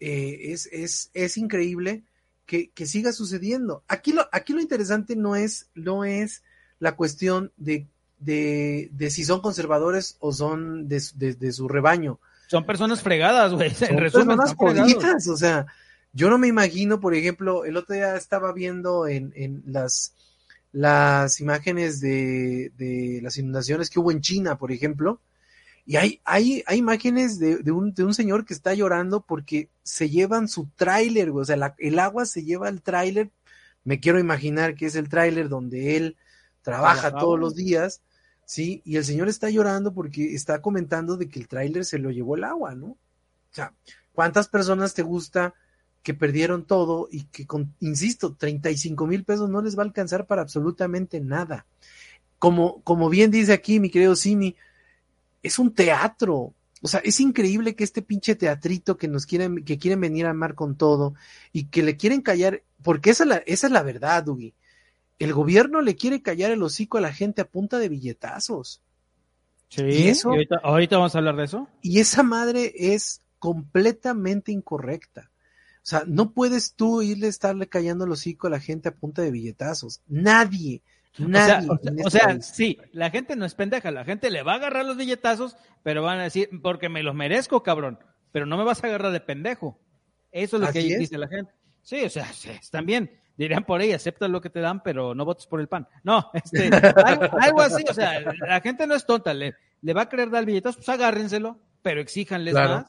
eh, 0.00 0.38
es, 0.44 0.70
es, 0.72 1.10
es 1.12 1.36
increíble 1.36 2.04
que, 2.46 2.70
que 2.70 2.86
siga 2.86 3.12
sucediendo. 3.12 3.84
Aquí 3.88 4.14
lo, 4.14 4.26
aquí 4.32 4.54
lo 4.54 4.62
interesante 4.62 5.16
no 5.16 5.36
es, 5.36 5.68
no 5.74 6.06
es 6.06 6.42
la 6.82 6.96
cuestión 6.96 7.52
de, 7.56 7.86
de, 8.18 8.88
de 8.90 9.10
si 9.10 9.22
son 9.24 9.40
conservadores 9.40 10.16
o 10.18 10.32
son 10.32 10.88
de, 10.88 10.98
su- 10.98 11.16
de- 11.16 11.52
su 11.52 11.68
rebaño. 11.68 12.18
Son 12.48 12.66
personas 12.66 13.00
fregadas, 13.02 13.52
güey. 13.52 13.70
Son 13.72 13.90
En 13.90 13.98
resumen, 13.98 14.36
personas 14.36 14.54
jodidas, 14.56 15.28
o 15.28 15.36
sea, 15.36 15.66
yo 16.12 16.28
no 16.28 16.38
me 16.38 16.48
imagino, 16.48 16.98
por 16.98 17.14
ejemplo, 17.14 17.64
el 17.64 17.76
otro 17.76 17.94
día 17.94 18.16
estaba 18.16 18.52
viendo 18.52 19.06
en, 19.06 19.32
en 19.36 19.62
las, 19.64 20.14
las 20.72 21.40
imágenes 21.40 22.00
de, 22.00 22.72
de 22.76 23.20
las 23.22 23.38
inundaciones 23.38 23.88
que 23.88 24.00
hubo 24.00 24.10
en 24.10 24.20
China, 24.20 24.58
por 24.58 24.72
ejemplo, 24.72 25.20
y 25.86 25.96
hay, 25.96 26.20
hay, 26.24 26.64
hay 26.66 26.78
imágenes 26.78 27.38
de, 27.38 27.58
de 27.58 27.70
un, 27.70 27.94
de 27.94 28.02
un 28.02 28.12
señor 28.12 28.44
que 28.44 28.54
está 28.54 28.74
llorando 28.74 29.20
porque 29.20 29.68
se 29.84 30.10
llevan 30.10 30.48
su 30.48 30.68
tráiler, 30.74 31.30
o 31.30 31.44
sea, 31.44 31.56
la- 31.56 31.76
el 31.78 32.00
agua 32.00 32.26
se 32.26 32.42
lleva 32.42 32.68
el 32.68 32.82
tráiler, 32.82 33.30
me 33.84 34.00
quiero 34.00 34.18
imaginar 34.18 34.74
que 34.74 34.86
es 34.86 34.96
el 34.96 35.08
tráiler 35.08 35.48
donde 35.48 35.96
él 35.96 36.16
trabaja 36.62 37.00
Trabajaba. 37.00 37.20
todos 37.20 37.38
los 37.38 37.54
días, 37.54 38.02
¿sí? 38.44 38.82
Y 38.84 38.96
el 38.96 39.04
señor 39.04 39.28
está 39.28 39.50
llorando 39.50 39.92
porque 39.92 40.34
está 40.34 40.62
comentando 40.62 41.16
de 41.16 41.28
que 41.28 41.40
el 41.40 41.48
tráiler 41.48 41.84
se 41.84 41.98
lo 41.98 42.10
llevó 42.10 42.36
el 42.36 42.44
agua, 42.44 42.74
¿no? 42.74 42.86
O 42.86 42.98
sea, 43.54 43.74
¿cuántas 44.12 44.48
personas 44.48 44.94
te 44.94 45.02
gusta 45.02 45.54
que 46.02 46.14
perdieron 46.14 46.64
todo 46.64 47.08
y 47.10 47.24
que, 47.24 47.46
con, 47.46 47.74
insisto, 47.80 48.34
35 48.34 49.06
mil 49.06 49.24
pesos 49.24 49.50
no 49.50 49.62
les 49.62 49.76
va 49.76 49.82
a 49.82 49.86
alcanzar 49.86 50.26
para 50.26 50.42
absolutamente 50.42 51.20
nada? 51.20 51.66
Como, 52.38 52.82
como 52.82 53.08
bien 53.08 53.30
dice 53.30 53.52
aquí 53.52 53.78
mi 53.78 53.90
querido 53.90 54.16
Simi, 54.16 54.56
es 55.42 55.58
un 55.58 55.74
teatro. 55.74 56.54
O 56.80 56.88
sea, 56.88 57.00
es 57.04 57.20
increíble 57.20 57.76
que 57.76 57.84
este 57.84 58.02
pinche 58.02 58.34
teatrito 58.34 58.96
que 58.96 59.06
nos 59.06 59.26
quieren, 59.26 59.64
que 59.64 59.78
quieren 59.78 60.00
venir 60.00 60.26
a 60.26 60.30
armar 60.30 60.54
con 60.54 60.76
todo 60.76 61.14
y 61.52 61.66
que 61.66 61.82
le 61.82 61.96
quieren 61.96 62.22
callar, 62.22 62.62
porque 62.82 63.10
esa 63.10 63.24
es 63.24 63.28
la, 63.28 63.36
esa 63.46 63.66
es 63.68 63.72
la 63.72 63.82
verdad, 63.82 64.24
Dougie. 64.24 64.54
El 65.22 65.34
gobierno 65.34 65.80
le 65.82 65.94
quiere 65.94 66.20
callar 66.20 66.50
el 66.50 66.62
hocico 66.62 66.98
a 66.98 67.00
la 67.00 67.12
gente 67.12 67.42
a 67.42 67.48
punta 67.48 67.78
de 67.78 67.88
billetazos. 67.88 68.82
Sí, 69.68 69.82
¿Y 69.84 70.08
eso, 70.08 70.30
ahorita, 70.30 70.60
ahorita 70.62 70.96
vamos 70.96 71.14
a 71.14 71.18
hablar 71.18 71.36
de 71.36 71.44
eso. 71.44 71.68
Y 71.80 72.00
esa 72.00 72.22
madre 72.22 72.72
es 72.76 73.22
completamente 73.38 74.50
incorrecta. 74.52 75.30
O 75.76 75.84
sea, 75.84 76.02
no 76.06 76.32
puedes 76.32 76.74
tú 76.74 77.02
irle 77.02 77.26
a 77.26 77.30
estarle 77.30 77.68
callando 77.68 78.04
el 78.04 78.10
hocico 78.10 78.48
a 78.48 78.50
la 78.50 78.60
gente 78.60 78.88
a 78.88 78.94
punta 78.94 79.22
de 79.22 79.30
billetazos. 79.30 80.02
Nadie, 80.08 80.82
Nadie 81.18 81.68
o 82.04 82.10
sea, 82.10 82.30
este 82.30 82.42
sí, 82.42 82.78
la 82.92 83.10
gente 83.10 83.36
no 83.36 83.44
es 83.44 83.54
pendeja, 83.54 83.90
la 83.90 84.04
gente 84.04 84.30
le 84.30 84.42
va 84.42 84.54
a 84.54 84.56
agarrar 84.56 84.84
los 84.84 84.96
billetazos, 84.96 85.56
pero 85.82 86.02
van 86.02 86.18
a 86.18 86.24
decir, 86.24 86.48
porque 86.62 86.88
me 86.88 87.02
los 87.02 87.14
merezco, 87.14 87.62
cabrón, 87.62 87.98
pero 88.32 88.46
no 88.46 88.56
me 88.56 88.64
vas 88.64 88.82
a 88.82 88.86
agarrar 88.86 89.12
de 89.12 89.20
pendejo. 89.20 89.78
Eso 90.30 90.56
es 90.56 90.62
lo 90.62 90.72
que 90.72 90.80
dice 90.80 91.18
la 91.18 91.28
gente. 91.28 91.52
Sí, 91.82 92.02
o 92.04 92.10
sea, 92.10 92.30
están 92.60 92.86
bien. 92.86 93.10
Dirían 93.42 93.64
por 93.64 93.80
ahí, 93.80 93.92
acepta 93.92 94.28
lo 94.28 94.40
que 94.40 94.50
te 94.50 94.60
dan, 94.60 94.84
pero 94.84 95.16
no 95.16 95.24
votes 95.24 95.46
por 95.46 95.60
el 95.60 95.66
pan. 95.66 95.88
No, 96.04 96.30
este, 96.32 96.70
algo, 97.42 97.60
así, 97.60 97.82
o 97.90 97.92
sea, 97.92 98.20
la 98.20 98.60
gente 98.60 98.86
no 98.86 98.94
es 98.94 99.04
tonta, 99.04 99.34
le, 99.34 99.56
le 99.80 99.94
va 99.94 100.02
a 100.02 100.08
querer 100.08 100.30
dar 100.30 100.40
el 100.40 100.46
billetazo, 100.46 100.76
pues 100.76 100.88
agárrenselo, 100.88 101.58
pero 101.82 102.00
exíjanles 102.00 102.54
más. 102.54 102.86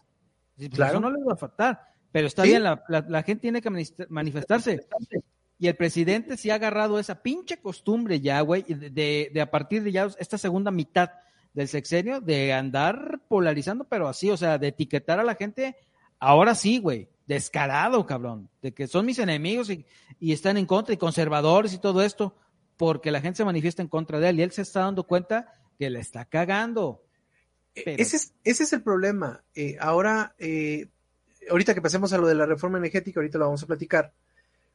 Pues, 0.56 0.70
claro. 0.70 0.92
Eso 0.92 1.00
no 1.00 1.10
les 1.10 1.28
va 1.28 1.34
a 1.34 1.38
faltar. 1.38 1.82
Pero 2.12 2.28
está 2.28 2.44
bien, 2.44 2.62
la, 2.62 2.84
la, 2.88 3.24
gente 3.24 3.42
tiene 3.42 3.64
que 3.64 3.72
manifestarse. 4.10 4.86
Y 5.58 5.68
el 5.68 5.76
presidente 5.76 6.38
sí 6.38 6.52
ha 6.52 6.56
agarrado 6.56 7.00
esa 7.00 7.24
pinche 7.24 7.58
costumbre 7.58 8.22
ya, 8.22 8.40
güey, 8.42 8.62
de, 8.62 9.32
de, 9.34 9.42
a 9.42 9.50
partir 9.50 9.82
de 9.82 9.92
ya 9.92 10.08
esta 10.20 10.38
segunda 10.38 10.70
mitad 10.70 11.10
del 11.56 11.68
sexenio, 11.68 12.22
de 12.22 12.54
andar 12.54 13.22
polarizando, 13.28 13.86
pero 13.86 14.08
así, 14.08 14.30
o 14.30 14.38
sea, 14.38 14.60
de 14.60 14.68
etiquetar 14.68 15.20
a 15.20 15.24
la 15.24 15.34
gente, 15.34 15.78
ahora 16.20 16.54
sí, 16.54 16.78
güey, 16.78 17.10
descarado, 17.26 18.06
cabrón, 18.06 18.50
de 18.62 18.74
que 18.74 18.88
son 18.88 19.06
mis 19.06 19.20
enemigos 19.20 19.70
y, 19.70 19.86
y 20.20 20.34
están 20.34 20.58
en 20.58 20.66
contra 20.66 20.94
y 20.94 20.98
conservadores 20.98 21.74
y 21.74 21.78
todo 21.78 22.02
esto, 22.02 22.36
porque 22.78 23.12
la 23.12 23.22
gente 23.22 23.38
se 23.38 23.46
manifiesta 23.46 23.82
en 23.82 23.88
contra 23.88 24.20
de 24.20 24.30
él 24.30 24.40
y 24.40 24.44
él 24.44 24.52
se 24.52 24.62
está 24.62 24.82
dando 24.82 25.06
cuenta 25.06 25.48
que 25.78 25.90
le 25.90 26.00
está 26.00 26.26
cagando. 26.26 27.04
E, 27.76 27.96
ese, 28.00 28.18
es, 28.18 28.34
ese 28.44 28.64
es 28.64 28.74
el 28.74 28.84
problema. 28.84 29.44
Eh, 29.56 29.78
ahora, 29.80 30.36
eh, 30.38 30.90
ahorita 31.50 31.74
que 31.74 31.82
pasemos 31.82 32.14
a 32.14 32.18
lo 32.18 32.28
de 32.28 32.36
la 32.36 32.46
reforma 32.46 32.78
energética, 32.78 33.20
ahorita 33.20 33.38
lo 33.38 33.46
vamos 33.46 33.64
a 33.64 33.68
platicar. 33.68 34.14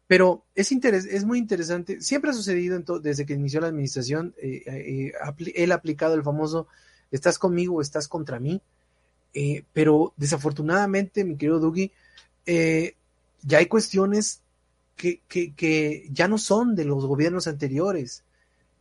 Pero 0.06 0.46
es, 0.54 0.72
es 0.72 1.24
muy 1.26 1.38
interesante, 1.38 2.00
siempre 2.00 2.30
ha 2.30 2.34
sucedido 2.34 2.80
desde 2.98 3.26
que 3.26 3.34
inició 3.34 3.60
la 3.60 3.66
administración, 3.66 4.34
eh, 4.38 4.62
eh, 4.66 5.12
él 5.54 5.70
ha 5.70 5.74
aplicado 5.74 6.14
el 6.14 6.22
famoso, 6.22 6.66
estás 7.10 7.38
conmigo 7.38 7.76
o 7.76 7.82
estás 7.82 8.08
contra 8.08 8.40
mí, 8.40 8.62
pero 9.74 10.14
desafortunadamente, 10.16 11.24
mi 11.24 11.36
querido 11.36 11.60
Dougie, 11.60 11.92
ya 13.42 13.58
hay 13.58 13.66
cuestiones 13.66 14.40
que, 14.96 15.20
que, 15.28 15.54
que 15.54 16.08
ya 16.10 16.28
no 16.28 16.38
son 16.38 16.74
de 16.74 16.84
los 16.84 17.04
gobiernos 17.06 17.46
anteriores, 17.46 18.24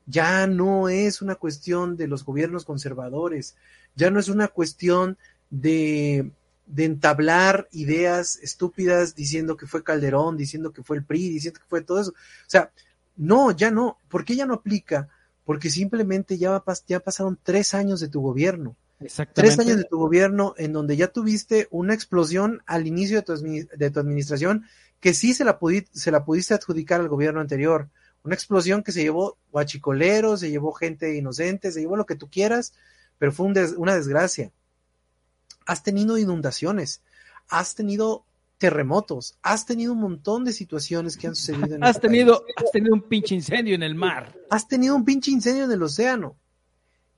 ya 0.05 0.47
no 0.47 0.89
es 0.89 1.21
una 1.21 1.35
cuestión 1.35 1.97
de 1.97 2.07
los 2.07 2.23
gobiernos 2.23 2.65
conservadores, 2.65 3.55
ya 3.95 4.09
no 4.09 4.19
es 4.19 4.29
una 4.29 4.47
cuestión 4.47 5.17
de 5.49 6.31
de 6.67 6.83
entablar 6.83 7.67
ideas 7.71 8.37
estúpidas 8.43 9.15
diciendo 9.15 9.55
que 9.55 9.65
fue 9.65 9.83
Calderón, 9.83 10.37
diciendo 10.37 10.71
que 10.71 10.83
fue 10.83 10.97
el 10.97 11.05
PRI, 11.05 11.29
diciendo 11.29 11.59
que 11.61 11.65
fue 11.67 11.81
todo 11.81 12.01
eso. 12.01 12.11
O 12.11 12.49
sea, 12.49 12.71
no, 13.15 13.51
ya 13.51 13.71
no. 13.71 13.97
¿Por 14.09 14.25
qué 14.25 14.35
ya 14.35 14.45
no 14.45 14.55
aplica? 14.55 15.09
Porque 15.45 15.69
simplemente 15.69 16.37
ya, 16.37 16.61
ya 16.87 16.99
pasaron 16.99 17.39
tres 17.41 17.73
años 17.73 18.01
de 18.01 18.09
tu 18.09 18.21
gobierno. 18.21 18.75
Tres 19.33 19.59
años 19.59 19.77
de 19.77 19.83
tu 19.83 19.97
gobierno 19.97 20.55
en 20.57 20.73
donde 20.73 20.97
ya 20.97 21.07
tuviste 21.07 21.67
una 21.69 21.93
explosión 21.93 22.61
al 22.65 22.87
inicio 22.87 23.17
de 23.17 23.23
tu, 23.23 23.35
de 23.35 23.91
tu 23.91 23.99
administración 23.99 24.65
que 24.99 25.13
sí 25.13 25.33
se 25.33 25.45
la, 25.45 25.59
se 25.91 26.11
la 26.11 26.25
pudiste 26.25 26.55
adjudicar 26.55 26.99
al 26.99 27.07
gobierno 27.07 27.39
anterior. 27.39 27.89
Una 28.23 28.33
explosión 28.33 28.81
que 28.83 28.91
se 28.91 29.03
llevó 29.03 29.37
guachicoleros, 29.51 30.39
se 30.39 30.49
llevó 30.49 30.71
gente 30.73 31.15
inocente, 31.15 31.71
se 31.71 31.81
llevó 31.81 31.95
lo 31.95 32.05
que 32.05 32.15
tú 32.15 32.29
quieras, 32.29 32.73
pero 33.19 33.31
fue 33.31 33.45
una 33.45 33.95
desgracia 33.95 34.51
has 35.67 35.83
tenido 35.83 36.17
inundaciones, 36.17 37.03
has 37.49 37.75
tenido 37.75 38.25
terremotos, 38.57 39.37
has 39.43 39.65
tenido 39.65 39.93
un 39.93 39.99
montón 39.99 40.45
de 40.45 40.53
situaciones 40.53 41.17
que 41.17 41.27
han 41.27 41.35
sucedido 41.35 41.75
en 41.75 41.83
has 41.83 41.97
este 41.97 42.07
tenido, 42.07 42.43
Has 42.55 42.71
tenido 42.71 42.95
un 42.95 43.01
pinche 43.03 43.35
incendio 43.35 43.75
en 43.75 43.83
el 43.83 43.93
mar. 43.93 44.35
Has 44.49 44.67
tenido 44.67 44.95
un 44.95 45.05
pinche 45.05 45.29
incendio 45.29 45.65
en 45.65 45.71
el 45.71 45.83
océano. 45.83 46.35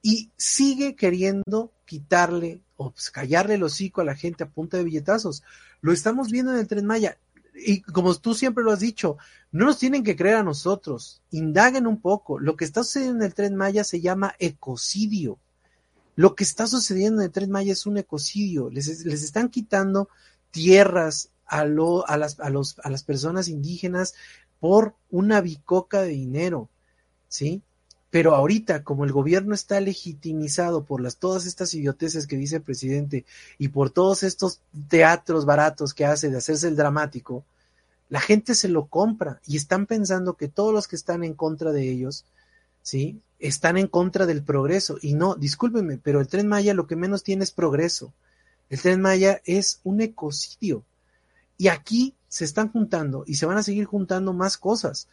Y 0.01 0.31
sigue 0.37 0.95
queriendo 0.95 1.73
quitarle 1.85 2.61
o 2.77 2.91
pues, 2.91 3.11
callarle 3.11 3.55
el 3.55 3.63
hocico 3.63 4.01
a 4.01 4.05
la 4.05 4.15
gente 4.15 4.43
a 4.43 4.49
punta 4.49 4.77
de 4.77 4.83
billetazos. 4.83 5.43
Lo 5.81 5.91
estamos 5.91 6.31
viendo 6.31 6.53
en 6.53 6.59
el 6.59 6.67
Tren 6.67 6.85
Maya. 6.85 7.17
Y 7.55 7.81
como 7.81 8.15
tú 8.15 8.33
siempre 8.33 8.63
lo 8.63 8.71
has 8.71 8.79
dicho, 8.79 9.17
no 9.51 9.65
nos 9.65 9.79
tienen 9.79 10.03
que 10.03 10.15
creer 10.15 10.37
a 10.37 10.43
nosotros. 10.43 11.21
Indaguen 11.31 11.87
un 11.87 11.99
poco. 11.99 12.39
Lo 12.39 12.55
que 12.55 12.63
está 12.63 12.83
sucediendo 12.83 13.23
en 13.23 13.27
el 13.27 13.33
Tren 13.33 13.55
Maya 13.55 13.83
se 13.83 13.99
llama 13.99 14.35
ecocidio. 14.39 15.39
Lo 16.15 16.35
que 16.35 16.43
está 16.43 16.67
sucediendo 16.67 17.21
en 17.21 17.25
el 17.25 17.31
Tren 17.31 17.51
Maya 17.51 17.73
es 17.73 17.85
un 17.85 17.97
ecocidio. 17.97 18.69
Les, 18.69 18.87
están 18.87 19.49
quitando 19.49 20.09
tierras 20.51 21.31
a, 21.45 21.61
a, 21.61 22.17
las, 22.17 22.39
a, 22.39 22.49
los, 22.49 22.77
a 22.79 22.89
las 22.89 23.03
personas 23.03 23.47
indígenas 23.47 24.15
por 24.59 24.95
una 25.09 25.41
bicoca 25.41 26.01
de 26.01 26.09
dinero, 26.09 26.69
¿sí? 27.27 27.63
Pero 28.09 28.33
ahorita, 28.35 28.83
como 28.83 29.05
el 29.05 29.11
gobierno 29.11 29.53
está 29.53 29.79
legitimizado 29.79 30.83
por 30.83 31.01
las, 31.01 31.17
todas 31.17 31.45
estas 31.45 31.73
idioteces 31.73 32.25
que 32.25 32.37
dice 32.37 32.57
el 32.57 32.61
presidente 32.63 33.25
y 33.57 33.67
por 33.67 33.91
todos 33.91 34.23
estos 34.23 34.61
teatros 34.87 35.45
baratos 35.45 35.93
que 35.93 36.05
hace 36.05 36.29
de 36.29 36.37
hacerse 36.37 36.67
el 36.67 36.75
dramático, 36.75 37.43
la 38.09 38.19
gente 38.19 38.55
se 38.55 38.67
lo 38.67 38.87
compra 38.87 39.39
y 39.45 39.57
están 39.57 39.85
pensando 39.85 40.33
que 40.33 40.47
todos 40.47 40.73
los 40.73 40.87
que 40.87 40.95
están 40.95 41.23
en 41.23 41.35
contra 41.35 41.71
de 41.71 41.89
ellos, 41.89 42.25
¿sí? 42.81 43.21
están 43.39 43.77
en 43.77 43.87
contra 43.87 44.25
del 44.25 44.43
progreso. 44.43 44.97
Y 45.01 45.13
no, 45.13 45.35
discúlpenme, 45.35 45.97
pero 45.97 46.19
el 46.19 46.27
tren 46.27 46.47
Maya 46.47 46.73
lo 46.73 46.87
que 46.87 46.95
menos 46.95 47.23
tiene 47.23 47.43
es 47.43 47.51
progreso. 47.51 48.13
El 48.69 48.81
tren 48.81 49.01
Maya 49.01 49.41
es 49.45 49.79
un 49.83 50.01
ecocidio. 50.01 50.83
Y 51.57 51.69
aquí 51.69 52.13
se 52.27 52.45
están 52.45 52.71
juntando 52.71 53.23
y 53.25 53.35
se 53.35 53.45
van 53.45 53.57
a 53.57 53.63
seguir 53.63 53.85
juntando 53.85 54.33
más 54.33 54.57
cosas. 54.57 55.07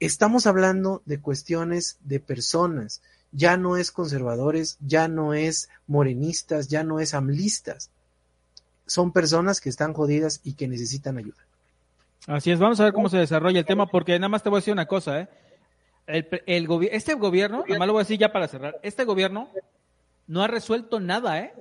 Estamos 0.00 0.46
hablando 0.46 1.02
de 1.04 1.20
cuestiones 1.20 1.98
de 2.00 2.20
personas. 2.20 3.02
Ya 3.32 3.56
no 3.56 3.76
es 3.76 3.90
conservadores, 3.90 4.76
ya 4.80 5.08
no 5.08 5.34
es 5.34 5.68
morenistas, 5.86 6.68
ya 6.68 6.84
no 6.84 7.00
es 7.00 7.14
amlistas. 7.14 7.90
Son 8.86 9.12
personas 9.12 9.60
que 9.60 9.70
están 9.70 9.92
jodidas 9.92 10.40
y 10.44 10.54
que 10.54 10.68
necesitan 10.68 11.18
ayuda. 11.18 11.44
Así 12.26 12.50
es, 12.50 12.58
vamos 12.58 12.80
a 12.80 12.84
ver 12.84 12.92
cómo 12.92 13.08
se 13.08 13.18
desarrolla 13.18 13.58
el 13.58 13.66
tema, 13.66 13.86
porque 13.86 14.18
nada 14.18 14.28
más 14.28 14.42
te 14.42 14.48
voy 14.48 14.58
a 14.58 14.60
decir 14.60 14.72
una 14.72 14.86
cosa, 14.86 15.20
¿eh? 15.20 15.28
este 16.06 17.14
gobierno, 17.14 17.64
además 17.68 17.86
lo 17.86 17.92
voy 17.94 18.00
a 18.00 18.04
decir 18.04 18.18
ya 18.18 18.32
para 18.32 18.48
cerrar, 18.48 18.78
este 18.82 19.04
gobierno 19.04 19.48
no 20.26 20.42
ha 20.42 20.46
resuelto 20.46 21.00
nada, 21.00 21.38
¿eh? 21.40 21.54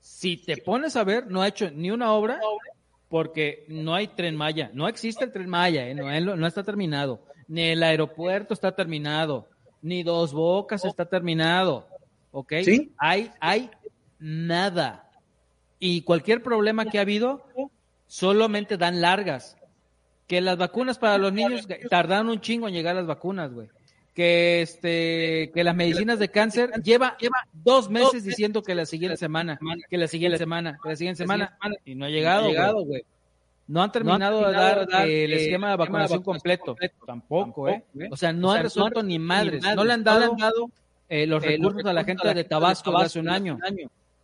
Si 0.00 0.36
te 0.36 0.56
pones 0.56 0.96
a 0.96 1.04
ver, 1.04 1.28
no 1.28 1.42
ha 1.42 1.48
hecho 1.48 1.70
ni 1.70 1.90
una 1.90 2.12
obra 2.12 2.40
porque 3.08 3.64
no 3.68 3.94
hay 3.94 4.08
tren 4.08 4.36
Maya, 4.36 4.70
no 4.72 4.88
existe 4.88 5.24
el 5.24 5.32
tren 5.32 5.48
Maya, 5.48 5.88
¿eh? 5.88 5.94
no, 5.94 6.36
no 6.36 6.46
está 6.46 6.62
terminado, 6.62 7.20
ni 7.52 7.64
el 7.64 7.82
aeropuerto 7.82 8.54
está 8.54 8.74
terminado, 8.74 9.46
ni 9.82 10.02
Dos 10.02 10.32
Bocas 10.32 10.86
está 10.86 11.04
terminado, 11.04 11.86
¿ok? 12.30 12.54
¿Sí? 12.64 12.94
Hay, 12.96 13.30
hay 13.40 13.70
nada. 14.18 15.10
Y 15.78 16.00
cualquier 16.00 16.42
problema 16.42 16.86
que 16.86 16.96
ha 16.96 17.02
habido, 17.02 17.44
solamente 18.06 18.78
dan 18.78 19.02
largas 19.02 19.58
que 20.26 20.40
las 20.40 20.56
vacunas 20.56 20.96
para 20.96 21.18
los 21.18 21.34
niños 21.34 21.68
tardaron 21.90 22.30
un 22.30 22.40
chingo 22.40 22.68
en 22.68 22.74
llegar 22.74 22.96
las 22.96 23.06
vacunas, 23.06 23.52
güey. 23.52 23.68
Que 24.14 24.62
este, 24.62 25.50
que 25.54 25.62
las 25.62 25.76
medicinas 25.76 26.18
de 26.18 26.30
cáncer 26.30 26.70
lleva, 26.82 27.18
lleva 27.18 27.36
dos 27.52 27.90
meses 27.90 28.24
diciendo 28.24 28.62
que 28.62 28.74
la 28.74 28.86
siguiente 28.86 29.18
semana, 29.18 29.58
que 29.90 29.98
la 29.98 30.08
siguiente 30.08 30.38
semana, 30.38 30.78
que 30.82 30.88
la 30.88 30.96
siguiente 30.96 31.22
semana, 31.22 31.58
y 31.84 31.96
no 31.96 32.06
ha 32.06 32.08
llegado, 32.08 32.82
güey. 32.82 33.04
No 33.68 33.82
han 33.82 33.92
terminado 33.92 34.46
de 34.46 34.52
dar 34.52 35.08
el 35.08 35.32
esquema 35.32 35.70
de 35.70 35.76
vacunación 35.76 36.22
completo, 36.22 36.76
tampoco, 37.06 37.68
¿eh? 37.68 37.84
O 38.10 38.16
sea, 38.16 38.32
no 38.32 38.52
han 38.52 38.62
resuelto 38.62 39.02
ni 39.02 39.18
madres, 39.18 39.62
no 39.74 39.84
le 39.84 39.92
han 39.92 40.04
dado, 40.04 40.36
eh, 41.08 41.26
los 41.26 41.42
recursos 41.42 41.84
a 41.84 41.92
la 41.92 42.04
gente 42.04 42.32
de 42.32 42.44
Tabasco 42.44 42.96
hace 42.96 43.20
un 43.20 43.28
año. 43.28 43.58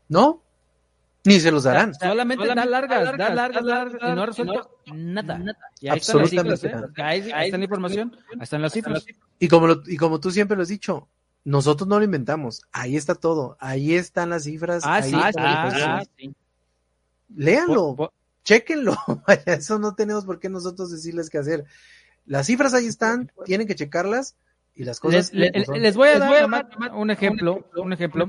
¿No? 0.08 0.42
Ni 1.24 1.40
se 1.40 1.50
los 1.50 1.64
darán. 1.64 1.94
solamente, 1.94 2.46
da 2.46 2.64
largas, 2.64 3.16
da 3.18 3.34
largas, 3.34 3.62
largas, 3.62 4.02
y 4.02 4.14
no 4.14 4.22
ha 4.22 4.26
resuelto 4.26 4.80
nada. 4.94 5.40
Y 5.80 5.88
ahí 5.88 5.98
Absolutamente 5.98 6.54
están 6.54 6.84
¿eh? 6.84 7.02
ahí, 7.02 7.18
está 7.44 7.58
la 7.58 7.64
información, 7.64 8.16
ahí 8.30 8.38
están 8.40 8.62
las 8.62 8.72
cifras. 8.72 9.04
Y 9.38 9.48
como, 9.48 9.66
lo, 9.66 9.82
y 9.86 9.96
como 9.96 10.20
tú 10.20 10.30
siempre 10.30 10.56
lo 10.56 10.62
has 10.62 10.68
dicho, 10.68 11.08
nosotros 11.44 11.88
no 11.88 11.98
lo 11.98 12.04
inventamos, 12.04 12.62
ahí 12.72 12.96
está 12.96 13.14
todo, 13.14 13.56
ahí 13.60 13.94
están 13.94 14.30
las 14.30 14.44
cifras. 14.44 14.82
Ah, 14.86 15.02
sí, 15.02 15.12
ah, 15.14 16.02
sí. 16.16 16.34
Léanlo, 17.36 18.12
chequenlo, 18.48 18.96
eso 19.46 19.78
no 19.78 19.94
tenemos 19.94 20.24
por 20.24 20.40
qué 20.40 20.48
nosotros 20.48 20.90
decirles 20.90 21.28
qué 21.28 21.36
hacer. 21.36 21.66
Las 22.24 22.46
cifras 22.46 22.72
ahí 22.72 22.86
están, 22.86 23.30
tienen 23.44 23.66
que 23.66 23.74
checarlas 23.74 24.36
y 24.74 24.84
las 24.84 25.00
cosas. 25.00 25.32
Les, 25.34 25.68
les, 25.68 25.96
voy 25.96 26.08
a 26.08 26.18
dar 26.18 26.66
un 26.94 27.10
ejemplo, 27.10 27.68
un 27.76 27.92
ejemplo 27.92 28.26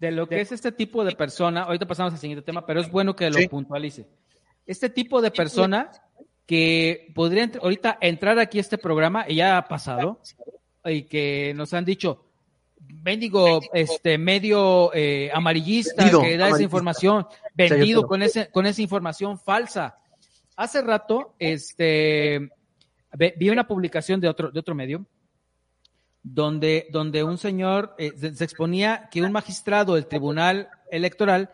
de 0.00 0.10
lo 0.10 0.28
que 0.28 0.40
es 0.40 0.50
este 0.50 0.72
tipo 0.72 1.04
de 1.04 1.14
persona, 1.14 1.62
ahorita 1.62 1.86
pasamos 1.86 2.12
al 2.12 2.18
siguiente 2.18 2.44
tema, 2.44 2.66
pero 2.66 2.80
es 2.80 2.90
bueno 2.90 3.14
que 3.14 3.30
lo 3.30 3.38
puntualice. 3.48 4.08
Este 4.66 4.90
tipo 4.90 5.22
de 5.22 5.30
persona 5.30 5.90
que 6.44 7.12
podría 7.14 7.48
ahorita 7.60 7.98
entrar 8.00 8.40
aquí 8.40 8.58
a 8.58 8.62
este 8.62 8.78
programa, 8.78 9.26
y 9.28 9.36
ya 9.36 9.58
ha 9.58 9.68
pasado, 9.68 10.20
y 10.84 11.04
que 11.04 11.52
nos 11.54 11.72
han 11.72 11.84
dicho, 11.84 12.24
bendigo 13.00 13.60
este 13.72 14.18
medio 14.18 14.92
eh, 14.94 15.30
amarillista 15.32 16.10
que 16.10 16.36
da 16.36 16.48
esa 16.48 16.62
información, 16.62 17.26
vendido 17.54 18.06
con 18.06 18.22
ese, 18.22 18.50
con 18.50 18.66
esa 18.66 18.82
información 18.82 19.38
falsa. 19.38 19.98
Hace 20.56 20.82
rato, 20.82 21.34
este 21.38 22.50
vi 23.36 23.50
una 23.50 23.66
publicación 23.66 24.20
de 24.20 24.28
otro, 24.28 24.50
de 24.50 24.60
otro 24.60 24.74
medio 24.74 25.06
donde, 26.22 26.86
donde 26.90 27.24
un 27.24 27.38
señor 27.38 27.94
eh, 27.98 28.12
se, 28.16 28.44
exponía 28.44 29.08
que 29.10 29.22
un 29.22 29.32
magistrado 29.32 29.94
del 29.94 30.06
Tribunal 30.06 30.68
Electoral 30.90 31.50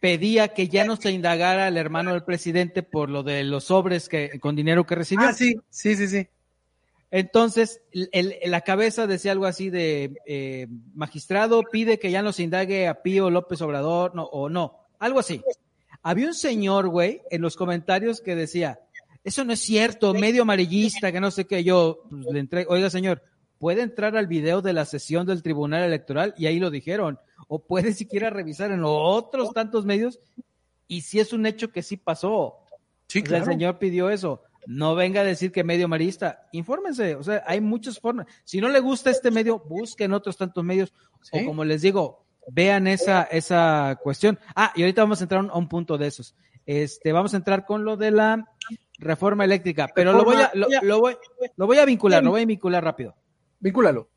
pedía 0.00 0.48
que 0.48 0.68
ya 0.68 0.84
no 0.84 0.96
se 0.96 1.10
indagara 1.10 1.66
al 1.66 1.76
hermano 1.76 2.12
del 2.12 2.22
presidente 2.22 2.82
por 2.82 3.08
lo 3.08 3.22
de 3.22 3.42
los 3.44 3.64
sobres 3.64 4.08
que, 4.08 4.38
con 4.38 4.54
dinero 4.54 4.84
que 4.84 4.94
recibió. 4.94 5.26
Ah, 5.26 5.32
sí, 5.32 5.56
sí, 5.70 5.96
sí, 5.96 6.06
sí. 6.08 6.28
Entonces, 7.16 7.80
el, 7.92 8.34
la 8.44 8.60
cabeza 8.60 9.06
decía 9.06 9.32
algo 9.32 9.46
así 9.46 9.70
de 9.70 10.18
eh, 10.26 10.66
magistrado 10.92 11.62
pide 11.62 11.98
que 11.98 12.10
ya 12.10 12.20
no 12.20 12.30
se 12.30 12.42
indague 12.42 12.88
a 12.88 13.00
Pío 13.00 13.30
López 13.30 13.62
Obrador, 13.62 14.14
no, 14.14 14.24
o 14.24 14.50
no, 14.50 14.80
algo 14.98 15.20
así. 15.20 15.42
Había 16.02 16.26
un 16.26 16.34
señor, 16.34 16.88
güey, 16.88 17.22
en 17.30 17.40
los 17.40 17.56
comentarios 17.56 18.20
que 18.20 18.34
decía, 18.34 18.80
eso 19.24 19.44
no 19.44 19.54
es 19.54 19.60
cierto, 19.60 20.12
medio 20.12 20.42
amarillista, 20.42 21.10
que 21.10 21.18
no 21.18 21.30
sé 21.30 21.46
qué, 21.46 21.64
yo 21.64 22.02
pues, 22.10 22.26
le 22.30 22.38
entrego, 22.38 22.70
oiga 22.74 22.90
señor, 22.90 23.22
puede 23.58 23.80
entrar 23.80 24.14
al 24.14 24.26
video 24.26 24.60
de 24.60 24.74
la 24.74 24.84
sesión 24.84 25.26
del 25.26 25.42
Tribunal 25.42 25.84
Electoral 25.84 26.34
y 26.36 26.44
ahí 26.44 26.58
lo 26.58 26.70
dijeron, 26.70 27.18
o 27.48 27.60
puede 27.60 27.94
siquiera 27.94 28.28
revisar 28.28 28.72
en 28.72 28.82
otros 28.84 29.54
tantos 29.54 29.86
medios 29.86 30.20
y 30.86 31.00
si 31.00 31.18
es 31.18 31.32
un 31.32 31.46
hecho 31.46 31.72
que 31.72 31.82
sí 31.82 31.96
pasó. 31.96 32.58
Sí, 33.08 33.24
El 33.26 33.44
señor 33.46 33.78
pidió 33.78 34.10
eso. 34.10 34.42
No 34.66 34.94
venga 34.94 35.20
a 35.20 35.24
decir 35.24 35.52
que 35.52 35.64
medio 35.64 35.88
marista, 35.88 36.46
infórmense, 36.52 37.14
o 37.14 37.22
sea, 37.22 37.42
hay 37.46 37.60
muchas 37.60 37.98
formas. 37.98 38.26
Si 38.44 38.60
no 38.60 38.68
le 38.68 38.80
gusta 38.80 39.10
este 39.10 39.30
medio, 39.30 39.60
busquen 39.60 40.12
otros 40.12 40.36
tantos 40.36 40.64
medios, 40.64 40.92
o 41.32 41.44
como 41.44 41.64
les 41.64 41.82
digo, 41.82 42.26
vean 42.48 42.86
esa, 42.86 43.24
esa 43.24 43.98
cuestión. 44.02 44.38
Ah, 44.54 44.72
y 44.74 44.82
ahorita 44.82 45.02
vamos 45.02 45.20
a 45.20 45.24
entrar 45.24 45.44
a 45.48 45.56
un, 45.56 45.68
punto 45.68 45.98
de 45.98 46.08
esos. 46.08 46.34
Este, 46.64 47.12
vamos 47.12 47.34
a 47.34 47.36
entrar 47.36 47.64
con 47.64 47.84
lo 47.84 47.96
de 47.96 48.10
la 48.10 48.44
reforma 48.98 49.44
eléctrica, 49.44 49.88
pero 49.94 50.12
lo 50.12 50.24
voy 50.24 50.36
a, 50.36 50.50
lo, 50.54 51.00
voy, 51.00 51.16
lo 51.56 51.66
voy 51.66 51.78
a 51.78 51.84
vincular, 51.84 52.22
lo 52.24 52.30
voy 52.30 52.42
a 52.42 52.46
vincular 52.46 52.82
rápido. 52.82 53.14
Vincúlalo. 53.60 54.08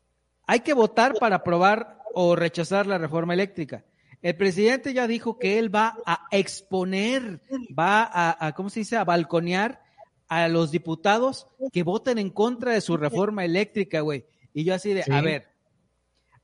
Hay 0.46 0.60
que 0.60 0.74
votar 0.74 1.14
para 1.18 1.36
aprobar 1.36 1.98
o 2.12 2.34
rechazar 2.34 2.86
la 2.86 2.98
reforma 2.98 3.34
eléctrica. 3.34 3.84
El 4.22 4.36
presidente 4.36 4.92
ya 4.92 5.06
dijo 5.06 5.38
que 5.38 5.58
él 5.58 5.74
va 5.74 5.96
a 6.04 6.26
exponer, 6.30 7.40
va 7.76 8.10
a, 8.12 8.52
¿cómo 8.52 8.68
se 8.68 8.80
dice?, 8.80 8.96
a 8.96 9.04
balconear 9.04 9.82
a 10.30 10.46
los 10.46 10.70
diputados 10.70 11.48
que 11.72 11.82
voten 11.82 12.16
en 12.16 12.30
contra 12.30 12.72
de 12.72 12.80
su 12.80 12.96
reforma 12.96 13.44
eléctrica, 13.44 14.00
güey. 14.00 14.24
Y 14.54 14.62
yo 14.62 14.74
así 14.74 14.94
de, 14.94 15.04
a 15.10 15.20
ver, 15.20 15.48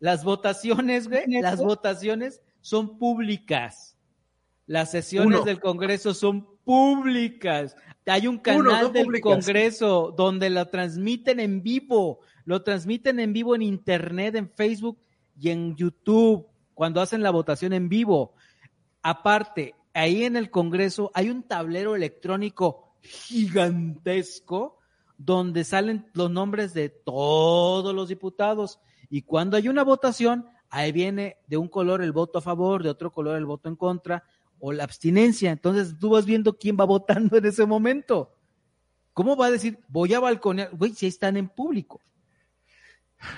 las 0.01 0.25
votaciones, 0.25 1.09
güey, 1.09 1.25
las 1.41 1.61
votaciones 1.61 2.43
son 2.61 2.99
públicas. 2.99 3.97
Las 4.67 4.91
sesiones 4.91 5.45
del 5.45 5.61
Congreso 5.61 6.15
son 6.15 6.49
públicas. 6.65 7.77
Hay 8.07 8.27
un 8.27 8.39
canal 8.39 8.93
del 8.93 9.21
Congreso 9.21 10.13
donde 10.17 10.51
la 10.51 10.65
transmiten 10.65 11.39
en 11.39 11.63
vivo. 11.63 12.19
Lo 12.45 12.65
transmiten 12.65 13.21
en 13.21 13.33
vivo 13.33 13.55
en 13.55 13.63
Internet, 13.63 14.35
en 14.35 14.51
Facebook 14.51 14.99
y 15.39 15.51
en 15.51 15.77
YouTube, 15.77 16.49
cuando 16.75 17.01
hacen 17.01 17.23
la 17.23 17.31
votación 17.31 17.73
en 17.73 17.89
vivo. 17.89 18.35
Aparte, 19.01 19.77
ahí 19.95 20.25
en 20.25 20.35
el 20.35 20.51
Congreso 20.51 21.13
hay 21.15 21.31
un 21.31 21.45
tablero 21.45 21.95
electrónico 21.95 22.86
gigantesco 23.07 24.79
donde 25.19 25.65
salen 25.65 26.07
los 26.13 26.31
nombres 26.31 26.75
de 26.75 26.89
todos 26.89 27.95
los 27.95 28.09
diputados. 28.09 28.81
Y 29.09 29.23
cuando 29.23 29.57
hay 29.57 29.69
una 29.69 29.83
votación, 29.83 30.47
ahí 30.69 30.93
viene 30.93 31.39
de 31.47 31.57
un 31.57 31.69
color 31.69 32.03
el 32.03 32.13
voto 32.13 32.39
a 32.39 32.43
favor, 32.43 32.83
de 32.83 32.91
otro 32.91 33.13
color 33.13 33.37
el 33.37 33.47
voto 33.47 33.69
en 33.69 33.77
contra 33.77 34.25
o 34.59 34.73
la 34.73 34.85
abstinencia. 34.85 35.51
Entonces 35.51 35.97
tú 35.99 36.11
vas 36.11 36.27
viendo 36.27 36.57
quién 36.59 36.77
va 36.79 36.85
votando 36.87 37.37
en 37.37 37.47
ese 37.47 37.67
momento. 37.67 38.33
¿Cómo 39.13 39.37
va 39.37 39.47
a 39.47 39.51
decir, 39.51 39.79
voy 39.89 40.13
a 40.13 40.21
balconear? 40.21 40.71
Güey, 40.77 40.93
si 40.93 41.07
están 41.07 41.37
en 41.37 41.49
público. 41.49 42.03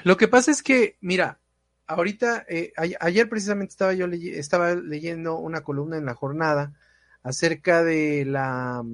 Lo 0.02 0.16
que 0.16 0.26
pasa 0.26 0.50
es 0.50 0.60
que, 0.60 0.96
mira, 1.00 1.38
ahorita, 1.86 2.44
eh, 2.48 2.72
ayer 2.76 3.28
precisamente 3.28 3.70
estaba 3.70 3.94
yo 3.94 4.06
estaba 4.06 4.74
leyendo 4.74 5.36
una 5.36 5.62
columna 5.62 5.96
en 5.96 6.04
la 6.04 6.14
jornada 6.14 6.74
acerca 7.22 7.84
de 7.84 8.24
la, 8.24 8.84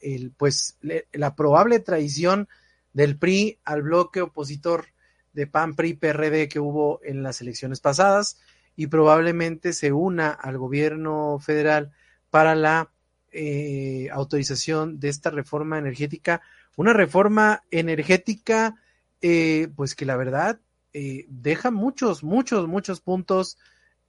el, 0.00 0.32
pues, 0.36 0.78
la 1.12 1.34
probable 1.34 1.80
traición 1.80 2.48
del 2.92 3.18
PRI 3.18 3.58
al 3.64 3.82
bloque 3.82 4.22
opositor 4.22 4.86
de 5.32 5.46
PAN, 5.46 5.76
PRI, 5.76 5.94
PRD 5.94 6.48
que 6.48 6.60
hubo 6.60 7.00
en 7.04 7.22
las 7.22 7.40
elecciones 7.40 7.80
pasadas 7.80 8.40
y 8.74 8.86
probablemente 8.86 9.72
se 9.72 9.92
una 9.92 10.30
al 10.30 10.58
gobierno 10.58 11.38
federal 11.40 11.92
para 12.30 12.54
la 12.54 12.90
eh, 13.32 14.08
autorización 14.12 14.98
de 14.98 15.08
esta 15.08 15.30
reforma 15.30 15.78
energética, 15.78 16.42
una 16.76 16.92
reforma 16.92 17.62
energética 17.70 18.76
eh, 19.20 19.68
pues 19.74 19.94
que 19.94 20.04
la 20.04 20.16
verdad 20.16 20.60
eh, 20.92 21.26
deja 21.28 21.70
muchos, 21.70 22.22
muchos, 22.22 22.68
muchos 22.68 23.00
puntos 23.00 23.58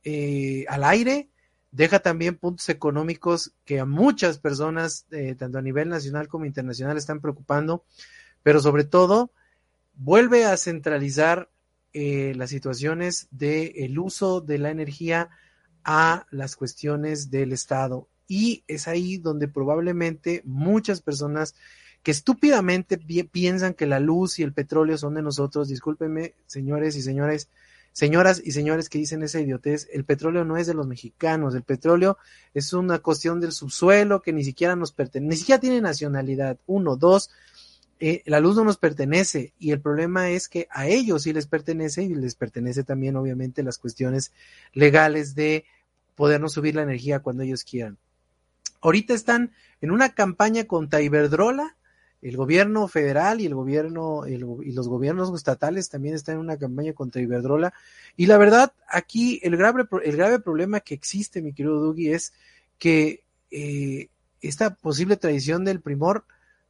eh, 0.04 0.66
al 0.70 0.84
aire, 0.84 1.30
deja 1.78 2.00
también 2.00 2.36
puntos 2.36 2.68
económicos 2.70 3.54
que 3.64 3.80
a 3.80 3.86
muchas 3.86 4.40
personas, 4.40 5.06
tanto 5.38 5.60
a 5.60 5.62
nivel 5.62 5.90
nacional 5.90 6.28
como 6.28 6.46
internacional, 6.46 6.98
están 6.98 7.22
preocupando, 7.22 7.86
pero 8.42 8.60
sobre 8.60 8.84
todo 8.84 9.30
vuelve 9.94 10.44
a 10.44 10.58
centralizar 10.58 11.50
las 11.94 12.50
situaciones 12.50 13.28
del 13.30 13.74
el 13.76 14.00
uso 14.00 14.42
de 14.42 14.58
la 14.58 14.72
energía 14.72 15.30
a 15.84 16.26
las 16.32 16.56
cuestiones 16.56 17.30
del 17.30 17.54
Estado. 17.54 18.08
Y 18.28 18.64
es 18.68 18.88
ahí 18.88 19.18
donde 19.18 19.48
probablemente 19.48 20.42
muchas 20.46 21.02
personas 21.02 21.54
que 22.02 22.10
estúpidamente 22.10 22.98
piensan 22.98 23.76
que 23.76 23.86
la 23.86 24.00
luz 24.00 24.40
y 24.40 24.44
el 24.44 24.52
petróleo 24.52 24.98
son 24.98 25.14
de 25.14 25.22
nosotros. 25.22 25.68
Discúlpenme, 25.70 26.34
señores 26.48 26.96
y 26.96 27.04
señores, 27.04 27.50
señoras 27.98 28.40
y 28.46 28.52
señores 28.52 28.90
que 28.90 29.00
dicen 29.00 29.24
esa 29.24 29.40
idiotez, 29.40 29.90
el 29.92 30.04
petróleo 30.04 30.46
no 30.46 30.56
es 30.56 30.68
de 30.68 30.76
los 30.76 30.86
mexicanos, 30.86 31.56
el 31.56 31.64
petróleo 31.64 32.20
es 32.54 32.72
una 32.74 33.00
cuestión 33.00 33.42
del 33.42 33.52
subsuelo 33.52 34.22
que 34.22 34.34
ni 34.34 34.44
siquiera 34.44 34.76
nos 34.76 34.92
pertenece, 34.92 35.30
ni 35.32 35.36
siquiera 35.36 35.60
tiene 35.60 35.82
nacionalidad. 35.82 36.60
Uno, 36.68 36.96
dos, 36.96 37.32
eh, 38.00 38.22
la 38.28 38.40
luz 38.40 38.56
no 38.56 38.64
nos 38.64 38.78
pertenece 38.78 39.52
y 39.58 39.72
el 39.72 39.82
problema 39.82 40.30
es 40.30 40.48
que 40.48 40.68
a 40.70 40.86
ellos 40.86 41.24
sí 41.24 41.34
les 41.34 41.48
pertenece 41.48 42.04
y 42.04 42.14
les 42.14 42.36
pertenece 42.36 42.84
también 42.84 43.16
obviamente 43.16 43.64
las 43.64 43.80
cuestiones 43.80 44.32
legales 44.74 45.34
de 45.34 45.66
podernos 46.16 46.54
subir 46.54 46.76
la 46.76 46.84
energía 46.84 47.22
cuando 47.22 47.42
ellos 47.42 47.64
quieran. 47.64 47.98
Ahorita 48.80 49.16
están 49.16 49.54
en 49.82 49.90
una 49.90 50.10
campaña 50.10 50.66
contra 50.66 51.02
Iberdrola 51.02 51.76
el 52.22 52.36
gobierno 52.36 52.88
federal 52.88 53.42
y 53.42 53.46
el 53.46 53.54
gobierno 53.54 54.26
y 54.28 54.72
los 54.72 54.88
gobiernos 54.88 55.34
estatales 55.34 55.90
también 55.90 56.16
están 56.16 56.36
en 56.36 56.42
una 56.42 56.58
campaña 56.58 56.94
contra 56.94 57.22
Iberdrola. 57.22 57.74
Y 58.16 58.26
la 58.26 58.38
verdad, 58.38 58.74
aquí 58.88 59.40
el 59.44 59.56
grave, 59.56 59.86
el 60.04 60.18
grave 60.18 60.40
problema 60.40 60.80
que 60.80 60.96
existe, 60.96 61.42
mi 61.42 61.54
querido 61.54 61.80
Dougie, 61.80 62.14
es 62.14 62.34
que 62.80 63.24
eh, 63.52 64.10
esta 64.42 64.74
posible 64.76 65.18
tradición 65.18 65.64
del 65.64 65.82
primor 65.82 66.26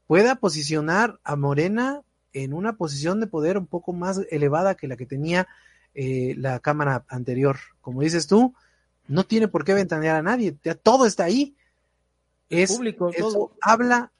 pueda 0.05 0.35
posicionar 0.35 1.19
a 1.23 1.35
Morena 1.35 2.01
en 2.33 2.53
una 2.53 2.73
posición 2.73 3.19
de 3.19 3.27
poder 3.27 3.57
un 3.57 3.67
poco 3.67 3.93
más 3.93 4.21
elevada 4.29 4.75
que 4.75 4.87
la 4.87 4.97
que 4.97 5.05
tenía 5.05 5.47
eh, 5.95 6.35
la 6.37 6.59
Cámara 6.59 7.05
anterior. 7.07 7.57
Como 7.81 8.01
dices 8.01 8.27
tú, 8.27 8.53
no 9.07 9.25
tiene 9.25 9.47
por 9.47 9.63
qué 9.63 9.73
ventanear 9.73 10.17
a 10.17 10.21
nadie, 10.21 10.55
todo 10.83 11.05
está 11.05 11.23
ahí. 11.23 11.55
Es, 12.49 12.71
Público, 12.71 13.09
eso 13.13 13.51
habla 13.61 14.11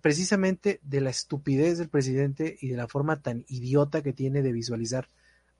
precisamente 0.00 0.80
de 0.82 1.00
la 1.00 1.10
estupidez 1.10 1.78
del 1.78 1.88
presidente 1.88 2.56
y 2.60 2.68
de 2.68 2.76
la 2.76 2.88
forma 2.88 3.22
tan 3.22 3.44
idiota 3.48 4.02
que 4.02 4.12
tiene 4.12 4.42
de 4.42 4.52
visualizar 4.52 5.08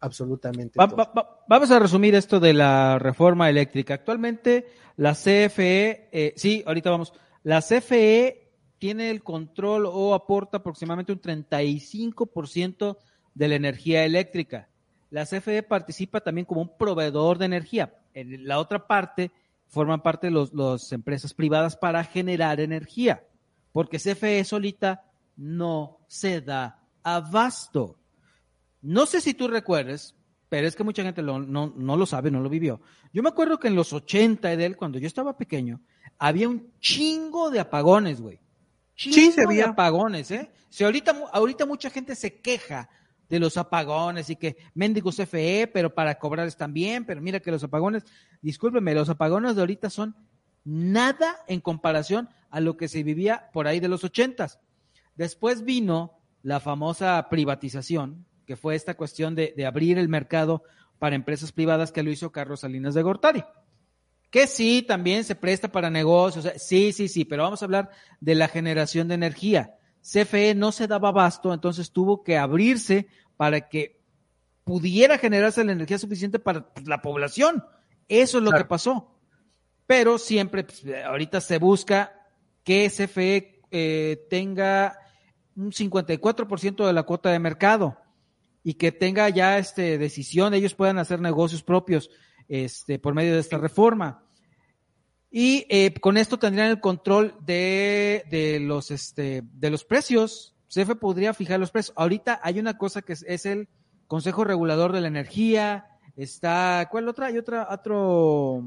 absolutamente 0.00 0.78
todo. 0.78 1.12
vamos 1.48 1.70
a 1.70 1.78
resumir 1.78 2.14
esto 2.14 2.38
de 2.38 2.52
la 2.52 2.98
reforma 2.98 3.48
eléctrica. 3.48 3.94
Actualmente 3.94 4.66
la 4.96 5.14
CFE, 5.14 6.08
eh, 6.12 6.34
sí, 6.36 6.62
ahorita 6.66 6.90
vamos, 6.90 7.14
la 7.42 7.62
CFE 7.62 8.50
tiene 8.78 9.10
el 9.10 9.22
control 9.22 9.86
o 9.86 10.12
aporta 10.12 10.58
aproximadamente 10.58 11.12
un 11.12 11.20
35% 11.20 12.98
de 13.34 13.48
la 13.48 13.54
energía 13.54 14.04
eléctrica. 14.04 14.68
La 15.10 15.24
CFE 15.24 15.62
participa 15.62 16.20
también 16.20 16.44
como 16.44 16.60
un 16.60 16.76
proveedor 16.76 17.38
de 17.38 17.46
energía. 17.46 17.94
En 18.12 18.46
la 18.46 18.58
otra 18.58 18.86
parte 18.86 19.30
forman 19.68 20.02
parte 20.02 20.28
de 20.28 20.48
las 20.52 20.92
empresas 20.92 21.32
privadas 21.32 21.76
para 21.76 22.04
generar 22.04 22.60
energía 22.60 23.24
porque 23.74 23.98
CFE 23.98 24.44
solita 24.44 25.02
no 25.36 25.98
se 26.06 26.40
da 26.40 26.80
abasto. 27.02 27.98
No 28.80 29.04
sé 29.04 29.20
si 29.20 29.34
tú 29.34 29.48
recuerdes, 29.48 30.14
pero 30.48 30.68
es 30.68 30.76
que 30.76 30.84
mucha 30.84 31.02
gente 31.02 31.24
no, 31.24 31.40
no 31.40 31.96
lo 31.96 32.06
sabe, 32.06 32.30
no 32.30 32.40
lo 32.40 32.48
vivió. 32.48 32.80
Yo 33.12 33.20
me 33.24 33.30
acuerdo 33.30 33.58
que 33.58 33.66
en 33.66 33.74
los 33.74 33.92
80, 33.92 34.52
Edel, 34.52 34.76
cuando 34.76 35.00
yo 35.00 35.08
estaba 35.08 35.36
pequeño, 35.36 35.80
había 36.20 36.48
un 36.48 36.72
chingo 36.78 37.50
de 37.50 37.58
apagones, 37.58 38.20
güey. 38.20 38.38
sí, 38.94 39.32
se 39.32 39.42
había. 39.42 39.70
apagones, 39.70 40.30
¿eh? 40.30 40.52
Si 40.68 40.84
ahorita, 40.84 41.24
ahorita 41.32 41.66
mucha 41.66 41.90
gente 41.90 42.14
se 42.14 42.40
queja 42.40 42.88
de 43.28 43.40
los 43.40 43.56
apagones 43.56 44.30
y 44.30 44.36
que 44.36 44.56
mendigos 44.74 45.16
CFE, 45.16 45.68
pero 45.74 45.92
para 45.92 46.16
cobrar 46.16 46.46
están 46.46 46.72
bien, 46.72 47.04
pero 47.04 47.20
mira 47.20 47.40
que 47.40 47.50
los 47.50 47.64
apagones, 47.64 48.04
discúlpeme, 48.40 48.94
los 48.94 49.08
apagones 49.08 49.56
de 49.56 49.62
ahorita 49.62 49.90
son 49.90 50.14
nada 50.64 51.36
en 51.46 51.60
comparación 51.60 52.28
a 52.50 52.60
lo 52.60 52.76
que 52.76 52.88
se 52.88 53.02
vivía 53.02 53.50
por 53.52 53.66
ahí 53.66 53.80
de 53.80 53.88
los 53.88 54.04
ochentas. 54.04 54.60
Después 55.14 55.64
vino 55.64 56.18
la 56.42 56.60
famosa 56.60 57.26
privatización, 57.30 58.26
que 58.46 58.56
fue 58.56 58.74
esta 58.74 58.94
cuestión 58.94 59.34
de, 59.34 59.54
de 59.56 59.66
abrir 59.66 59.98
el 59.98 60.08
mercado 60.08 60.62
para 60.98 61.16
empresas 61.16 61.52
privadas 61.52 61.92
que 61.92 62.02
lo 62.02 62.10
hizo 62.10 62.32
Carlos 62.32 62.60
Salinas 62.60 62.94
de 62.94 63.02
Gortari. 63.02 63.44
Que 64.30 64.46
sí, 64.46 64.82
también 64.82 65.24
se 65.24 65.36
presta 65.36 65.70
para 65.70 65.90
negocios, 65.90 66.50
sí, 66.56 66.92
sí, 66.92 67.08
sí, 67.08 67.24
pero 67.24 67.44
vamos 67.44 67.62
a 67.62 67.66
hablar 67.66 67.90
de 68.20 68.34
la 68.34 68.48
generación 68.48 69.08
de 69.08 69.14
energía. 69.14 69.76
CFE 70.02 70.54
no 70.54 70.72
se 70.72 70.86
daba 70.86 71.10
abasto, 71.10 71.54
entonces 71.54 71.92
tuvo 71.92 72.22
que 72.22 72.36
abrirse 72.36 73.06
para 73.36 73.68
que 73.68 74.00
pudiera 74.64 75.18
generarse 75.18 75.64
la 75.64 75.72
energía 75.72 75.98
suficiente 75.98 76.38
para 76.38 76.66
la 76.84 77.00
población. 77.00 77.64
Eso 78.08 78.38
es 78.38 78.44
lo 78.44 78.50
que 78.50 78.64
pasó. 78.64 79.13
Pero 79.86 80.18
siempre, 80.18 80.64
pues, 80.64 80.82
ahorita 81.04 81.40
se 81.40 81.58
busca 81.58 82.12
que 82.62 82.88
CFE 82.88 83.62
eh, 83.70 84.26
tenga 84.30 84.98
un 85.56 85.70
54% 85.70 86.86
de 86.86 86.92
la 86.92 87.02
cuota 87.02 87.30
de 87.30 87.38
mercado 87.38 87.98
y 88.62 88.74
que 88.74 88.92
tenga 88.92 89.28
ya 89.28 89.58
este 89.58 89.98
decisión, 89.98 90.54
ellos 90.54 90.74
puedan 90.74 90.98
hacer 90.98 91.20
negocios 91.20 91.62
propios 91.62 92.10
este, 92.48 92.98
por 92.98 93.14
medio 93.14 93.34
de 93.34 93.40
esta 93.40 93.58
reforma. 93.58 94.24
Y 95.30 95.66
eh, 95.68 95.92
con 96.00 96.16
esto 96.16 96.38
tendrían 96.38 96.68
el 96.70 96.80
control 96.80 97.34
de, 97.44 98.24
de, 98.30 98.60
los, 98.60 98.90
este, 98.90 99.42
de 99.44 99.70
los 99.70 99.84
precios. 99.84 100.54
CFE 100.68 100.94
podría 100.94 101.34
fijar 101.34 101.60
los 101.60 101.72
precios. 101.72 101.92
Ahorita 101.96 102.40
hay 102.42 102.58
una 102.58 102.78
cosa 102.78 103.02
que 103.02 103.14
es, 103.14 103.46
el 103.46 103.68
Consejo 104.06 104.44
Regulador 104.44 104.92
de 104.92 105.00
la 105.00 105.08
Energía. 105.08 105.86
Está, 106.16 106.88
¿cuál 106.90 107.08
otra? 107.08 107.26
Hay 107.26 107.38
otra, 107.38 107.66
otro. 107.70 108.62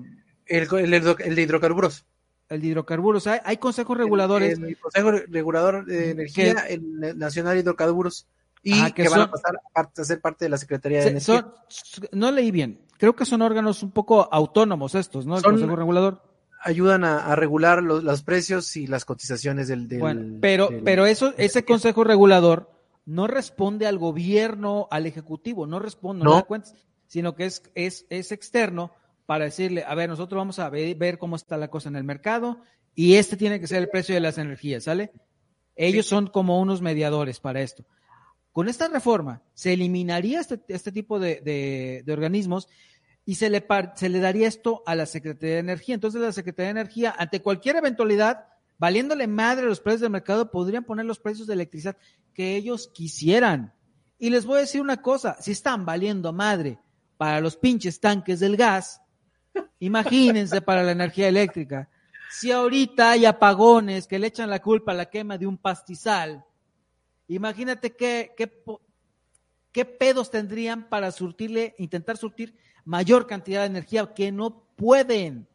El, 0.48 0.68
el, 0.74 1.36
de 1.36 1.42
hidrocarburos. 1.42 2.06
El 2.50 2.62
de 2.62 2.68
hidrocarburos. 2.68 3.28
Hay, 3.28 3.40
hay 3.44 3.58
consejos 3.58 3.98
reguladores. 3.98 4.58
El, 4.58 4.78
Consejo 4.78 5.12
Regulador 5.12 5.86
de 5.86 6.12
Energía, 6.12 6.66
el 6.68 7.18
Nacional 7.18 7.58
Hidrocarburos. 7.58 8.28
Y 8.64 8.92
que, 8.92 9.08
van 9.08 9.22
a 9.22 9.32
pasar 9.32 9.62
a, 9.74 10.04
ser 10.04 10.20
parte 10.20 10.46
de 10.46 10.50
la 10.50 10.58
Secretaría 10.58 11.00
de 11.02 11.10
Energía. 11.10 11.48
no 12.12 12.32
leí 12.32 12.52
bien. 12.52 12.82
Creo 12.98 13.16
que 13.16 13.26
son 13.26 13.42
órganos 13.42 13.84
un 13.84 13.92
poco 13.92 14.28
autónomos 14.32 14.96
estos, 14.96 15.26
¿no? 15.26 15.38
El 15.38 15.44
Consejo 15.44 15.76
Regulador 15.76 16.22
ayudan 16.62 17.04
a, 17.04 17.36
regular 17.36 17.82
los, 17.84 18.24
precios 18.24 18.76
y 18.76 18.88
las 18.88 19.06
cotizaciones 19.06 19.68
del. 19.68 19.88
bueno, 20.00 20.38
pero, 20.42 20.70
pero 20.84 21.06
eso, 21.06 21.34
ese 21.38 21.64
consejo 21.64 22.04
regulador 22.04 22.72
no 23.06 23.28
responde 23.28 23.88
al 23.88 23.98
gobierno, 23.98 24.88
al 24.92 25.06
ejecutivo, 25.06 25.66
no 25.66 25.80
responde, 25.80 26.26
no, 26.26 26.34
da 26.34 26.44
cuentas, 26.44 26.76
sino 27.08 27.36
que 27.36 27.46
es, 27.46 27.64
es, 27.74 28.06
es 28.10 28.32
externo 28.32 28.92
para 29.28 29.44
decirle, 29.46 29.84
a 29.86 29.94
ver, 29.94 30.10
nosotros 30.10 30.40
vamos 30.40 30.58
a 30.58 30.70
ver, 30.70 31.18
cómo 31.20 31.36
está 31.36 31.58
la 31.58 31.68
cosa 31.68 31.90
en 31.90 31.98
el 31.98 32.06
mercado 32.06 32.62
y 32.96 33.16
este 33.16 33.36
tiene 33.38 33.60
que 33.60 33.68
ser 33.68 33.84
el 33.84 33.90
precio 33.90 34.16
de 34.16 34.22
las 34.22 34.38
energías, 34.40 34.86
¿sale? 34.86 35.12
Ellos 35.76 36.08
son 36.08 36.28
como 36.28 36.60
unos 36.60 36.82
mediadores 36.82 37.40
para 37.40 37.62
esto. 37.62 37.86
Con 38.54 38.70
esta 38.70 38.88
reforma 38.88 39.44
se 39.54 39.74
eliminaría 39.74 40.40
este, 40.40 40.62
este 40.70 40.92
tipo 40.92 41.20
de, 41.20 41.42
de, 41.42 42.04
de 42.06 42.14
organismos 42.14 42.70
y 43.26 43.36
se 43.36 43.50
le, 43.50 43.64
se 43.96 44.08
le 44.08 44.20
daría 44.20 44.48
esto 44.48 44.82
a 44.86 44.96
la 44.96 45.06
Secretaría 45.06 45.56
de 45.56 45.60
Energía. 45.60 45.94
Entonces 45.94 46.22
la 46.22 46.32
Secretaría 46.32 46.74
de 46.74 46.80
Energía, 46.80 47.14
ante 47.16 47.42
cualquier 47.42 47.76
eventualidad, 47.76 48.46
valiéndole 48.78 49.28
madre 49.28 49.66
los 49.66 49.82
precios 49.82 50.02
del 50.02 50.12
mercado, 50.12 50.50
podrían 50.52 50.86
poner 50.86 51.06
los 51.06 51.20
precios 51.20 51.48
de 51.48 51.54
electricidad 51.54 51.98
que 52.34 52.56
ellos 52.56 52.90
quisieran. 52.94 53.74
Y 54.18 54.30
les 54.30 54.46
voy 54.46 54.58
a 54.58 54.62
decir 54.62 54.80
una 54.80 55.02
cosa, 55.02 55.36
si 55.42 55.52
están 55.52 55.86
valiendo 55.86 56.32
madre 56.32 56.80
para 57.18 57.42
los 57.42 57.58
pinches 57.58 58.00
tanques 58.00 58.40
del 58.40 58.56
gas, 58.56 59.02
imagínense 59.80 60.62
para 60.62 60.84
la 60.84 60.92
energía 60.92 61.28
eléctrica. 61.28 61.90
Si 62.30 62.52
ahorita 62.52 63.12
hay 63.12 63.26
apagones 63.26 64.08
que 64.08 64.20
le 64.20 64.28
echan 64.28 64.50
la 64.50 64.62
culpa 64.62 64.92
a 64.92 64.96
la 64.96 65.10
quema 65.10 65.38
de 65.38 65.48
un 65.48 65.58
pastizal, 65.58 66.44
imagínate 67.28 67.96
qué, 67.96 68.34
qué, 68.36 68.52
qué 69.72 69.86
pedos 69.86 70.30
tendrían 70.30 70.90
para 70.90 71.12
surtirle, 71.12 71.76
intentar 71.78 72.18
surtir 72.18 72.56
mayor 72.84 73.28
cantidad 73.28 73.62
de 73.62 73.68
energía 73.68 74.14
que 74.14 74.32
no 74.32 74.64
pueden, 74.76 75.48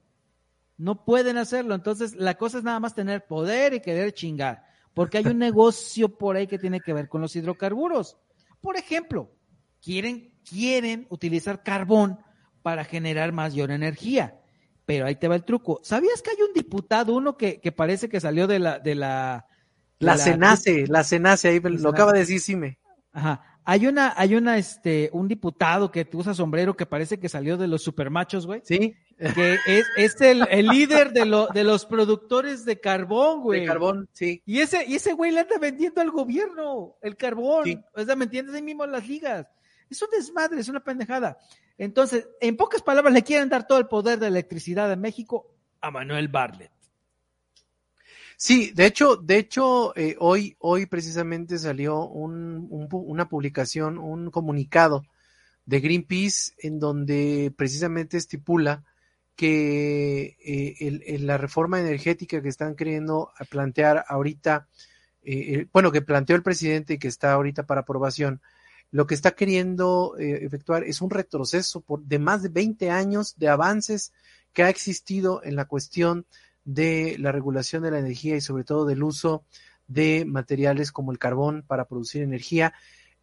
no 0.77 1.05
pueden 1.05 1.39
hacerlo. 1.39 1.75
Entonces, 1.75 2.15
la 2.15 2.37
cosa 2.37 2.59
es 2.59 2.65
nada 2.65 2.81
más 2.81 2.95
tener 2.95 3.27
poder 3.27 3.75
y 3.75 3.81
querer 3.81 4.13
chingar, 4.13 4.65
porque 4.95 5.19
hay 5.19 5.27
un 5.27 5.39
negocio 5.39 6.09
por 6.09 6.37
ahí 6.37 6.47
que 6.47 6.59
tiene 6.59 6.81
que 6.81 6.93
ver 6.93 7.09
con 7.09 7.21
los 7.21 7.37
hidrocarburos. 7.37 8.17
Por 8.61 8.77
ejemplo, 8.77 9.31
quieren, 9.83 10.35
quieren 10.49 11.07
utilizar 11.11 11.63
carbón 11.63 12.19
para 12.63 12.85
generar 12.85 13.33
mayor 13.33 13.71
energía. 13.71 14.39
Pero 14.85 15.07
ahí 15.07 15.17
te 15.17 15.29
va 15.29 15.37
el 15.37 15.45
truco. 15.45 15.81
¿Sabías 15.83 16.23
que 16.23 16.31
hay 16.31 16.43
un 16.47 16.53
diputado, 16.55 17.15
uno 17.15 17.37
que, 17.37 17.61
que 17.61 17.73
parece 17.73 18.09
que 18.09 18.21
salió 18.21 18.47
de 18.47 18.59
la, 18.59 18.79
de 18.79 18.95
la, 18.95 19.47
la, 19.99 20.19
Cenace, 20.19 20.87
la 20.89 21.05
Cenace, 21.05 21.49
ahí 21.49 21.61
lo 21.61 21.91
acaba 21.91 22.13
de 22.13 22.21
decir 22.21 22.41
Sime. 22.41 22.79
Ajá. 23.13 23.53
Hay 23.65 23.87
una, 23.87 24.13
hay 24.17 24.35
una, 24.35 24.59
este, 24.59 25.09
un 25.13 25.29
diputado 25.29 25.93
que 25.93 26.09
usa 26.15 26.35
sombrero 26.35 26.77
que 26.77 26.85
parece 26.85 27.21
que 27.21 27.29
salió 27.29 27.57
de 27.57 27.69
los 27.69 27.83
supermachos, 27.83 28.45
güey. 28.45 28.61
Sí. 28.65 28.97
Que 29.17 29.57
es, 29.67 29.87
es 29.97 30.21
el, 30.21 30.49
el, 30.51 30.67
líder 30.67 31.13
de, 31.13 31.25
lo, 31.25 31.47
de 31.47 31.63
los 31.63 31.87
productores 31.87 32.65
de 32.65 32.81
carbón, 32.81 33.41
güey. 33.43 33.61
De 33.61 33.67
carbón, 33.67 34.09
sí. 34.13 34.43
Y 34.45 34.59
ese, 34.59 34.85
y 34.85 34.97
ese 34.97 35.13
güey 35.13 35.31
le 35.31 35.41
anda 35.41 35.59
vendiendo 35.61 36.01
al 36.01 36.11
gobierno 36.11 36.97
el 37.03 37.17
carbón. 37.17 37.65
Sí. 37.65 37.79
O 37.95 38.03
sea, 38.03 38.17
¿me 38.17 38.25
entiendes? 38.25 38.57
Ahí 38.57 38.63
mismo 38.63 38.85
las 38.85 39.07
ligas. 39.07 39.47
Es 39.93 40.03
un 40.03 40.11
desmadre, 40.11 40.61
es 40.61 40.69
una 40.69 40.81
pendejada. 40.81 41.39
Entonces, 41.79 42.29
en 42.41 42.57
pocas 42.57 42.83
palabras, 42.83 43.15
le 43.15 43.23
quieren 43.23 43.49
dar 43.49 43.67
todo 43.67 43.79
el 43.79 43.87
poder 43.87 44.19
de 44.19 44.27
electricidad 44.27 44.91
a 44.91 44.97
México 44.97 45.53
a 45.83 45.91
Manuel 45.91 46.29
Bartlett. 46.29 46.71
Sí, 48.37 48.73
de 48.75 48.87
hecho, 48.87 49.17
de 49.17 49.37
hecho, 49.37 49.97
eh, 49.97 50.17
hoy, 50.19 50.57
hoy 50.59 50.87
precisamente 50.87 51.59
salió 51.59 52.07
un, 52.07 52.67
una 52.91 53.29
publicación, 53.29 53.99
un 53.99 54.31
comunicado 54.31 55.05
de 55.67 55.81
Greenpeace 55.81 56.53
en 56.59 56.81
donde 56.81 57.53
precisamente 57.57 58.17
estipula 58.17 58.85
que 59.37 60.37
eh, 60.45 61.19
la 61.21 61.39
reforma 61.39 61.81
energética 61.81 62.43
que 62.43 62.49
están 62.49 62.75
queriendo 62.75 63.31
plantear 63.49 64.05
ahorita, 64.09 64.69
eh, 65.23 65.67
bueno, 65.73 65.93
que 65.93 66.03
planteó 66.03 66.35
el 66.35 66.43
presidente 66.43 66.95
y 66.95 66.99
que 66.99 67.09
está 67.09 67.33
ahorita 67.33 67.65
para 67.65 67.83
aprobación, 67.83 68.41
lo 68.93 69.07
que 69.07 69.15
está 69.15 69.33
queriendo 69.33 70.15
efectuar 70.19 70.85
es 70.85 71.01
un 71.01 71.11
retroceso 71.11 71.81
por, 71.81 72.03
de 72.05 72.19
más 72.21 72.43
de 72.43 72.51
20 72.51 72.91
años 72.91 73.35
de 73.39 73.49
avances 73.49 74.13
que 74.53 74.63
ha 74.63 74.69
existido 74.69 75.43
en 75.43 75.57
la 75.57 75.65
cuestión 75.65 76.27
de 76.65 77.17
la 77.19 77.33
regulación 77.33 77.83
de 77.83 77.91
la 77.91 77.99
energía 77.99 78.37
y 78.37 78.41
sobre 78.41 78.65
todo 78.65 78.85
del 78.87 79.03
uso 79.03 79.45
de 79.89 80.25
materiales 80.25 80.93
como 80.93 81.11
el 81.11 81.19
carbón 81.19 81.65
para 81.67 81.87
producir 81.87 82.23
energía 82.23 82.73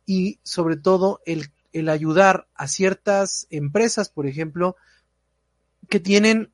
y 0.06 0.40
sobre 0.44 0.76
todo 0.76 1.22
el, 1.26 1.52
el 1.72 1.90
ayudar 1.90 2.48
a 2.56 2.68
ciertas 2.68 3.48
empresas, 3.50 4.10
por 4.10 4.28
ejemplo, 4.28 4.76
que 5.88 6.00
tienen 6.00 6.52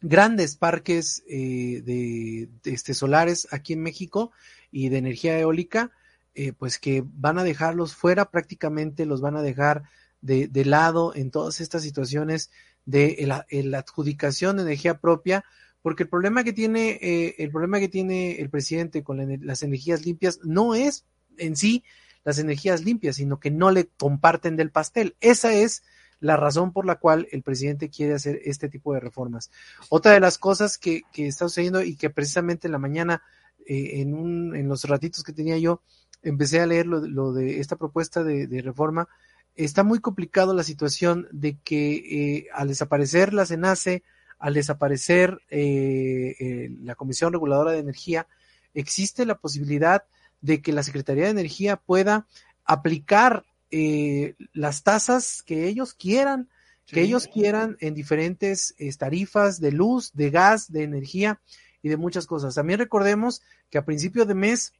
grandes 0.00 0.56
parques 0.56 1.22
eh, 1.28 1.82
de, 1.84 2.48
este, 2.64 2.94
solares 2.94 3.48
aquí 3.50 3.74
en 3.74 3.82
México 3.82 4.32
y 4.72 4.88
de 4.88 4.98
energía 4.98 5.38
eólica, 5.38 5.90
eh, 6.34 6.52
pues 6.52 6.78
que 6.78 7.04
van 7.06 7.38
a 7.38 7.44
dejarlos 7.44 7.94
fuera, 7.94 8.30
prácticamente 8.30 9.06
los 9.06 9.20
van 9.20 9.36
a 9.36 9.42
dejar 9.42 9.82
de, 10.20 10.48
de 10.48 10.64
lado 10.64 11.14
en 11.14 11.30
todas 11.30 11.60
estas 11.60 11.82
situaciones 11.82 12.50
de 12.84 13.24
la 13.26 13.78
adjudicación 13.78 14.56
de 14.56 14.62
energía 14.62 14.98
propia, 14.98 15.44
porque 15.82 16.02
el 16.04 16.08
problema 16.08 16.44
que 16.44 16.52
tiene, 16.52 16.98
eh, 17.00 17.36
el 17.38 17.50
problema 17.50 17.78
que 17.78 17.88
tiene 17.88 18.40
el 18.40 18.50
presidente 18.50 19.02
con 19.02 19.46
las 19.46 19.62
energías 19.62 20.04
limpias 20.04 20.40
no 20.42 20.74
es 20.74 21.04
en 21.38 21.56
sí 21.56 21.84
las 22.24 22.38
energías 22.38 22.84
limpias, 22.84 23.16
sino 23.16 23.40
que 23.40 23.50
no 23.50 23.70
le 23.70 23.86
comparten 23.86 24.56
del 24.56 24.70
pastel. 24.70 25.16
Esa 25.20 25.54
es 25.54 25.82
la 26.20 26.36
razón 26.36 26.72
por 26.72 26.84
la 26.84 26.96
cual 26.96 27.28
el 27.32 27.42
presidente 27.42 27.88
quiere 27.88 28.14
hacer 28.14 28.40
este 28.44 28.68
tipo 28.68 28.92
de 28.92 29.00
reformas. 29.00 29.50
Otra 29.88 30.12
de 30.12 30.20
las 30.20 30.36
cosas 30.36 30.76
que, 30.76 31.02
que 31.12 31.26
está 31.26 31.46
sucediendo 31.48 31.82
y 31.82 31.96
que 31.96 32.10
precisamente 32.10 32.68
en 32.68 32.72
la 32.72 32.78
mañana, 32.78 33.22
eh, 33.66 34.00
en, 34.02 34.12
un, 34.12 34.54
en 34.54 34.68
los 34.68 34.84
ratitos 34.84 35.24
que 35.24 35.32
tenía 35.32 35.56
yo, 35.56 35.80
empecé 36.22 36.60
a 36.60 36.66
leer 36.66 36.86
lo, 36.86 37.32
de 37.32 37.60
esta 37.60 37.76
propuesta 37.76 38.22
de, 38.22 38.62
reforma, 38.62 39.08
está 39.56 39.82
muy 39.82 40.00
complicado 40.00 40.54
la 40.54 40.62
situación 40.62 41.28
de 41.32 41.56
que 41.58 41.96
eh, 41.96 42.46
al 42.54 42.68
desaparecer 42.68 43.34
la 43.34 43.46
CENACE, 43.46 44.02
al 44.38 44.54
desaparecer 44.54 45.40
eh, 45.50 46.36
eh, 46.38 46.70
la 46.82 46.94
Comisión 46.94 47.32
Reguladora 47.32 47.72
de 47.72 47.78
Energía, 47.78 48.26
existe 48.74 49.26
la 49.26 49.36
posibilidad 49.36 50.04
de 50.40 50.62
que 50.62 50.72
la 50.72 50.82
Secretaría 50.82 51.24
de 51.24 51.30
Energía 51.30 51.76
pueda 51.76 52.26
aplicar 52.64 53.44
eh, 53.70 54.34
las 54.52 54.82
tasas 54.82 55.42
que 55.42 55.68
ellos 55.68 55.94
quieran, 55.94 56.48
que 56.86 57.02
ellos 57.02 57.28
quieran 57.28 57.76
en 57.80 57.94
diferentes 57.94 58.74
eh, 58.78 58.92
tarifas 58.96 59.60
de 59.60 59.70
luz, 59.70 60.10
de 60.12 60.30
gas, 60.30 60.72
de 60.72 60.82
energía 60.82 61.40
y 61.82 61.88
de 61.88 61.96
muchas 61.96 62.26
cosas. 62.26 62.56
También 62.56 62.80
recordemos 62.80 63.42
que 63.70 63.78
a 63.78 63.84
principio 63.84 64.26
de 64.26 64.34
mes 64.34 64.72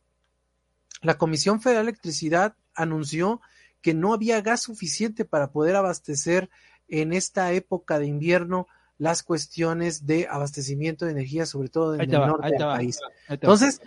la 1.02 1.18
Comisión 1.18 1.60
Federal 1.60 1.86
de 1.86 1.90
Electricidad 1.90 2.54
anunció 2.74 3.40
que 3.82 3.94
no 3.94 4.12
había 4.12 4.40
gas 4.42 4.62
suficiente 4.62 5.24
para 5.24 5.50
poder 5.50 5.76
abastecer 5.76 6.50
en 6.88 7.12
esta 7.12 7.52
época 7.52 7.98
de 7.98 8.06
invierno 8.06 8.66
las 8.98 9.22
cuestiones 9.22 10.06
de 10.06 10.28
abastecimiento 10.28 11.06
de 11.06 11.12
energía, 11.12 11.46
sobre 11.46 11.70
todo 11.70 11.94
en 11.94 12.02
el 12.02 12.10
norte 12.10 12.50
del 12.50 12.58
país. 12.58 12.98
Entonces, 13.28 13.80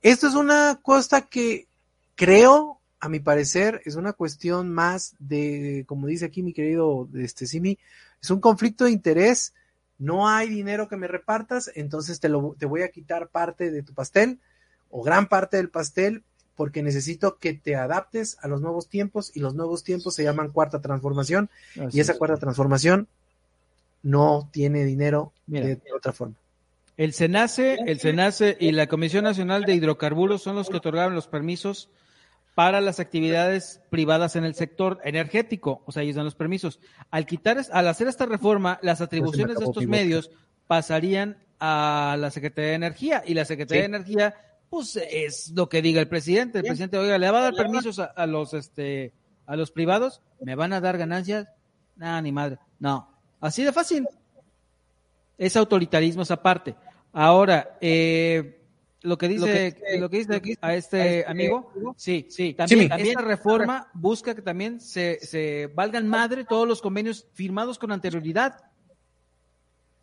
esto 0.00 0.28
es 0.28 0.34
una 0.34 0.78
cosa 0.80 1.22
que 1.22 1.66
creo, 2.14 2.78
a 3.00 3.08
mi 3.08 3.18
parecer, 3.18 3.82
es 3.84 3.96
una 3.96 4.12
cuestión 4.12 4.72
más 4.72 5.16
de, 5.18 5.84
como 5.88 6.06
dice 6.06 6.26
aquí 6.26 6.42
mi 6.42 6.52
querido 6.52 7.08
este 7.14 7.46
Simi, 7.46 7.78
es 8.22 8.30
un 8.30 8.40
conflicto 8.40 8.84
de 8.84 8.92
interés. 8.92 9.54
No 9.98 10.28
hay 10.28 10.48
dinero 10.48 10.88
que 10.88 10.96
me 10.96 11.08
repartas, 11.08 11.70
entonces 11.74 12.20
te, 12.20 12.28
lo, 12.28 12.54
te 12.58 12.66
voy 12.66 12.82
a 12.82 12.90
quitar 12.90 13.28
parte 13.28 13.70
de 13.70 13.82
tu 13.82 13.92
pastel 13.92 14.38
o 14.88 15.02
gran 15.02 15.28
parte 15.28 15.56
del 15.56 15.70
pastel 15.70 16.22
porque 16.56 16.82
necesito 16.82 17.36
que 17.38 17.54
te 17.54 17.76
adaptes 17.76 18.36
a 18.40 18.48
los 18.48 18.60
nuevos 18.60 18.88
tiempos 18.88 19.32
y 19.34 19.40
los 19.40 19.54
nuevos 19.54 19.84
tiempos 19.84 20.14
se 20.14 20.24
llaman 20.24 20.50
cuarta 20.50 20.80
transformación 20.80 21.50
y 21.92 22.00
esa 22.00 22.16
cuarta 22.16 22.36
transformación 22.36 23.08
no 24.02 24.48
tiene 24.52 24.84
dinero 24.84 25.32
de, 25.46 25.80
otra 25.94 26.12
forma. 26.12 26.34
El 26.96 27.12
SENACE, 27.12 27.78
el 27.86 27.98
SENACE 27.98 28.56
y 28.60 28.70
la 28.72 28.86
Comisión 28.86 29.24
Nacional 29.24 29.64
de 29.64 29.74
Hidrocarburos 29.74 30.42
son 30.42 30.54
los 30.54 30.68
que 30.68 30.76
otorgaron 30.76 31.14
los 31.14 31.26
permisos 31.26 31.88
para 32.54 32.80
las 32.80 33.00
actividades 33.00 33.80
privadas 33.90 34.36
en 34.36 34.44
el 34.44 34.54
sector 34.54 35.00
energético, 35.02 35.82
o 35.86 35.92
sea, 35.92 36.04
ellos 36.04 36.14
dan 36.14 36.24
los 36.24 36.36
permisos. 36.36 36.78
Al 37.10 37.26
quitar, 37.26 37.60
al 37.72 37.88
hacer 37.88 38.06
esta 38.06 38.26
reforma, 38.26 38.78
las 38.80 39.00
atribuciones 39.00 39.58
de 39.58 39.64
estos 39.64 39.86
medios 39.86 40.30
pasarían 40.68 41.36
a 41.58 42.16
la 42.18 42.30
Secretaría 42.30 42.70
de 42.70 42.76
Energía 42.76 43.22
y 43.26 43.34
la 43.34 43.44
Secretaría 43.44 43.82
de 43.82 43.96
Energía 43.96 44.34
pues 44.70 44.96
es 44.96 45.52
lo 45.54 45.68
que 45.68 45.82
diga 45.82 46.00
el 46.00 46.08
presidente. 46.08 46.58
El 46.58 46.64
presidente, 46.64 46.98
oiga, 46.98 47.18
¿le 47.18 47.30
va 47.30 47.38
a 47.38 47.42
dar 47.42 47.54
permisos 47.54 47.98
a, 47.98 48.26
los 48.26 48.54
este 48.54 49.12
a 49.46 49.56
los 49.56 49.70
privados? 49.70 50.20
¿Me 50.40 50.54
van 50.54 50.72
a 50.72 50.80
dar 50.80 50.98
ganancias? 50.98 51.48
Nada, 51.96 52.20
ni 52.20 52.32
madre. 52.32 52.58
No. 52.78 53.08
Así 53.40 53.62
de 53.62 53.72
fácil. 53.72 54.06
Es 55.38 55.56
autoritarismo 55.56 56.22
esa 56.22 56.42
parte. 56.42 56.74
Ahora, 57.12 57.76
eh, 57.80 58.60
lo 59.02 59.18
que 59.18 59.28
dice, 59.28 59.76
lo 59.98 60.10
que, 60.10 60.18
dice 60.18 60.34
aquí 60.34 60.56
a 60.60 60.74
este 60.74 61.24
amigo, 61.26 61.72
sí, 61.96 62.26
sí, 62.30 62.54
también, 62.54 62.90
esta 62.92 63.20
reforma 63.20 63.88
busca 63.92 64.34
que 64.34 64.42
también 64.42 64.80
se, 64.80 65.18
se 65.20 65.70
valgan 65.74 66.08
madre 66.08 66.44
todos 66.44 66.66
los 66.66 66.80
convenios 66.80 67.26
firmados 67.32 67.78
con 67.78 67.92
anterioridad. 67.92 68.62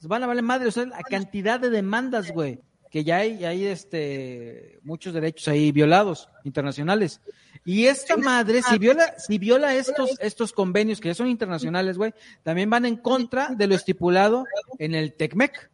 Van 0.03 0.23
a 0.23 0.27
valer 0.27 0.43
madre, 0.43 0.67
o 0.67 0.71
sea, 0.71 0.85
la 0.85 1.03
cantidad 1.03 1.59
de 1.59 1.69
demandas, 1.69 2.31
güey 2.31 2.61
que 2.91 3.05
ya 3.05 3.17
hay, 3.17 3.45
hay 3.45 3.65
este, 3.65 4.79
muchos 4.83 5.13
derechos 5.13 5.47
ahí 5.47 5.71
violados 5.71 6.27
internacionales. 6.43 7.21
Y 7.63 7.85
esta 7.85 8.17
madre, 8.17 8.61
si 8.61 8.77
viola, 8.77 9.17
si 9.17 9.37
viola 9.37 9.73
estos, 9.75 10.19
estos 10.19 10.51
convenios 10.51 10.99
que 10.99 11.07
ya 11.07 11.15
son 11.15 11.27
internacionales, 11.27 11.97
güey, 11.97 12.13
también 12.43 12.69
van 12.69 12.85
en 12.85 12.97
contra 12.97 13.49
de 13.55 13.67
lo 13.67 13.75
estipulado 13.75 14.45
en 14.77 14.93
el 14.93 15.13
TECMEC. 15.13 15.71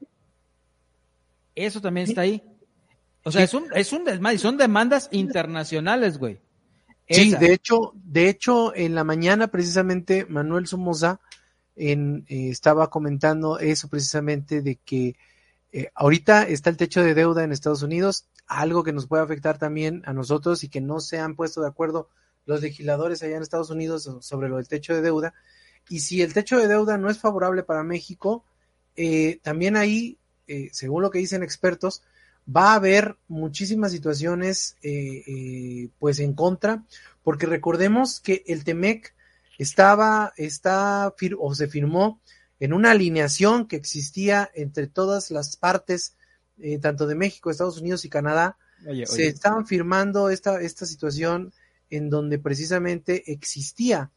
Eso 1.56 1.82
también 1.82 2.08
está 2.08 2.22
ahí. 2.22 2.44
O 3.24 3.32
sea, 3.32 3.44
es 3.44 3.54
un, 3.56 3.66
es 3.74 3.92
un 3.92 4.06
desmadre, 4.06 4.38
son 4.38 4.58
demandas 4.58 5.10
internacionales, 5.12 6.20
güey. 6.20 6.40
Sí, 7.10 7.34
de 7.34 7.54
hecho, 7.54 7.94
de 7.96 8.30
hecho, 8.30 8.76
en 8.76 8.94
la 8.94 9.04
mañana 9.04 9.48
precisamente 9.48 10.26
Manuel 10.30 10.68
Somoza 10.68 11.20
en, 11.76 12.26
eh, 12.28 12.50
estaba 12.50 12.90
comentando 12.90 13.60
eso 13.60 13.88
precisamente 13.88 14.62
de 14.62 14.76
que 14.76 15.16
eh, 15.72 15.90
ahorita 15.96 16.44
está 16.44 16.70
el 16.70 16.78
techo 16.78 17.04
de 17.04 17.14
deuda 17.14 17.44
en 17.44 17.52
Estados 17.52 17.84
Unidos, 17.84 18.26
algo 18.48 18.84
que 18.84 18.94
nos 18.94 19.08
puede 19.08 19.24
afectar 19.24 19.58
también 19.58 20.02
a 20.06 20.14
nosotros 20.14 20.64
y 20.64 20.70
que 20.70 20.82
no 20.82 21.00
se 21.00 21.20
han 21.20 21.36
puesto 21.36 21.62
de 21.62 21.68
acuerdo 21.68 22.10
los 22.46 22.62
legisladores 22.62 23.22
allá 23.22 23.36
en 23.36 23.44
Estados 23.44 23.70
Unidos 23.70 24.10
sobre 24.22 24.48
lo 24.48 24.56
del 24.58 24.68
techo 24.68 24.94
de 24.94 25.02
deuda. 25.02 25.34
Y 25.90 26.00
si 26.00 26.22
el 26.22 26.34
techo 26.34 26.58
de 26.58 26.68
deuda 26.68 26.98
no 26.98 27.10
es 27.10 27.20
favorable 27.20 27.64
para 27.64 27.84
México, 27.84 28.46
eh, 28.96 29.40
también 29.44 29.76
ahí, 29.76 30.18
eh, 30.48 30.70
según 30.72 31.02
lo 31.02 31.12
que 31.12 31.20
dicen 31.20 31.44
expertos, 31.44 32.04
va 32.50 32.72
a 32.72 32.76
haber 32.76 33.18
muchísimas 33.28 33.92
situaciones 33.92 34.78
pues 36.00 36.20
en 36.20 36.34
contra, 36.34 36.86
porque 37.22 37.46
recordemos 37.46 38.22
que 38.22 38.44
el 38.48 38.64
TEMEC 38.64 39.14
estaba, 39.58 40.32
está, 40.38 41.14
o 41.38 41.56
se 41.56 41.68
firmó 41.68 42.22
en 42.60 42.74
una 42.74 42.92
alineación 42.92 43.68
que 43.68 43.76
existía 43.76 44.50
entre 44.56 44.88
todas 44.88 45.32
las 45.32 45.56
partes, 45.56 46.16
eh, 46.60 46.80
tanto 46.80 47.08
de 47.08 47.16
México, 47.16 47.52
Estados 47.52 47.80
Unidos 47.80 48.06
y 48.06 48.10
Canadá, 48.10 48.58
se 49.06 49.28
estaban 49.28 49.66
firmando 49.66 50.30
esta, 50.30 50.62
esta 50.62 50.86
situación 50.86 51.52
en 51.90 52.10
donde 52.10 52.38
precisamente 52.38 53.32
existía 53.32 54.12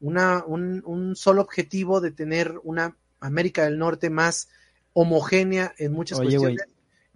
una, 0.00 0.44
un, 0.46 0.82
un, 0.86 1.16
solo 1.16 1.42
objetivo 1.42 2.00
de 2.00 2.10
tener 2.10 2.54
una 2.64 2.96
América 3.20 3.64
del 3.64 3.78
Norte 3.78 4.10
más 4.10 4.48
homogénea 4.92 5.74
en 5.78 5.92
muchas 5.92 6.18
cuestiones, 6.18 6.62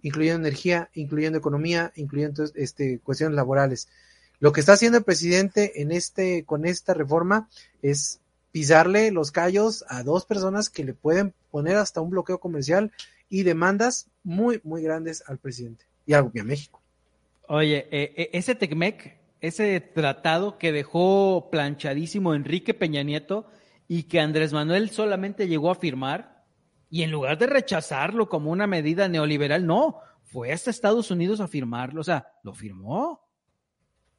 incluyendo 0.01 0.47
energía, 0.47 0.89
incluyendo 0.93 1.37
economía, 1.37 1.91
incluyendo 1.95 2.43
este, 2.55 2.99
cuestiones 2.99 3.35
laborales. 3.35 3.87
Lo 4.39 4.51
que 4.51 4.59
está 4.59 4.73
haciendo 4.73 4.99
el 4.99 5.03
presidente 5.03 5.81
en 5.81 5.91
este, 5.91 6.45
con 6.45 6.65
esta 6.65 6.93
reforma 6.93 7.49
es 7.81 8.20
pisarle 8.51 9.11
los 9.11 9.31
callos 9.31 9.85
a 9.87 10.03
dos 10.03 10.25
personas 10.25 10.69
que 10.69 10.83
le 10.83 10.93
pueden 10.93 11.33
poner 11.49 11.77
hasta 11.77 12.01
un 12.01 12.09
bloqueo 12.09 12.39
comercial 12.39 12.91
y 13.29 13.43
demandas 13.43 14.09
muy, 14.23 14.59
muy 14.63 14.81
grandes 14.83 15.23
al 15.27 15.37
presidente 15.37 15.85
y 16.05 16.13
a, 16.13 16.23
México. 16.43 16.81
Oye, 17.47 17.87
eh, 17.91 18.13
eh, 18.15 18.29
ese 18.33 18.55
TECMEC, 18.55 19.17
ese 19.39 19.79
tratado 19.79 20.57
que 20.57 20.71
dejó 20.71 21.49
planchadísimo 21.51 22.33
Enrique 22.33 22.73
Peña 22.73 23.03
Nieto 23.03 23.47
y 23.87 24.03
que 24.03 24.19
Andrés 24.19 24.53
Manuel 24.53 24.89
solamente 24.89 25.47
llegó 25.47 25.71
a 25.71 25.75
firmar, 25.75 26.31
y 26.89 27.03
en 27.03 27.11
lugar 27.11 27.37
de 27.37 27.47
rechazarlo 27.47 28.27
como 28.27 28.51
una 28.51 28.67
medida 28.67 29.07
neoliberal, 29.07 29.65
no, 29.65 29.99
fue 30.25 30.51
hasta 30.51 30.69
Estados 30.69 31.09
Unidos 31.09 31.39
a 31.39 31.47
firmarlo, 31.47 32.01
o 32.01 32.03
sea, 32.03 32.27
lo 32.43 32.53
firmó. 32.53 33.21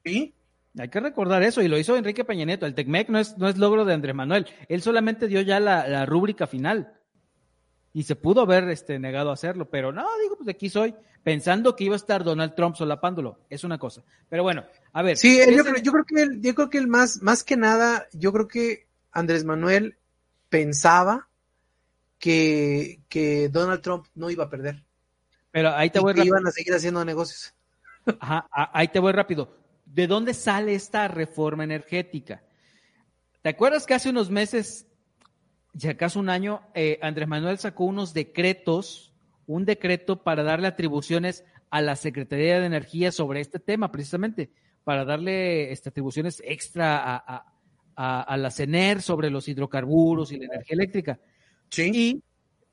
Sí, 0.03 0.33
hay 0.77 0.89
que 0.89 0.99
recordar 0.99 1.43
eso, 1.43 1.61
y 1.61 1.67
lo 1.67 1.77
hizo 1.77 1.95
Enrique 1.95 2.25
Peña 2.25 2.45
Nieto. 2.45 2.65
El 2.65 2.73
TECMEC 2.73 3.09
no 3.09 3.19
es, 3.19 3.37
no 3.37 3.47
es 3.47 3.57
logro 3.57 3.85
de 3.85 3.93
Andrés 3.93 4.15
Manuel. 4.15 4.47
Él 4.67 4.81
solamente 4.81 5.27
dio 5.27 5.41
ya 5.41 5.59
la, 5.59 6.05
rúbrica 6.05 6.47
final. 6.47 6.93
Y 7.93 8.03
se 8.03 8.15
pudo 8.15 8.41
haber 8.41 8.67
este, 8.69 8.97
negado 8.97 9.29
a 9.29 9.33
hacerlo, 9.33 9.69
pero 9.69 9.91
no, 9.91 10.03
digo, 10.23 10.35
pues 10.35 10.47
de 10.47 10.53
aquí 10.53 10.67
soy, 10.67 10.95
pensando 11.21 11.75
que 11.75 11.83
iba 11.83 11.93
a 11.93 11.97
estar 11.97 12.23
Donald 12.23 12.55
Trump 12.55 12.75
solapándolo. 12.75 13.39
Es 13.51 13.63
una 13.63 13.77
cosa. 13.77 14.03
Pero 14.29 14.41
bueno, 14.41 14.65
a 14.93 15.03
ver. 15.03 15.15
Sí, 15.17 15.37
yo, 15.37 15.63
creo, 15.63 15.77
yo, 15.77 15.91
creo, 15.91 16.05
que 16.05 16.21
él, 16.23 16.41
yo 16.41 16.55
creo 16.55 16.69
que 16.71 16.79
el 16.79 16.87
más, 16.87 17.21
más 17.21 17.43
que 17.43 17.55
nada, 17.55 18.07
yo 18.11 18.33
creo 18.33 18.47
que 18.47 18.87
Andrés 19.11 19.45
Manuel 19.45 19.97
pensaba 20.49 21.29
que, 22.17 23.01
que 23.09 23.49
Donald 23.49 23.81
Trump 23.81 24.07
no 24.15 24.31
iba 24.31 24.45
a 24.45 24.49
perder. 24.49 24.83
Pero 25.51 25.69
ahí 25.69 25.91
te 25.91 25.99
voy 25.99 26.15
que 26.15 26.25
iban 26.25 26.47
a 26.47 26.51
seguir 26.51 26.73
haciendo 26.73 27.05
negocios. 27.05 27.53
Ajá, 28.19 28.49
ahí 28.51 28.87
te 28.87 28.99
voy 28.99 29.11
rápido 29.11 29.62
¿De 29.93 30.07
dónde 30.07 30.33
sale 30.33 30.73
esta 30.73 31.07
reforma 31.07 31.63
energética? 31.63 32.41
¿Te 33.43 33.49
acuerdas 33.49 33.85
que 33.85 33.93
hace 33.93 34.09
unos 34.09 34.31
meses, 34.31 34.87
si 35.77 35.87
acaso 35.87 36.19
un 36.19 36.29
año, 36.29 36.61
eh, 36.73 36.97
Andrés 37.03 37.27
Manuel 37.27 37.59
sacó 37.59 37.83
unos 37.83 38.11
decretos, 38.11 39.13
un 39.45 39.65
decreto 39.65 40.23
para 40.23 40.41
darle 40.41 40.67
atribuciones 40.67 41.45
a 41.69 41.81
la 41.81 41.95
Secretaría 41.95 42.59
de 42.59 42.65
Energía 42.65 43.11
sobre 43.11 43.39
este 43.39 43.59
tema, 43.59 43.91
precisamente, 43.91 44.49
para 44.83 45.05
darle 45.05 45.71
este, 45.71 45.89
atribuciones 45.89 46.41
extra 46.43 47.15
a, 47.95 48.37
la 48.37 48.49
CENER 48.49 48.99
sobre 48.99 49.29
los 49.29 49.47
hidrocarburos 49.47 50.31
y 50.31 50.37
la 50.37 50.45
energía 50.45 50.73
eléctrica. 50.73 51.19
Sí. 51.69 51.91
Y 51.93 52.23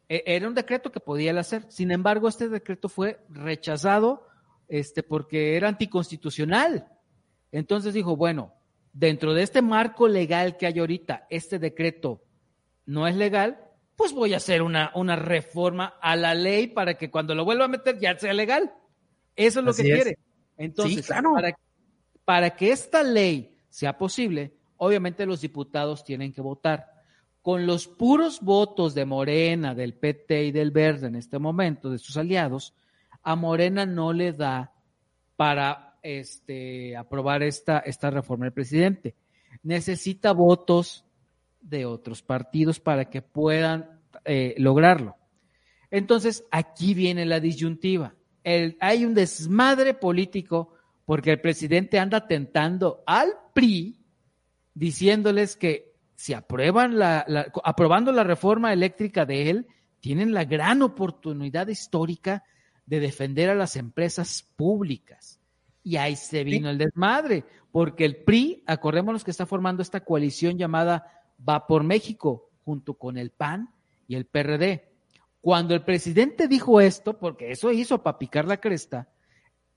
eh, 0.09 0.23
era 0.25 0.49
un 0.49 0.55
decreto 0.55 0.91
que 0.91 1.01
podía 1.01 1.39
hacer. 1.39 1.67
Sin 1.69 1.91
embargo, 1.91 2.29
este 2.29 2.49
decreto 2.49 2.89
fue 2.89 3.21
rechazado 3.29 4.27
este, 4.69 5.03
porque 5.03 5.57
era 5.59 5.69
anticonstitucional. 5.69 6.89
Entonces 7.53 7.95
dijo, 7.95 8.17
bueno, 8.17 8.55
dentro 8.93 9.35
de 9.35 9.43
este 9.43 9.63
marco 9.63 10.09
legal 10.09 10.57
que 10.57 10.67
hay 10.67 10.79
ahorita, 10.79 11.27
este 11.31 11.59
decreto 11.59 12.23
no 12.87 13.07
es 13.07 13.17
legal, 13.17 13.59
pues 13.97 14.13
voy 14.13 14.35
a 14.35 14.39
hacer 14.39 14.63
una, 14.63 14.91
una 14.95 15.17
reforma 15.17 15.95
a 16.01 16.17
la 16.17 16.35
ley 16.35 16.69
para 16.69 16.95
que 16.95 17.11
cuando 17.11 17.35
lo 17.35 17.45
vuelva 17.45 17.67
a 17.67 17.69
meter 17.69 17.99
ya 17.99 18.19
sea 18.19 18.33
legal. 18.33 18.73
Eso 19.37 19.61
es 19.61 19.67
lo 19.67 19.75
que 19.75 19.83
quiere. 19.83 20.19
Entonces, 20.57 21.07
para, 21.07 21.57
para 22.25 22.51
que 22.57 22.73
esta 22.73 23.03
ley 23.03 23.57
sea 23.69 23.97
posible, 23.97 24.55
obviamente 24.77 25.27
los 25.27 25.41
diputados 25.41 26.05
tienen 26.05 26.33
que 26.33 26.41
votar. 26.41 26.87
Con 27.43 27.67
los 27.67 27.89
puros 27.89 28.41
votos 28.41 28.95
de 28.95 29.07
Morena, 29.07 29.75
del 29.75 29.95
PT 29.95 30.45
y 30.45 30.53
del 30.53 30.71
Verde 30.71 31.07
en 31.07 31.17
este 31.17 31.39
momento, 31.39 31.91
de 31.91 31.99
sus 31.99 32.17
aliados, 32.17 32.75
a 33.23 33.37
Morena 33.37 33.87
no 33.87 34.13
le 34.13 34.33
da 34.33 34.73
para 35.37 35.90
este, 36.03 36.97
aprobar 36.97 37.43
esta, 37.43 37.81
esta 37.81 38.11
reforma 38.11 38.47
del 38.47 38.53
presidente. 38.53 39.15
necesita 39.63 40.33
votos 40.33 41.05
de 41.61 41.85
otros 41.85 42.23
partidos 42.23 42.81
para 42.81 43.11
que 43.11 43.23
puedan 43.23 44.01
eh, 44.25 44.55
lograrlo. 44.59 45.17
Entonces, 45.91 46.45
aquí 46.51 46.95
viene 46.95 47.27
la 47.27 47.41
disyuntiva. 47.41 48.15
El, 48.45 48.77
hay 48.81 49.05
un 49.05 49.15
desmadre 49.15 49.95
político 49.95 50.75
porque 51.05 51.33
el 51.33 51.41
presidente 51.41 51.99
anda 51.99 52.27
tentando 52.27 53.03
al 53.07 53.33
PRI 53.53 54.01
diciéndoles 54.75 55.57
que 55.57 55.93
si 56.15 56.33
aprueban 56.33 56.99
la, 56.99 57.25
la, 57.27 57.53
aprobando 57.65 58.13
la 58.13 58.25
reforma 58.25 58.73
eléctrica 58.73 59.27
de 59.27 59.51
él, 59.51 59.67
tienen 60.01 60.33
la 60.33 60.45
gran 60.45 60.83
oportunidad 60.83 61.67
histórica 61.69 62.45
de 62.87 63.01
defender 63.01 63.51
a 63.51 63.55
las 63.55 63.77
empresas 63.77 64.47
públicas. 64.57 65.40
Y 65.83 65.97
ahí 65.97 66.17
se 66.17 66.45
vino 66.45 66.69
el 66.69 66.79
desmadre, 66.79 67.45
porque 67.73 68.05
el 68.05 68.17
PRI, 68.17 68.63
acordémonos 68.67 69.25
que 69.25 69.31
está 69.31 69.47
formando 69.47 69.83
esta 69.83 70.05
coalición 70.05 70.59
llamada 70.59 71.21
Va 71.49 71.67
por 71.67 71.83
México, 71.85 72.51
junto 72.65 72.95
con 72.95 73.17
el 73.17 73.31
PAN 73.31 73.71
y 74.07 74.15
el 74.15 74.27
PRD. 74.27 74.93
Cuando 75.41 75.75
el 75.75 75.83
presidente 75.83 76.49
dijo 76.49 76.81
esto, 76.81 77.19
porque 77.19 77.51
eso 77.51 77.73
hizo 77.73 78.03
para 78.03 78.19
picar 78.19 78.47
la 78.47 78.59
cresta, 78.59 79.09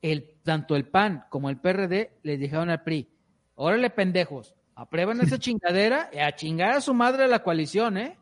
el, 0.01 0.35
tanto 0.43 0.75
el 0.75 0.89
PAN 0.89 1.25
como 1.29 1.49
el 1.49 1.57
PRD 1.57 2.19
le 2.21 2.37
dijeron 2.37 2.69
al 2.69 2.83
PRI, 2.83 3.09
órale 3.55 3.89
pendejos, 3.89 4.55
aprueban 4.75 5.21
esa 5.21 5.37
chingadera 5.39 6.09
y 6.11 6.17
a 6.17 6.35
chingar 6.35 6.71
a 6.71 6.81
su 6.81 6.93
madre 6.93 7.27
la 7.27 7.43
coalición, 7.43 7.97
¿eh? 7.97 8.17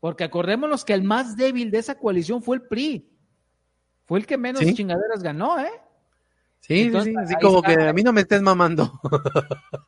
Porque 0.00 0.24
acordémonos 0.24 0.84
que 0.84 0.94
el 0.94 1.02
más 1.02 1.36
débil 1.36 1.70
de 1.70 1.78
esa 1.78 1.98
coalición 1.98 2.42
fue 2.42 2.56
el 2.56 2.62
PRI. 2.62 3.10
Fue 4.06 4.18
el 4.18 4.26
que 4.26 4.36
menos 4.36 4.62
¿Sí? 4.62 4.74
chingaderas 4.74 5.22
ganó, 5.22 5.58
¿eh? 5.58 5.70
Sí, 6.66 6.84
Entonces, 6.84 7.12
sí, 7.12 7.20
así 7.22 7.34
como 7.42 7.58
está. 7.58 7.76
que 7.76 7.88
a 7.88 7.92
mí 7.92 8.02
no 8.02 8.14
me 8.14 8.22
estés 8.22 8.40
mamando. 8.40 8.98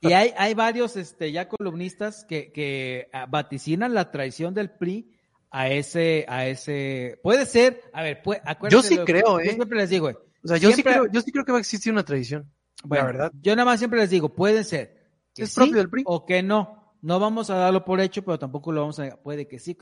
Y 0.03 0.13
hay, 0.13 0.35
hay 0.37 0.53
varios 0.53 0.97
este, 0.97 1.33
ya 1.33 1.49
columnistas 1.49 2.27
que, 2.27 2.53
que 2.53 3.09
vaticinan 3.31 3.95
la 3.95 4.11
traición 4.11 4.53
del 4.53 4.71
PRI 4.71 5.11
a 5.51 5.71
ese, 5.71 6.27
a 6.29 6.47
ese, 6.47 7.19
puede 7.23 7.47
ser, 7.47 7.81
a 7.95 8.03
ver, 8.03 8.23
puede, 8.23 8.43
yo 8.69 8.83
sí 8.83 8.99
creo, 8.99 9.41
¿eh? 9.41 9.47
Yo 9.47 9.53
siempre 9.53 9.79
les 9.79 9.89
digo, 9.89 10.09
o 10.09 10.49
sea, 10.49 10.59
yo 10.59 10.71
siempre, 10.71 10.93
sí 10.93 10.99
creo, 11.01 11.11
yo 11.11 11.23
sí 11.23 11.33
creo 11.33 11.45
que 11.47 11.53
va 11.53 11.59
a 11.59 11.63
existir 11.63 11.91
una 11.91 12.05
tradición. 12.05 12.53
Bueno, 12.85 13.05
la 13.07 13.13
verdad. 13.13 13.33
Yo 13.41 13.57
nada 13.57 13.65
más 13.65 13.79
siempre 13.79 14.01
les 14.01 14.11
digo, 14.11 14.35
puede 14.35 14.63
ser 14.63 15.11
que 15.35 15.45
es 15.45 15.51
sí 15.51 15.57
propio 15.57 15.77
del 15.77 15.89
PRI. 15.89 16.03
o 16.05 16.27
que 16.27 16.43
no. 16.43 16.95
No 17.01 17.19
vamos 17.19 17.49
a 17.49 17.57
darlo 17.57 17.87
por 17.87 18.01
hecho, 18.01 18.23
pero 18.23 18.39
tampoco 18.39 18.71
lo 18.71 18.83
vamos 18.83 18.99
a, 18.99 19.17
puede 19.23 19.49
que 19.49 19.59
sí. 19.59 19.79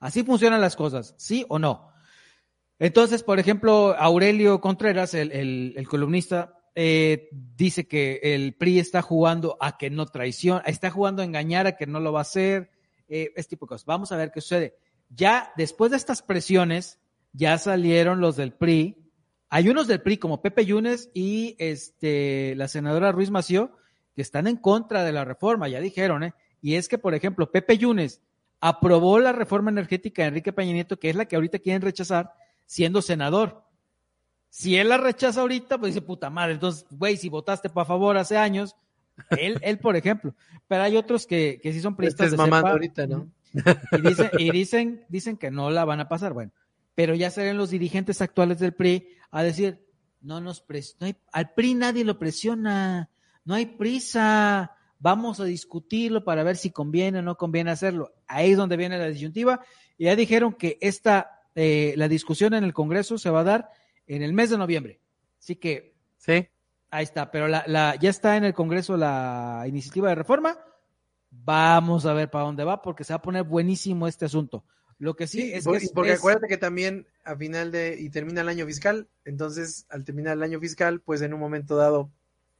Así 0.00 0.24
funcionan 0.24 0.60
las 0.60 0.74
cosas, 0.74 1.14
sí 1.16 1.46
o 1.48 1.60
no. 1.60 1.93
Entonces, 2.78 3.22
por 3.22 3.38
ejemplo, 3.38 3.94
Aurelio 3.98 4.60
Contreras, 4.60 5.14
el, 5.14 5.30
el, 5.76 5.88
columnista, 5.88 6.58
eh, 6.74 7.28
dice 7.30 7.86
que 7.86 8.20
el 8.22 8.54
PRI 8.54 8.80
está 8.80 9.00
jugando 9.00 9.56
a 9.60 9.78
que 9.78 9.90
no 9.90 10.06
traiciona, 10.06 10.60
está 10.66 10.90
jugando 10.90 11.22
a 11.22 11.24
engañar 11.24 11.66
a 11.66 11.76
que 11.76 11.86
no 11.86 12.00
lo 12.00 12.12
va 12.12 12.20
a 12.20 12.22
hacer, 12.22 12.70
eh, 13.08 13.32
este 13.36 13.50
tipo 13.50 13.66
de 13.66 13.70
cosas. 13.70 13.86
Vamos 13.86 14.12
a 14.12 14.16
ver 14.16 14.32
qué 14.32 14.40
sucede. 14.40 14.76
Ya 15.08 15.52
después 15.56 15.90
de 15.90 15.96
estas 15.96 16.22
presiones, 16.22 16.98
ya 17.32 17.58
salieron 17.58 18.20
los 18.20 18.36
del 18.36 18.52
PRI. 18.52 18.96
Hay 19.50 19.68
unos 19.68 19.86
del 19.86 20.02
PRI 20.02 20.16
como 20.16 20.42
Pepe 20.42 20.64
Yunes 20.64 21.10
y 21.14 21.54
este, 21.58 22.54
la 22.56 22.66
senadora 22.66 23.12
Ruiz 23.12 23.30
Mació 23.30 23.76
que 24.14 24.22
están 24.22 24.46
en 24.46 24.56
contra 24.56 25.04
de 25.04 25.12
la 25.12 25.24
reforma, 25.24 25.68
ya 25.68 25.80
dijeron, 25.80 26.22
¿eh? 26.22 26.34
Y 26.62 26.76
es 26.76 26.88
que, 26.88 26.98
por 26.98 27.14
ejemplo, 27.14 27.50
Pepe 27.50 27.76
Yunes 27.76 28.22
aprobó 28.60 29.18
la 29.18 29.32
reforma 29.32 29.70
energética 29.70 30.22
de 30.22 30.28
Enrique 30.28 30.52
Peña 30.52 30.72
Nieto, 30.72 30.98
que 30.98 31.10
es 31.10 31.16
la 31.16 31.26
que 31.26 31.36
ahorita 31.36 31.58
quieren 31.58 31.82
rechazar, 31.82 32.32
siendo 32.74 33.02
senador. 33.02 33.62
Si 34.50 34.76
él 34.76 34.88
la 34.88 34.96
rechaza 34.96 35.42
ahorita, 35.42 35.78
pues 35.78 35.94
dice, 35.94 36.04
puta 36.04 36.28
madre, 36.28 36.54
entonces, 36.54 36.84
güey, 36.90 37.16
si 37.16 37.28
votaste 37.28 37.70
para 37.70 37.84
favor 37.84 38.16
hace 38.16 38.36
años, 38.36 38.74
él, 39.30 39.60
él, 39.62 39.78
por 39.78 39.94
ejemplo. 39.94 40.34
Pero 40.66 40.82
hay 40.82 40.96
otros 40.96 41.24
que, 41.24 41.60
que 41.62 41.72
sí 41.72 41.80
son 41.80 41.94
priistas. 41.94 42.32
Este 42.32 42.42
es 42.42 42.52
ahorita, 42.52 43.06
¿no? 43.06 43.30
Y, 43.92 44.00
dicen, 44.00 44.30
y 44.38 44.50
dicen, 44.50 45.04
dicen 45.08 45.36
que 45.36 45.52
no 45.52 45.70
la 45.70 45.84
van 45.84 46.00
a 46.00 46.08
pasar. 46.08 46.32
Bueno, 46.32 46.50
pero 46.96 47.14
ya 47.14 47.30
salen 47.30 47.58
los 47.58 47.70
dirigentes 47.70 48.20
actuales 48.20 48.58
del 48.58 48.74
PRI 48.74 49.06
a 49.30 49.44
decir, 49.44 49.86
no 50.20 50.40
nos 50.40 50.60
pres 50.60 50.96
no 50.98 51.06
hay, 51.06 51.14
al 51.30 51.54
PRI 51.54 51.74
nadie 51.74 52.04
lo 52.04 52.18
presiona, 52.18 53.08
no 53.44 53.54
hay 53.54 53.66
prisa, 53.66 54.72
vamos 54.98 55.38
a 55.38 55.44
discutirlo 55.44 56.24
para 56.24 56.42
ver 56.42 56.56
si 56.56 56.72
conviene 56.72 57.20
o 57.20 57.22
no 57.22 57.36
conviene 57.36 57.70
hacerlo. 57.70 58.12
Ahí 58.26 58.50
es 58.50 58.56
donde 58.56 58.76
viene 58.76 58.98
la 58.98 59.06
disyuntiva. 59.06 59.60
Y 59.96 60.06
ya 60.06 60.16
dijeron 60.16 60.54
que 60.54 60.76
esta, 60.80 61.33
eh, 61.54 61.94
la 61.96 62.08
discusión 62.08 62.54
en 62.54 62.64
el 62.64 62.72
Congreso 62.72 63.18
se 63.18 63.30
va 63.30 63.40
a 63.40 63.44
dar 63.44 63.70
en 64.06 64.22
el 64.22 64.32
mes 64.32 64.50
de 64.50 64.58
noviembre. 64.58 65.00
Así 65.38 65.56
que, 65.56 65.94
sí. 66.18 66.48
ahí 66.90 67.04
está, 67.04 67.30
pero 67.30 67.48
la, 67.48 67.64
la, 67.66 67.96
ya 67.96 68.10
está 68.10 68.36
en 68.36 68.44
el 68.44 68.54
Congreso 68.54 68.96
la 68.96 69.64
iniciativa 69.66 70.08
de 70.08 70.14
reforma. 70.14 70.58
Vamos 71.30 72.06
a 72.06 72.12
ver 72.12 72.30
para 72.30 72.44
dónde 72.44 72.64
va, 72.64 72.80
porque 72.80 73.04
se 73.04 73.12
va 73.12 73.16
a 73.18 73.22
poner 73.22 73.42
buenísimo 73.42 74.06
este 74.06 74.24
asunto. 74.26 74.64
Lo 74.98 75.16
que 75.16 75.26
sí, 75.26 75.42
Sí, 75.42 75.52
es 75.52 75.64
por- 75.64 75.78
que 75.78 75.84
es- 75.86 75.92
porque 75.92 76.12
es- 76.12 76.18
acuérdate 76.20 76.46
que 76.46 76.56
también 76.56 77.06
a 77.24 77.34
final 77.36 77.72
de 77.72 77.96
y 77.98 78.08
termina 78.10 78.42
el 78.42 78.48
año 78.48 78.64
fiscal, 78.66 79.08
entonces 79.24 79.86
al 79.90 80.04
terminar 80.04 80.34
el 80.34 80.42
año 80.44 80.60
fiscal, 80.60 81.00
pues 81.00 81.20
en 81.22 81.34
un 81.34 81.40
momento 81.40 81.76
dado 81.76 82.10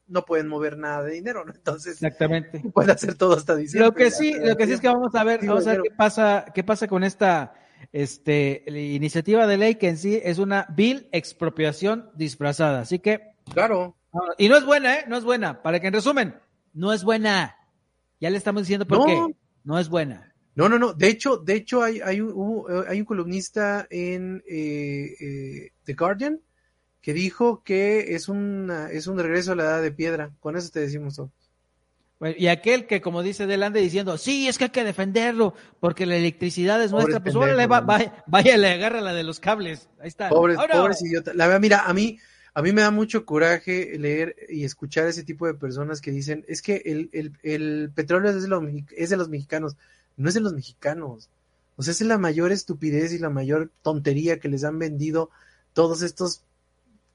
no 0.08 0.24
pueden 0.24 0.48
mover 0.48 0.76
nada 0.76 1.02
de 1.04 1.12
dinero, 1.12 1.44
¿no? 1.44 1.52
Entonces 1.54 1.94
exactamente. 1.94 2.60
puede 2.74 2.90
hacer 2.92 3.14
todo 3.14 3.36
hasta 3.36 3.54
diciembre. 3.54 3.86
Lo 3.88 3.94
que 3.94 4.10
sí, 4.10 4.34
lo 4.38 4.56
que 4.56 4.66
sí 4.66 4.72
es 4.72 4.80
que 4.80 4.88
vamos 4.88 5.14
a 5.14 5.22
ver, 5.24 5.46
vamos 5.46 5.66
a 5.68 5.70
ver 5.72 5.82
qué 5.82 5.90
pasa, 5.92 6.44
qué 6.52 6.64
pasa 6.64 6.88
con 6.88 7.04
esta 7.04 7.54
este 7.92 8.64
iniciativa 8.66 9.46
de 9.46 9.56
ley 9.56 9.74
que 9.76 9.88
en 9.88 9.98
sí 9.98 10.20
es 10.22 10.38
una 10.38 10.66
vil 10.74 11.08
expropiación 11.12 12.10
disfrazada. 12.14 12.80
Así 12.80 12.98
que 12.98 13.20
Claro. 13.52 13.96
y 14.38 14.48
no 14.48 14.56
es 14.56 14.64
buena, 14.64 14.98
¿eh? 14.98 15.04
No 15.08 15.16
es 15.16 15.24
buena. 15.24 15.62
Para 15.62 15.80
que 15.80 15.88
en 15.88 15.92
resumen, 15.94 16.34
no 16.72 16.92
es 16.92 17.04
buena. 17.04 17.56
Ya 18.20 18.30
le 18.30 18.38
estamos 18.38 18.62
diciendo 18.62 18.86
por 18.86 18.98
No. 18.98 19.06
qué. 19.06 19.34
No 19.64 19.78
es 19.78 19.88
buena. 19.88 20.32
No, 20.54 20.68
no, 20.68 20.78
no. 20.78 20.92
De 20.92 21.08
hecho, 21.08 21.36
de 21.38 21.54
hecho 21.54 21.82
hay, 21.82 22.00
hay, 22.00 22.20
un, 22.20 22.30
hubo- 22.32 22.84
hay 22.88 23.00
un 23.00 23.06
columnista 23.06 23.86
en 23.90 24.42
eh, 24.48 25.14
eh, 25.20 25.72
The 25.84 25.94
Guardian 25.94 26.40
que 27.00 27.12
dijo 27.12 27.62
que 27.64 28.14
es, 28.14 28.28
una, 28.28 28.90
es 28.90 29.06
un 29.08 29.18
regreso 29.18 29.52
a 29.52 29.56
la 29.56 29.64
edad 29.64 29.82
de 29.82 29.90
piedra. 29.92 30.30
Con 30.40 30.56
eso 30.56 30.70
te 30.70 30.80
decimos 30.80 31.16
todo. 31.16 31.32
Bueno, 32.24 32.36
y 32.38 32.46
aquel 32.46 32.86
que, 32.86 33.02
como 33.02 33.22
dice 33.22 33.46
Delande, 33.46 33.82
diciendo, 33.82 34.16
sí, 34.16 34.48
es 34.48 34.56
que 34.56 34.64
hay 34.64 34.70
que 34.70 34.82
defenderlo, 34.82 35.52
porque 35.78 36.06
la 36.06 36.16
electricidad 36.16 36.82
es 36.82 36.90
Pobres 36.90 37.08
nuestra, 37.08 37.22
pues 37.22 37.36
órale, 37.36 37.66
va, 37.66 37.82
vaya, 37.82 38.24
vaya, 38.26 38.56
le 38.56 38.68
agarra 38.68 39.02
la 39.02 39.12
de 39.12 39.24
los 39.24 39.40
cables. 39.40 39.90
Ahí 40.00 40.08
está. 40.08 40.30
Pobres, 40.30 40.56
Ahora, 40.56 40.80
pobres 40.80 41.02
idiotas. 41.02 41.36
La 41.36 41.46
verdad, 41.48 41.60
mira, 41.60 41.80
a 41.84 41.92
mí, 41.92 42.18
a 42.54 42.62
mí 42.62 42.72
me 42.72 42.80
da 42.80 42.90
mucho 42.90 43.26
coraje 43.26 43.98
leer 43.98 44.36
y 44.48 44.64
escuchar 44.64 45.06
ese 45.06 45.22
tipo 45.22 45.46
de 45.46 45.52
personas 45.52 46.00
que 46.00 46.12
dicen, 46.12 46.46
es 46.48 46.62
que 46.62 46.80
el, 46.86 47.10
el, 47.12 47.32
el 47.42 47.92
petróleo 47.94 48.30
es 48.30 48.40
de, 48.40 48.48
los, 48.48 48.64
es 48.96 49.10
de 49.10 49.18
los 49.18 49.28
mexicanos. 49.28 49.76
No 50.16 50.30
es 50.30 50.34
de 50.34 50.40
los 50.40 50.54
mexicanos. 50.54 51.28
O 51.76 51.82
sea, 51.82 51.92
es 51.92 52.00
la 52.00 52.16
mayor 52.16 52.52
estupidez 52.52 53.12
y 53.12 53.18
la 53.18 53.28
mayor 53.28 53.70
tontería 53.82 54.40
que 54.40 54.48
les 54.48 54.64
han 54.64 54.78
vendido 54.78 55.28
todos 55.74 56.00
estos 56.00 56.42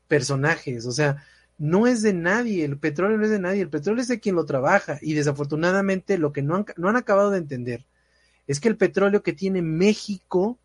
personajes. 0.07 0.85
O 0.85 0.91
sea, 0.91 1.25
no 1.59 1.87
es 1.87 2.01
de 2.01 2.13
nadie, 2.13 2.63
el 2.63 2.77
petróleo 2.77 3.17
no 3.17 3.25
es 3.25 3.29
de 3.29 3.39
nadie, 3.39 3.61
el 3.61 3.69
petróleo 3.69 4.01
es 4.01 4.07
de 4.07 4.21
quien 4.21 4.35
lo 4.35 4.45
trabaja. 4.45 4.97
Y 5.01 5.13
desafortunadamente 5.13 6.17
lo 6.17 6.31
que 6.31 6.41
no 6.41 6.55
han, 6.55 6.95
acabado 6.95 7.31
de 7.31 7.37
entender 7.37 7.85
es 8.47 8.59
que 8.59 8.69
el 8.69 8.77
petróleo 8.77 9.21
que 9.21 9.33
tiene 9.33 9.61
México, 9.61 10.57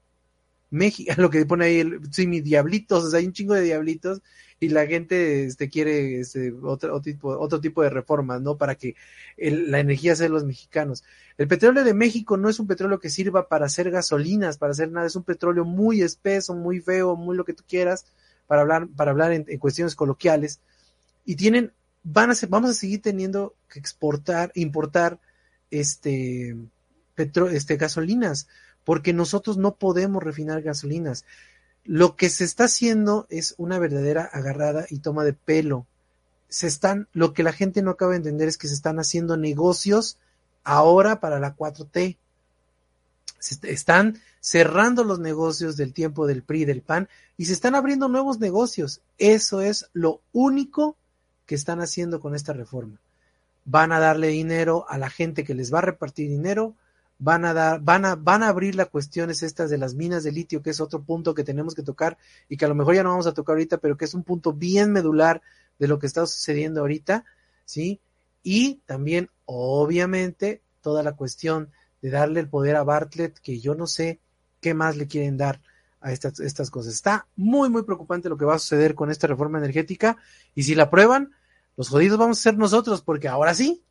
México, 0.70 1.12
lo 1.18 1.30
que 1.30 1.44
pone 1.44 1.66
ahí, 1.66 1.80
el, 1.80 2.00
sí, 2.12 2.26
diablitos, 2.40 3.04
o 3.04 3.10
sea, 3.10 3.18
hay 3.18 3.26
un 3.26 3.32
chingo 3.32 3.54
de 3.54 3.62
diablitos 3.62 4.22
y 4.60 4.68
la 4.68 4.86
gente 4.86 5.44
este, 5.44 5.68
quiere 5.68 6.20
este, 6.20 6.54
otro, 6.62 7.00
tipo, 7.02 7.36
otro 7.38 7.60
tipo 7.60 7.82
de 7.82 7.90
reformas, 7.90 8.40
¿no? 8.40 8.56
Para 8.56 8.76
que 8.76 8.94
la 9.36 9.80
energía 9.80 10.14
sea 10.14 10.26
de 10.26 10.32
los 10.32 10.44
mexicanos. 10.44 11.02
El 11.36 11.48
petróleo 11.48 11.82
de 11.82 11.92
México 11.92 12.36
no 12.36 12.48
es 12.48 12.60
un 12.60 12.68
petróleo 12.68 13.00
que 13.00 13.10
sirva 13.10 13.48
para 13.48 13.66
hacer 13.66 13.90
gasolinas, 13.90 14.58
para 14.58 14.70
hacer 14.70 14.92
nada, 14.92 15.08
es 15.08 15.16
un 15.16 15.24
petróleo 15.24 15.64
muy 15.64 16.02
espeso, 16.02 16.54
muy 16.54 16.80
feo, 16.80 17.16
muy 17.16 17.36
lo 17.36 17.44
que 17.44 17.52
tú 17.52 17.64
quieras, 17.68 18.06
para 18.46 18.62
hablar, 18.62 18.86
para 18.96 19.10
hablar 19.10 19.32
en 19.32 19.58
cuestiones 19.58 19.96
coloquiales. 19.96 20.60
Y 21.24 21.36
tienen, 21.36 21.72
van 22.02 22.30
a 22.30 22.34
ser, 22.34 22.48
vamos 22.48 22.70
a 22.70 22.74
seguir 22.74 23.00
teniendo 23.02 23.54
que 23.68 23.78
exportar, 23.78 24.52
importar 24.54 25.18
este, 25.70 26.56
petro, 27.14 27.48
este 27.48 27.76
gasolinas, 27.76 28.46
porque 28.84 29.12
nosotros 29.12 29.56
no 29.56 29.76
podemos 29.76 30.22
refinar 30.22 30.62
gasolinas. 30.62 31.24
Lo 31.84 32.16
que 32.16 32.28
se 32.30 32.44
está 32.44 32.64
haciendo 32.64 33.26
es 33.30 33.54
una 33.58 33.78
verdadera 33.78 34.22
agarrada 34.24 34.86
y 34.90 34.98
toma 35.00 35.24
de 35.24 35.32
pelo. 35.32 35.86
Se 36.48 36.66
están, 36.66 37.08
lo 37.12 37.32
que 37.34 37.42
la 37.42 37.52
gente 37.52 37.82
no 37.82 37.90
acaba 37.92 38.12
de 38.12 38.18
entender 38.18 38.48
es 38.48 38.58
que 38.58 38.68
se 38.68 38.74
están 38.74 38.98
haciendo 38.98 39.36
negocios 39.36 40.18
ahora 40.62 41.20
para 41.20 41.40
la 41.40 41.56
4T. 41.56 42.16
Se 43.38 43.54
est- 43.54 43.64
están 43.64 44.20
cerrando 44.40 45.04
los 45.04 45.18
negocios 45.18 45.76
del 45.76 45.92
tiempo 45.92 46.26
del 46.26 46.42
PRI 46.42 46.62
y 46.62 46.64
del 46.66 46.82
PAN 46.82 47.08
y 47.36 47.46
se 47.46 47.52
están 47.54 47.74
abriendo 47.74 48.08
nuevos 48.08 48.38
negocios. 48.38 49.00
Eso 49.18 49.60
es 49.60 49.88
lo 49.92 50.20
único 50.32 50.96
que 51.46 51.54
están 51.54 51.80
haciendo 51.80 52.20
con 52.20 52.34
esta 52.34 52.52
reforma. 52.52 53.00
Van 53.64 53.92
a 53.92 53.98
darle 53.98 54.28
dinero 54.28 54.86
a 54.88 54.98
la 54.98 55.10
gente 55.10 55.44
que 55.44 55.54
les 55.54 55.72
va 55.72 55.78
a 55.78 55.82
repartir 55.82 56.28
dinero, 56.28 56.74
van 57.18 57.44
a 57.44 57.54
dar, 57.54 57.80
van 57.80 58.04
a, 58.04 58.16
van 58.16 58.42
a 58.42 58.48
abrir 58.48 58.74
las 58.74 58.88
cuestiones 58.88 59.42
estas 59.42 59.70
de 59.70 59.78
las 59.78 59.94
minas 59.94 60.24
de 60.24 60.32
litio, 60.32 60.62
que 60.62 60.70
es 60.70 60.80
otro 60.80 61.02
punto 61.02 61.34
que 61.34 61.44
tenemos 61.44 61.74
que 61.74 61.82
tocar 61.82 62.18
y 62.48 62.56
que 62.56 62.64
a 62.64 62.68
lo 62.68 62.74
mejor 62.74 62.94
ya 62.94 63.02
no 63.02 63.10
vamos 63.10 63.26
a 63.26 63.34
tocar 63.34 63.54
ahorita, 63.54 63.78
pero 63.78 63.96
que 63.96 64.04
es 64.04 64.14
un 64.14 64.24
punto 64.24 64.52
bien 64.52 64.92
medular 64.92 65.42
de 65.78 65.88
lo 65.88 65.98
que 65.98 66.06
está 66.06 66.26
sucediendo 66.26 66.80
ahorita, 66.80 67.24
¿sí? 67.64 68.00
y 68.44 68.82
también, 68.86 69.30
obviamente, 69.46 70.62
toda 70.82 71.02
la 71.02 71.16
cuestión 71.16 71.72
de 72.02 72.10
darle 72.10 72.40
el 72.40 72.48
poder 72.48 72.76
a 72.76 72.84
Bartlett, 72.84 73.38
que 73.38 73.58
yo 73.58 73.74
no 73.74 73.86
sé 73.86 74.20
qué 74.60 74.74
más 74.74 74.96
le 74.96 75.08
quieren 75.08 75.38
dar 75.38 75.62
a 76.04 76.12
estas, 76.12 76.38
estas 76.38 76.70
cosas. 76.70 76.92
Está 76.92 77.26
muy, 77.34 77.70
muy 77.70 77.82
preocupante 77.82 78.28
lo 78.28 78.36
que 78.36 78.44
va 78.44 78.56
a 78.56 78.58
suceder 78.58 78.94
con 78.94 79.10
esta 79.10 79.26
reforma 79.26 79.58
energética 79.58 80.18
y 80.54 80.64
si 80.64 80.74
la 80.74 80.84
aprueban, 80.84 81.32
los 81.76 81.88
jodidos 81.88 82.18
vamos 82.18 82.38
a 82.38 82.42
ser 82.42 82.58
nosotros, 82.58 83.00
porque 83.00 83.26
ahora 83.26 83.54
sí, 83.54 83.82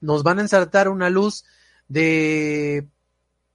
nos 0.00 0.22
van 0.22 0.38
a 0.38 0.42
ensartar 0.42 0.88
una 0.88 1.10
luz 1.10 1.44
de 1.88 2.86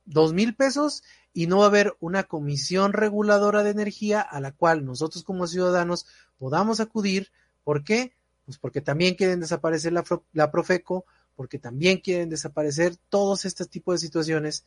dos 0.06 0.34
mil 0.34 0.56
pesos 0.56 1.04
y 1.34 1.48
no 1.48 1.60
va 1.60 1.66
a 1.66 1.68
haber 1.68 1.96
una 2.02 2.24
comisión 2.24 2.92
reguladora 2.92 3.64
de 3.64 3.70
energía 3.70 4.20
a 4.20 4.42
la 4.42 4.52
cual 4.52 4.86
nosotros 4.86 5.24
como 5.24 5.48
ciudadanos 5.48 6.06
podamos 6.38 6.82
acudir. 6.82 7.32
¿Por 7.64 7.86
qué? 7.86 8.14
Pues 8.46 8.58
porque 8.58 8.82
también 8.82 9.16
quieren 9.16 9.40
desaparecer 9.40 9.94
la, 9.94 10.04
la 10.34 10.52
Profeco, 10.52 11.06
porque 11.38 11.60
también 11.60 12.00
quieren 12.00 12.30
desaparecer 12.30 12.98
todos 13.10 13.46
estos 13.46 13.70
tipos 13.70 13.96
de 13.96 14.06
situaciones 14.06 14.66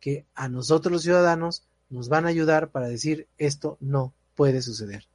que 0.00 0.26
a 0.34 0.48
nosotros 0.48 0.92
los 0.92 1.02
ciudadanos 1.02 1.64
nos 1.88 2.08
van 2.08 2.26
a 2.26 2.28
ayudar 2.28 2.70
para 2.70 2.88
decir 2.88 3.28
esto 3.38 3.76
no 3.80 4.14
puede 4.34 4.62
suceder. 4.62 5.08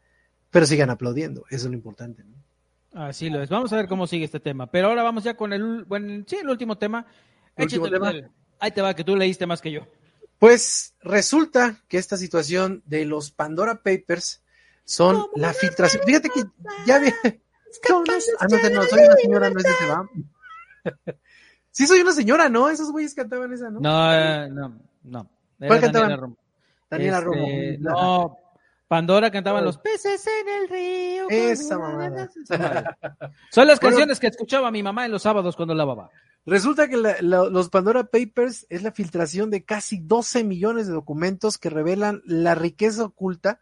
Pero 0.49 0.65
sigan 0.65 0.89
aplaudiendo, 0.89 1.45
eso 1.49 1.65
es 1.65 1.71
lo 1.71 1.73
importante. 1.73 2.23
¿no? 2.23 2.35
Así 2.93 3.29
lo 3.29 3.41
es. 3.41 3.49
Vamos 3.49 3.71
a 3.71 3.77
ver 3.77 3.87
cómo 3.87 4.07
sigue 4.07 4.25
este 4.25 4.39
tema. 4.39 4.67
Pero 4.67 4.87
ahora 4.87 5.03
vamos 5.03 5.23
ya 5.23 5.35
con 5.35 5.53
el, 5.53 5.85
bueno, 5.85 6.23
sí, 6.27 6.37
el 6.37 6.49
último 6.49 6.77
tema. 6.77 7.05
¿El 7.55 7.65
último 7.65 7.89
tema? 7.89 8.13
Ahí 8.59 8.71
te 8.71 8.81
va, 8.81 8.93
que 8.93 9.03
tú 9.03 9.15
leíste 9.15 9.45
más 9.45 9.61
que 9.61 9.71
yo. 9.71 9.87
Pues 10.39 10.95
resulta 11.01 11.81
que 11.87 11.97
esta 11.97 12.17
situación 12.17 12.83
de 12.85 13.05
los 13.05 13.31
Pandora 13.31 13.81
Papers 13.83 14.43
son 14.83 15.27
la 15.35 15.53
filtración. 15.53 16.03
Fíjate 16.05 16.29
que 16.29 16.43
ya 16.85 16.99
vi. 16.99 17.09
Ah, 18.37 18.47
no, 18.49 18.57
no, 18.69 18.83
soy 18.83 18.99
una 18.99 19.15
señora, 19.15 19.49
no 19.49 19.57
es 19.57 19.63
de 19.63 19.87
va. 19.87 20.09
Sí, 21.71 21.87
soy 21.87 22.01
una 22.01 22.11
señora, 22.11 22.49
¿no? 22.49 22.69
Esos 22.69 22.91
güeyes 22.91 23.15
cantaban 23.15 23.53
esa, 23.53 23.69
¿no? 23.69 23.79
No, 23.79 24.49
no, 24.49 24.77
no. 25.03 25.29
¿Cuál 25.57 25.79
cantaban? 25.79 26.35
Daniela 26.91 27.17
Este, 27.17 27.25
Romo. 27.25 27.47
No, 27.79 28.37
Pandora 28.87 29.31
cantaba 29.31 29.61
Los 29.61 29.77
peces 29.77 30.23
en 30.27 30.49
el 30.49 30.69
río. 30.69 31.25
Esa 31.29 31.79
mamada. 31.79 32.29
Son 33.49 33.65
las 33.65 33.79
canciones 33.79 34.19
que 34.19 34.27
escuchaba 34.27 34.69
mi 34.69 34.83
mamá 34.83 35.05
en 35.05 35.11
los 35.11 35.21
sábados 35.23 35.55
cuando 35.55 35.73
lavaba. 35.73 36.09
Resulta 36.45 36.87
que 36.89 36.97
la- 36.97 37.15
la- 37.21 37.45
los 37.49 37.69
Pandora 37.69 38.03
Papers 38.03 38.65
es 38.69 38.83
la 38.83 38.91
filtración 38.91 39.49
de 39.49 39.63
casi 39.63 39.97
12 39.99 40.43
millones 40.43 40.87
de 40.87 40.93
documentos 40.93 41.57
que 41.57 41.69
revelan 41.69 42.21
la 42.25 42.53
riqueza 42.55 43.05
oculta, 43.05 43.59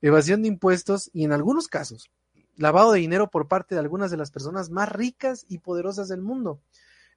evasión 0.00 0.42
de 0.42 0.48
impuestos 0.48 1.10
y 1.12 1.24
en 1.24 1.32
algunos 1.32 1.68
casos 1.68 2.10
lavado 2.56 2.92
de 2.92 3.00
dinero 3.00 3.30
por 3.30 3.48
parte 3.48 3.74
de 3.74 3.80
algunas 3.80 4.10
de 4.10 4.18
las 4.18 4.30
personas 4.30 4.68
más 4.70 4.88
ricas 4.90 5.46
y 5.48 5.58
poderosas 5.58 6.08
del 6.08 6.20
mundo. 6.20 6.60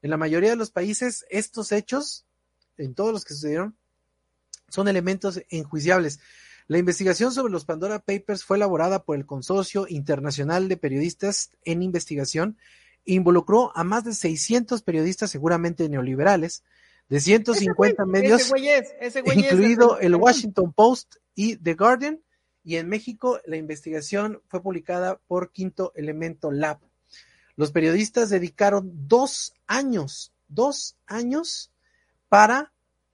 En 0.02 0.10
la 0.10 0.16
mayoría 0.18 0.50
de 0.52 0.56
los 0.56 0.72
países 0.72 1.26
estos 1.30 1.72
hechos, 1.74 2.26
en 2.78 2.94
todos 2.96 3.12
los 3.12 3.26
que 3.26 3.34
sucedieron, 3.34 3.76
son 4.74 4.88
elementos 4.88 5.40
enjuiciables. 5.50 6.20
La 6.68 6.80
investigación 6.80 7.32
sobre 7.32 7.52
los 7.52 7.64
Pandora 7.64 8.00
Papers 8.00 8.44
fue 8.44 8.58
elaborada 8.58 9.04
por 9.04 9.16
el 9.16 9.28
Consorcio 9.28 9.86
Internacional 9.88 10.68
de 10.68 10.78
Periodistas 10.78 11.52
en 11.64 11.84
Investigación 11.84 12.58
involucró 13.06 13.72
a 13.76 13.84
más 13.84 14.04
de 14.04 14.14
600 14.14 14.82
periodistas 14.82 15.30
seguramente 15.30 15.88
neoliberales, 15.90 16.64
de 17.10 17.20
150 17.20 18.06
medios, 18.06 18.42
Ese 18.42 18.50
güey 18.50 18.70
es, 18.70 18.96
ese 19.00 19.22
güey 19.22 19.40
es, 19.40 19.46
incluido 19.46 20.00
el 20.00 20.16
Washington 20.16 20.74
Post 20.74 21.18
y 21.36 21.58
The 21.58 21.76
Guardian, 21.76 22.22
y 22.64 22.78
en 22.78 22.88
México 22.88 23.40
la 23.46 23.58
investigación 23.58 24.42
fue 24.48 24.64
publicada 24.64 25.20
por 25.28 25.52
Quinto 25.52 25.92
Elemento 25.96 26.50
Lab. 26.50 26.80
Los 27.56 27.72
periodistas 27.72 28.30
dedicaron 28.30 28.90
dos 29.08 29.54
años, 29.68 30.32
dos 30.48 30.96
años 31.06 31.72
para 32.30 32.73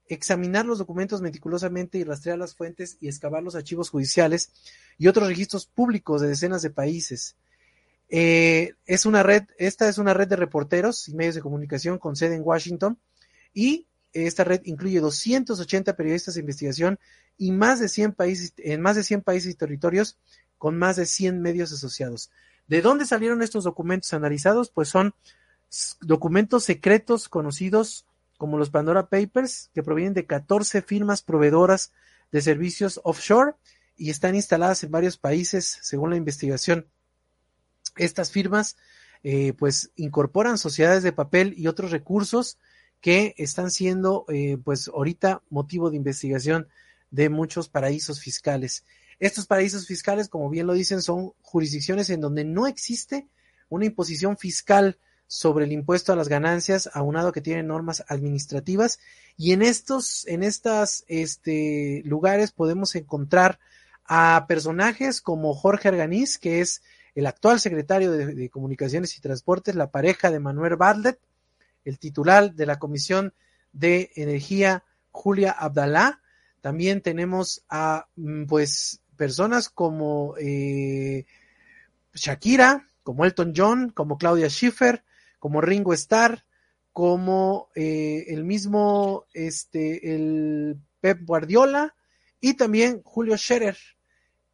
examinar 0.10 0.66
los 0.66 0.80
documentos 0.80 1.22
meticulosamente 1.22 1.98
y 1.98 2.04
rastrear 2.04 2.38
las 2.38 2.56
fuentes 2.56 2.98
y 3.00 3.08
excavar 3.08 3.44
los 3.44 3.56
archivos 3.56 3.90
judiciales 3.90 4.52
y 4.98 5.08
otros 5.08 5.28
registros 5.28 5.68
públicos 5.68 6.22
de 6.22 6.28
decenas 6.28 6.62
de 6.62 6.72
países. 6.72 7.38
Eh, 8.10 8.74
es 8.86 9.06
una 9.06 9.22
red, 9.22 9.44
esta 9.60 9.88
es 9.88 10.00
una 10.00 10.16
red 10.16 10.28
de 10.28 10.36
reporteros 10.36 11.08
y 11.08 11.14
medios 11.14 11.36
de 11.36 11.42
comunicación 11.42 12.00
con 12.00 12.16
sede 12.16 12.36
en 12.36 12.42
Washington 12.44 13.00
y 13.54 13.86
esta 14.12 14.44
red 14.44 14.62
incluye 14.66 15.00
280 15.00 15.96
periodistas 15.96 16.34
de 16.34 16.42
investigación 16.42 17.00
y 17.38 17.52
más 17.52 17.80
de 17.80 17.88
100 17.88 18.14
países, 18.14 18.54
en 18.58 18.82
más 18.82 18.96
de 18.96 19.04
100 19.04 19.22
países 19.22 19.52
y 19.52 19.56
territorios 19.56 20.18
con 20.58 20.78
más 20.78 20.96
de 20.96 21.06
100 21.06 21.40
medios 21.40 21.72
asociados. 21.72 22.32
¿De 22.68 22.82
dónde 22.82 23.06
salieron 23.06 23.44
estos 23.44 23.64
documentos 23.64 24.14
analizados? 24.14 24.72
Pues 24.72 24.90
son 24.90 25.14
documentos 26.02 26.64
secretos 26.64 27.30
conocidos 27.30 28.06
como 28.40 28.58
los 28.58 28.70
Pandora 28.70 29.10
Papers, 29.10 29.70
que 29.74 29.84
provienen 29.84 30.14
de 30.14 30.26
14 30.26 30.82
firmas 30.82 31.22
proveedoras 31.22 31.92
de 32.32 32.42
servicios 32.42 33.02
offshore 33.04 33.56
y 33.98 34.12
están 34.12 34.34
instaladas 34.34 34.82
en 34.86 34.92
varios 34.92 35.18
países, 35.18 35.78
según 35.82 36.12
la 36.12 36.16
investigación. 36.16 36.88
Estas 37.98 38.32
firmas, 38.32 38.78
eh, 39.24 39.52
pues, 39.60 39.92
incorporan 39.98 40.58
sociedades 40.58 41.04
de 41.04 41.12
papel 41.12 41.54
y 41.58 41.68
otros 41.68 41.92
recursos 41.92 42.58
que 43.02 43.36
están 43.38 43.72
siendo, 43.72 44.24
eh, 44.30 44.58
pues, 44.64 44.88
ahorita 44.88 45.44
motivo 45.50 45.90
de 45.90 45.98
investigación 45.98 46.70
de 47.12 47.28
muchos 47.28 47.68
paraísos 47.68 48.22
fiscales. 48.22 48.86
Estos 49.20 49.48
paraísos 49.48 49.86
fiscales, 49.86 50.30
como 50.30 50.50
bien 50.50 50.66
lo 50.66 50.72
dicen, 50.72 51.02
son 51.02 51.34
jurisdicciones 51.42 52.10
en 52.10 52.22
donde 52.22 52.46
no 52.46 52.68
existe 52.68 53.28
una 53.68 53.86
imposición 53.86 54.38
fiscal 54.38 54.98
sobre 55.30 55.66
el 55.66 55.72
impuesto 55.72 56.12
a 56.12 56.16
las 56.16 56.28
ganancias, 56.28 56.90
aunado 56.92 57.32
que 57.32 57.40
tienen 57.40 57.68
normas 57.68 58.04
administrativas, 58.08 59.00
y 59.38 59.54
en 59.54 59.62
estos, 59.62 60.26
en 60.28 60.42
estas 60.42 61.06
este, 61.08 62.02
lugares 62.04 62.52
podemos 62.52 62.96
encontrar 62.96 63.60
a 64.06 64.46
personajes 64.48 65.22
como 65.22 65.54
Jorge 65.54 65.88
Arganiz, 65.88 66.40
que 66.40 66.62
es 66.62 66.82
el 67.14 67.28
actual 67.28 67.60
secretario 67.60 68.12
de, 68.12 68.50
Comunicaciones 68.50 69.16
y 69.16 69.22
Transportes, 69.22 69.76
la 69.76 69.92
pareja 69.92 70.32
de 70.32 70.40
Manuel 70.40 70.78
Bartlett, 70.78 71.20
el 71.86 72.00
titular 72.00 72.56
de 72.56 72.66
la 72.66 72.80
Comisión 72.80 73.36
de 73.72 74.10
Energía, 74.16 74.84
Julia 75.12 75.52
Abdalá. 75.52 76.22
También 76.62 77.02
tenemos 77.02 77.64
a, 77.70 78.08
mm, 78.16 78.46
pues, 78.46 79.02
personas 79.16 79.70
como 79.70 80.34
eh, 80.40 81.28
Shakira, 82.16 82.88
como 83.04 83.26
Elton 83.26 83.54
John, 83.56 83.92
como 83.92 84.18
Claudia 84.18 84.50
Schiffer, 84.50 85.04
como 85.40 85.62
Ringo 85.62 85.94
Starr, 85.94 86.44
como 86.94 87.70
eh, 87.76 88.26
el 88.28 88.44
mismo, 88.44 89.26
este, 89.34 90.14
el 90.14 90.78
Pep 91.02 91.22
Guardiola 91.26 91.96
y 92.42 92.56
también 92.56 93.02
Julio 93.04 93.38
Scherer, 93.38 93.78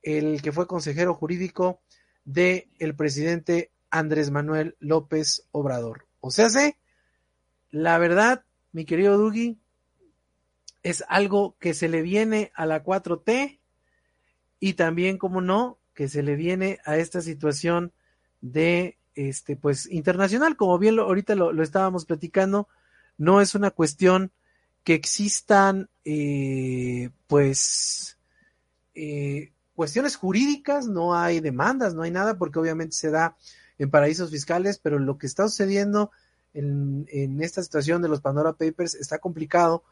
el 0.03 0.41
que 0.41 0.51
fue 0.51 0.67
consejero 0.67 1.13
jurídico 1.13 1.81
de 2.23 2.69
el 2.79 2.95
presidente 2.95 3.71
Andrés 3.89 4.31
Manuel 4.31 4.75
López 4.79 5.47
Obrador. 5.51 6.07
O 6.19 6.31
sea, 6.31 6.49
sé, 6.49 6.77
la 7.71 7.97
verdad, 7.97 8.43
mi 8.71 8.85
querido 8.85 9.17
Dugi, 9.17 9.57
es 10.83 11.03
algo 11.07 11.55
que 11.59 11.73
se 11.73 11.89
le 11.89 12.01
viene 12.01 12.51
a 12.55 12.65
la 12.65 12.83
4T 12.83 13.59
y 14.59 14.73
también, 14.73 15.17
como 15.17 15.41
no, 15.41 15.79
que 15.93 16.07
se 16.07 16.21
le 16.21 16.35
viene 16.35 16.79
a 16.85 16.97
esta 16.97 17.21
situación 17.21 17.91
de, 18.41 18.97
este, 19.15 19.55
pues, 19.55 19.89
internacional, 19.91 20.55
como 20.55 20.77
bien 20.77 20.99
ahorita 20.99 21.35
lo, 21.35 21.51
lo 21.51 21.63
estábamos 21.63 22.05
platicando, 22.05 22.67
no 23.17 23.41
es 23.41 23.55
una 23.55 23.71
cuestión 23.71 24.31
que 24.83 24.93
existan, 24.93 25.89
eh, 26.05 27.09
pues, 27.27 28.17
eh, 28.93 29.51
cuestiones 29.75 30.15
jurídicas, 30.15 30.87
no 30.87 31.15
hay 31.15 31.39
demandas, 31.39 31.95
no 31.95 32.03
hay 32.03 32.11
nada, 32.11 32.37
porque 32.37 32.59
obviamente 32.59 32.95
se 32.95 33.09
da 33.09 33.35
en 33.77 33.89
paraísos 33.89 34.31
fiscales, 34.31 34.79
pero 34.81 34.99
lo 34.99 35.17
que 35.17 35.27
está 35.27 35.47
sucediendo 35.47 36.11
en, 36.53 37.07
en 37.11 37.41
esta 37.41 37.63
situación 37.63 38.01
de 38.01 38.09
los 38.09 38.21
Pandora 38.21 38.53
Papers 38.53 38.95
está 38.95 39.17
complicado 39.19 39.83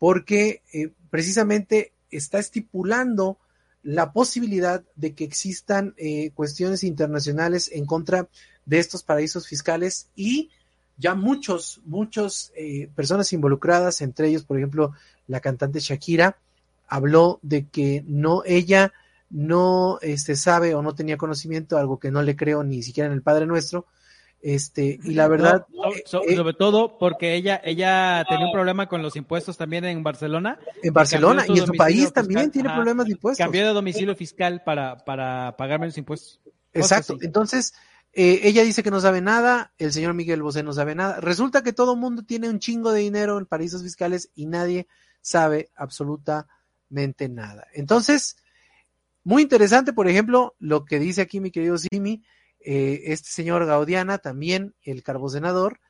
porque 0.00 0.62
eh, 0.72 0.90
precisamente 1.10 1.92
está 2.10 2.38
estipulando 2.38 3.38
la 3.82 4.12
posibilidad 4.12 4.84
de 4.96 5.14
que 5.14 5.24
existan 5.24 5.94
eh, 5.96 6.30
cuestiones 6.34 6.84
internacionales 6.84 7.70
en 7.72 7.86
contra 7.86 8.28
de 8.66 8.78
estos 8.78 9.02
paraísos 9.02 9.46
fiscales 9.46 10.08
y 10.14 10.50
ya 10.98 11.14
muchos, 11.14 11.80
muchos 11.86 12.52
eh, 12.56 12.90
personas 12.94 13.32
involucradas, 13.32 14.02
entre 14.02 14.28
ellos, 14.28 14.44
por 14.44 14.58
ejemplo, 14.58 14.92
la 15.26 15.40
cantante 15.40 15.80
Shakira, 15.80 16.36
habló 16.88 17.38
de 17.42 17.66
que 17.68 18.04
no, 18.06 18.42
ella 18.44 18.92
no 19.30 19.98
este, 20.02 20.36
sabe 20.36 20.74
o 20.74 20.82
no 20.82 20.94
tenía 20.94 21.16
conocimiento, 21.16 21.78
algo 21.78 21.98
que 21.98 22.10
no 22.10 22.22
le 22.22 22.36
creo 22.36 22.62
ni 22.64 22.82
siquiera 22.82 23.06
en 23.06 23.14
el 23.14 23.22
Padre 23.22 23.46
Nuestro, 23.46 23.86
este, 24.42 24.98
y 25.04 25.12
la 25.12 25.28
verdad, 25.28 25.66
No, 25.70 25.92
eh, 25.92 26.02
so- 26.06 26.22
eh, 26.26 26.36
sobre 26.36 26.54
todo 26.54 26.98
porque 26.98 27.34
ella, 27.34 27.60
ella 27.64 28.24
tenía 28.28 28.46
un 28.46 28.52
problema 28.52 28.88
con 28.88 29.02
los 29.02 29.16
impuestos 29.16 29.56
también 29.56 29.84
en 29.84 30.02
Barcelona. 30.02 30.58
en 30.82 30.92
Barcelona 30.94 31.44
y 31.46 31.56
su 31.56 31.62
en 31.62 31.66
su 31.66 31.74
país 31.74 32.12
también 32.12 32.50
tiene 32.50 32.68
ajá, 32.68 32.76
problemas 32.78 33.06
de 33.06 33.12
impuestos. 33.12 33.44
Cambió 33.44 33.66
de 33.66 33.72
domicilio 33.72 34.14
fiscal 34.16 34.62
para, 34.64 35.04
para 35.04 35.56
pagar 35.56 35.78
menos 35.80 35.96
impuestos. 35.98 36.40
Exacto. 36.72 37.14
así. 37.14 37.24
Entonces, 37.26 37.74
Eh, 38.12 38.40
ella 38.48 38.64
dice 38.64 38.82
que 38.82 38.90
no 38.90 38.98
sabe 39.00 39.20
nada, 39.20 39.72
el 39.78 39.92
señor 39.92 40.14
Miguel 40.14 40.42
Bosé 40.42 40.64
no 40.64 40.72
sabe 40.72 40.96
nada. 40.96 41.20
Resulta 41.20 41.62
que 41.62 41.72
todo 41.72 41.92
el 41.94 42.00
mundo 42.00 42.24
tiene 42.24 42.48
un 42.50 42.58
chingo 42.58 42.90
de 42.90 43.02
dinero 43.02 43.38
en 43.38 43.46
paraísos 43.46 43.84
fiscales 43.84 44.32
y 44.34 44.46
nadie 44.46 44.88
sabe 45.20 45.70
absolutamente 45.76 47.28
nada. 47.28 47.68
Entonces, 47.72 48.36
muy 49.22 49.42
interesante, 49.42 49.92
por 49.92 50.08
ejemplo, 50.08 50.56
lo 50.58 50.84
que 50.84 50.98
dice 50.98 51.20
aquí 51.20 51.38
mi 51.38 51.52
querido 51.52 51.78
Simi, 51.78 52.24
eh, 52.60 53.02
este 53.06 53.30
señor 53.30 53.66
Gaudiana, 53.66 54.18
también 54.18 54.74
el 54.82 55.02
carbosenador, 55.02 55.80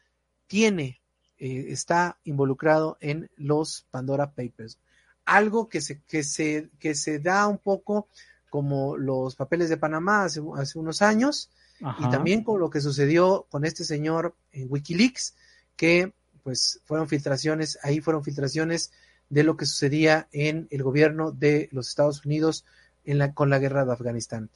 tiene, 0.47 1.01
eh, 1.39 1.67
está 1.69 2.19
involucrado 2.25 2.97
en 3.01 3.31
los 3.37 3.87
Pandora 3.91 4.33
Papers. 4.33 4.79
Algo 5.25 5.69
que 5.69 5.81
se, 5.81 6.01
que 6.03 6.23
se, 6.23 6.71
que 6.79 6.95
se 6.95 7.19
da 7.19 7.47
un 7.47 7.59
poco 7.59 8.09
como 8.49 8.97
los 8.97 9.37
papeles 9.37 9.69
de 9.69 9.77
Panamá 9.77 10.25
hace, 10.25 10.43
hace 10.57 10.79
unos 10.79 11.03
años, 11.03 11.51
y 11.99 12.11
también 12.11 12.45
con 12.45 12.61
lo 12.61 12.69
que 12.69 12.83
sucedió 12.83 13.47
con 13.49 13.65
este 13.65 13.85
señor 13.85 14.35
en 14.53 14.67
Wikileaks, 14.71 15.35
que 15.77 16.13
pues 16.43 16.81
fueron 16.85 17.09
filtraciones, 17.09 17.79
ahí 17.83 18.01
fueron 18.01 18.23
filtraciones 18.23 18.93
de 19.31 19.45
lo 19.45 19.57
que 19.57 19.65
sucedía 19.65 20.29
en 20.33 20.69
el 20.71 20.83
gobierno 20.83 21.31
de 21.33 21.71
los 21.73 21.89
Estados 21.89 22.27
Unidos 22.27 22.67
en 23.05 23.19
la, 23.19 23.33
con 23.33 23.49
la 23.49 23.59
guerra 23.59 23.87
de 23.87 23.93
Afganistán. 23.93 24.51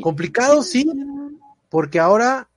Complicado, 0.00 0.62
sí, 0.62 0.90
porque 1.68 1.98
ahora 2.00 2.48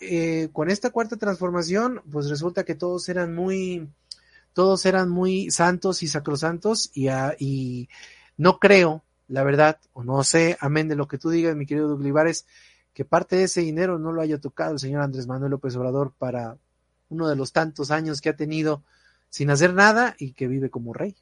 eh, 0.00 0.48
con 0.52 0.70
esta 0.70 0.90
cuarta 0.90 1.16
transformación, 1.16 2.02
pues 2.10 2.28
resulta 2.30 2.64
que 2.64 2.74
todos 2.74 3.08
eran 3.08 3.34
muy, 3.34 3.88
todos 4.54 4.86
eran 4.86 5.10
muy 5.10 5.50
santos 5.50 6.02
y 6.02 6.08
sacrosantos 6.08 6.90
y, 6.94 7.08
y 7.38 7.88
no 8.38 8.58
creo, 8.58 9.04
la 9.28 9.44
verdad, 9.44 9.78
o 9.92 10.02
no 10.02 10.24
sé, 10.24 10.56
amén 10.60 10.88
de 10.88 10.96
lo 10.96 11.06
que 11.06 11.18
tú 11.18 11.30
digas, 11.30 11.54
mi 11.54 11.66
querido 11.66 11.88
Duglivares, 11.88 12.46
que 12.94 13.04
parte 13.04 13.36
de 13.36 13.44
ese 13.44 13.60
dinero 13.60 13.98
no 13.98 14.12
lo 14.12 14.22
haya 14.22 14.40
tocado 14.40 14.72
el 14.72 14.78
señor 14.78 15.02
Andrés 15.02 15.26
Manuel 15.26 15.50
López 15.50 15.76
Obrador 15.76 16.12
para 16.18 16.56
uno 17.10 17.28
de 17.28 17.36
los 17.36 17.52
tantos 17.52 17.90
años 17.90 18.20
que 18.20 18.30
ha 18.30 18.36
tenido 18.36 18.82
sin 19.28 19.50
hacer 19.50 19.74
nada 19.74 20.16
y 20.18 20.32
que 20.32 20.48
vive 20.48 20.70
como 20.70 20.92
rey. 20.92 21.14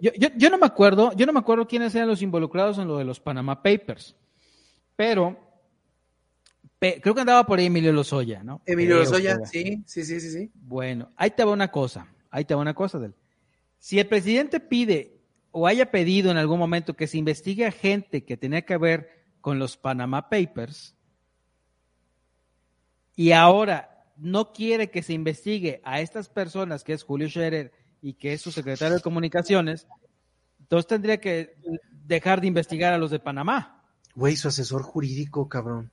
yo, 0.00 0.50
no 0.50 0.58
me 0.58 0.66
acuerdo, 0.66 1.12
yo 1.12 1.26
no 1.26 1.32
me 1.32 1.40
acuerdo 1.40 1.68
quiénes 1.68 1.94
eran 1.94 2.08
los 2.08 2.22
involucrados 2.22 2.78
en 2.78 2.88
lo 2.88 2.98
de 2.98 3.04
los 3.04 3.20
Panama 3.20 3.62
Papers, 3.62 4.16
pero 5.02 5.36
creo 6.78 7.12
que 7.12 7.20
andaba 7.22 7.44
por 7.44 7.58
ahí 7.58 7.66
Emilio 7.66 7.92
Lozoya, 7.92 8.44
¿no? 8.44 8.62
Emilio 8.64 8.98
Lozoya, 8.98 9.44
sí, 9.46 9.82
sí, 9.84 10.04
sí, 10.04 10.20
sí, 10.20 10.30
sí. 10.30 10.52
Bueno, 10.54 11.10
ahí 11.16 11.32
te 11.32 11.42
va 11.42 11.50
una 11.50 11.72
cosa, 11.72 12.06
ahí 12.30 12.44
te 12.44 12.54
va 12.54 12.60
una 12.60 12.74
cosa 12.74 13.00
del. 13.00 13.12
Si 13.80 13.98
el 13.98 14.06
presidente 14.06 14.60
pide 14.60 15.18
o 15.50 15.66
haya 15.66 15.90
pedido 15.90 16.30
en 16.30 16.36
algún 16.36 16.60
momento 16.60 16.94
que 16.94 17.08
se 17.08 17.18
investigue 17.18 17.66
a 17.66 17.72
gente 17.72 18.24
que 18.24 18.36
tenía 18.36 18.62
que 18.62 18.76
ver 18.76 19.24
con 19.40 19.58
los 19.58 19.76
Panama 19.76 20.28
Papers 20.28 20.94
y 23.16 23.32
ahora 23.32 24.06
no 24.16 24.52
quiere 24.52 24.88
que 24.88 25.02
se 25.02 25.14
investigue 25.14 25.80
a 25.82 26.00
estas 26.00 26.28
personas, 26.28 26.84
que 26.84 26.92
es 26.92 27.02
Julio 27.02 27.28
Scherer 27.28 27.72
y 28.00 28.14
que 28.14 28.34
es 28.34 28.40
su 28.40 28.52
secretario 28.52 28.94
de 28.94 29.02
comunicaciones, 29.02 29.88
entonces 30.60 30.86
tendría 30.86 31.18
que 31.18 31.56
dejar 31.90 32.40
de 32.40 32.46
investigar 32.46 32.92
a 32.92 32.98
los 32.98 33.10
de 33.10 33.18
Panamá. 33.18 33.81
Güey, 34.14 34.36
su 34.36 34.48
asesor 34.48 34.82
jurídico, 34.82 35.48
cabrón. 35.48 35.90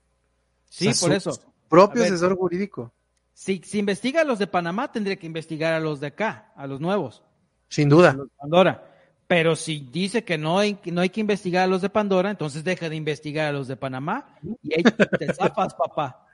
Sí, 0.68 0.90
por 1.00 1.12
eso. 1.12 1.38
Propio 1.68 2.04
asesor 2.04 2.36
jurídico. 2.36 2.92
Si, 3.32 3.62
si 3.64 3.78
investiga 3.78 4.20
a 4.20 4.24
los 4.24 4.38
de 4.38 4.46
Panamá, 4.46 4.92
tendría 4.92 5.16
que 5.16 5.26
investigar 5.26 5.72
a 5.72 5.80
los 5.80 6.00
de 6.00 6.08
acá, 6.08 6.52
a 6.56 6.66
los 6.66 6.80
nuevos. 6.80 7.22
Sin 7.68 7.88
duda. 7.88 8.16
Pandora. 8.36 8.86
Pero 9.26 9.54
si 9.54 9.88
dice 9.92 10.24
que 10.24 10.36
no 10.36 10.58
hay, 10.58 10.80
no 10.86 11.00
hay 11.00 11.10
que 11.10 11.20
investigar 11.20 11.62
a 11.62 11.66
los 11.68 11.82
de 11.82 11.88
Pandora, 11.88 12.30
entonces 12.30 12.64
deja 12.64 12.88
de 12.88 12.96
investigar 12.96 13.46
a 13.46 13.52
los 13.52 13.68
de 13.68 13.76
Panamá 13.76 14.36
y 14.60 14.74
ahí 14.74 14.82
te 15.18 15.32
zafas, 15.32 15.72
papá. 15.74 16.26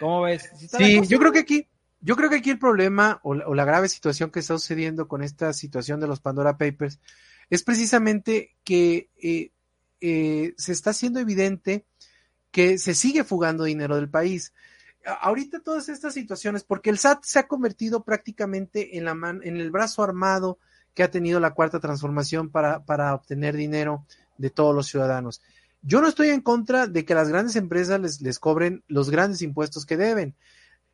¿Cómo 0.00 0.22
ves? 0.22 0.50
sí, 0.56 1.02
yo 1.06 1.18
creo 1.18 1.30
que 1.30 1.40
aquí, 1.40 1.66
yo 2.00 2.16
creo 2.16 2.30
que 2.30 2.36
aquí 2.36 2.48
el 2.48 2.58
problema 2.58 3.20
o 3.22 3.34
la, 3.34 3.64
grave 3.66 3.90
situación 3.90 4.30
que 4.30 4.40
está 4.40 4.54
sucediendo 4.54 5.08
con 5.08 5.22
esta 5.22 5.52
situación 5.52 6.00
de 6.00 6.06
los 6.06 6.20
Pandora 6.20 6.56
Papers 6.56 6.98
es 7.50 7.62
precisamente 7.62 8.56
que 8.64 9.10
eh, 9.22 9.50
eh, 10.00 10.54
se 10.56 10.72
está 10.72 10.90
haciendo 10.90 11.20
evidente 11.20 11.86
que 12.50 12.78
se 12.78 12.94
sigue 12.94 13.24
fugando 13.24 13.64
dinero 13.64 13.96
del 13.96 14.08
país. 14.08 14.52
Ahorita 15.20 15.60
todas 15.60 15.88
estas 15.88 16.14
situaciones, 16.14 16.64
porque 16.64 16.90
el 16.90 16.98
SAT 16.98 17.24
se 17.24 17.38
ha 17.38 17.48
convertido 17.48 18.04
prácticamente 18.04 18.96
en, 18.98 19.04
la 19.04 19.12
en 19.12 19.56
el 19.56 19.70
brazo 19.70 20.02
armado 20.02 20.58
que 20.94 21.02
ha 21.02 21.10
tenido 21.10 21.40
la 21.40 21.54
cuarta 21.54 21.80
transformación 21.80 22.50
para, 22.50 22.84
para 22.84 23.14
obtener 23.14 23.56
dinero 23.56 24.04
de 24.36 24.50
todos 24.50 24.74
los 24.74 24.88
ciudadanos. 24.88 25.42
Yo 25.82 26.00
no 26.00 26.08
estoy 26.08 26.30
en 26.30 26.40
contra 26.40 26.86
de 26.86 27.04
que 27.04 27.14
las 27.14 27.28
grandes 27.28 27.56
empresas 27.56 28.00
les, 28.00 28.20
les 28.20 28.38
cobren 28.38 28.82
los 28.88 29.10
grandes 29.10 29.42
impuestos 29.42 29.86
que 29.86 29.96
deben. 29.96 30.34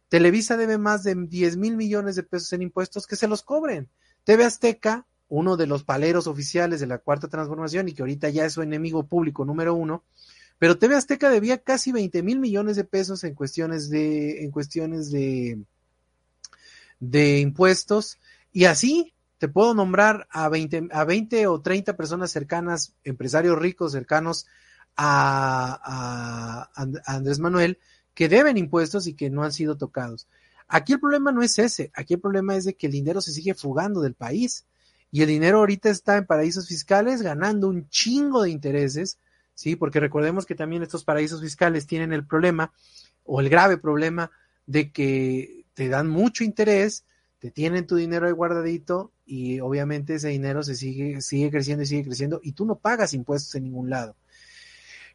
Televisa 0.09 0.57
debe 0.57 0.79
más 0.79 1.03
de 1.03 1.15
10 1.15 1.57
mil 1.57 1.77
millones 1.77 2.17
de 2.17 2.23
pesos 2.23 2.53
en 2.53 2.63
impuestos 2.63 3.07
que 3.07 3.17
se 3.17 3.27
los 3.27 3.43
cobren. 3.43 3.89
TV 4.25 4.45
Azteca, 4.45 5.07
uno 5.35 5.57
de 5.57 5.67
los 5.67 5.83
paleros 5.83 6.29
oficiales 6.29 6.79
de 6.79 6.87
la 6.87 6.99
cuarta 6.99 7.27
transformación 7.27 7.89
y 7.89 7.93
que 7.93 8.03
ahorita 8.03 8.29
ya 8.29 8.45
es 8.45 8.53
su 8.53 8.63
enemigo 8.63 9.07
público 9.07 9.45
número 9.45 9.75
uno, 9.75 10.05
pero 10.59 10.79
TV 10.79 10.95
Azteca 10.95 11.29
debía 11.29 11.59
casi 11.59 11.91
20 11.91 12.23
mil 12.23 12.39
millones 12.39 12.77
de 12.77 12.85
pesos 12.85 13.25
en 13.25 13.35
cuestiones 13.35 13.91
de, 13.91 14.45
en 14.45 14.53
cuestiones 14.53 15.11
de, 15.11 15.59
de 17.01 17.41
impuestos 17.41 18.19
y 18.53 18.67
así 18.67 19.13
te 19.39 19.49
puedo 19.49 19.75
nombrar 19.75 20.29
a 20.31 20.49
20, 20.49 20.89
a 20.93 21.05
20 21.05 21.49
o 21.49 21.61
30 21.61 21.97
personas 21.97 22.31
cercanas, 22.31 22.95
empresarios 23.03 23.59
ricos 23.59 23.91
cercanos 23.91 24.47
a, 24.97 26.71
Andrés 27.07 27.41
Manuel, 27.41 27.81
que 28.15 28.29
deben 28.29 28.57
impuestos 28.57 29.09
y 29.09 29.15
que 29.15 29.31
no 29.31 29.43
han 29.43 29.53
sido 29.53 29.77
tocados. 29.77 30.29
Aquí 30.69 30.93
el 30.93 31.01
problema 31.01 31.33
no 31.33 31.43
es 31.43 31.59
ese, 31.59 31.91
aquí 31.95 32.15
el 32.15 32.21
problema 32.21 32.55
es 32.55 32.65
de 32.65 32.75
que 32.75 32.87
el 32.87 32.93
dinero 32.93 33.21
se 33.21 33.33
sigue 33.33 33.55
fugando 33.55 34.01
del 34.01 34.15
país 34.15 34.65
y 35.15 35.23
el 35.23 35.29
dinero 35.29 35.59
ahorita 35.59 35.91
está 35.91 36.17
en 36.17 36.27
paraísos 36.27 36.67
fiscales 36.67 37.23
ganando 37.23 37.69
un 37.69 37.89
chingo 37.89 38.43
de 38.43 38.51
intereses, 38.51 39.21
¿sí? 39.55 39.77
Porque 39.77 40.01
recordemos 40.01 40.45
que 40.45 40.57
también 40.57 40.83
estos 40.83 41.05
paraísos 41.05 41.41
fiscales 41.41 41.87
tienen 41.87 42.13
el 42.13 42.27
problema 42.27 42.73
o 43.23 43.41
el 43.41 43.49
grave 43.49 43.79
problema 43.79 44.33
de 44.67 44.91
que 44.91 45.67
te 45.73 45.89
dan 45.89 46.09
mucho 46.09 46.43
interés, 46.43 47.05
te 47.39 47.53
tienen 47.53 47.87
tu 47.87 47.95
dinero 47.95 48.27
ahí 48.27 48.33
guardadito 48.33 49.13
y 49.25 49.61
obviamente 49.61 50.17
ese 50.17 50.31
dinero 50.31 50.65
se 50.65 50.75
sigue, 50.75 51.21
sigue 51.21 51.49
creciendo 51.49 51.85
y 51.85 51.87
sigue 51.87 52.03
creciendo 52.07 52.41
y 52.43 52.51
tú 52.51 52.67
no 52.67 52.75
pagas 52.75 53.15
impuestos 53.15 53.55
en 53.55 53.63
ningún 53.63 53.91
lado. 53.91 54.17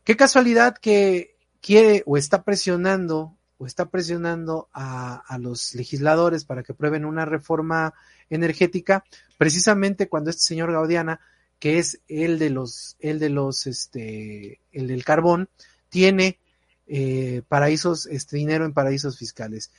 Qué 0.06 0.16
casualidad 0.16 0.78
que 0.78 1.36
quiere 1.60 2.04
o 2.06 2.16
está 2.16 2.43
presionando 2.45 3.36
o 3.60 3.66
está 3.66 3.89
presionando 3.89 4.70
a, 4.74 5.38
los 5.39 5.76
legisladores 5.76 6.45
para 6.45 6.64
que 6.64 6.74
prueben 6.74 7.04
una 7.04 7.26
reforma 7.26 7.93
energética, 8.30 9.04
precisamente 9.38 10.10
cuando 10.10 10.30
este 10.30 10.44
señor 10.44 10.72
Gaudiana, 10.72 11.20
que 11.60 11.78
es 11.78 12.02
el 12.08 12.40
de 12.40 12.50
los, 12.50 12.96
el 13.00 13.20
de 13.20 13.30
los, 13.30 13.68
este, 13.68 14.62
el 14.72 14.88
del 14.88 15.04
carbón, 15.04 15.50
tiene 15.89 16.39
eh, 16.88 17.42
paraísos, 17.47 18.06
este 18.08 18.38
dinero 18.38 18.66
en 18.66 18.74
paraísos 18.74 19.18
fiscales. 19.18 19.72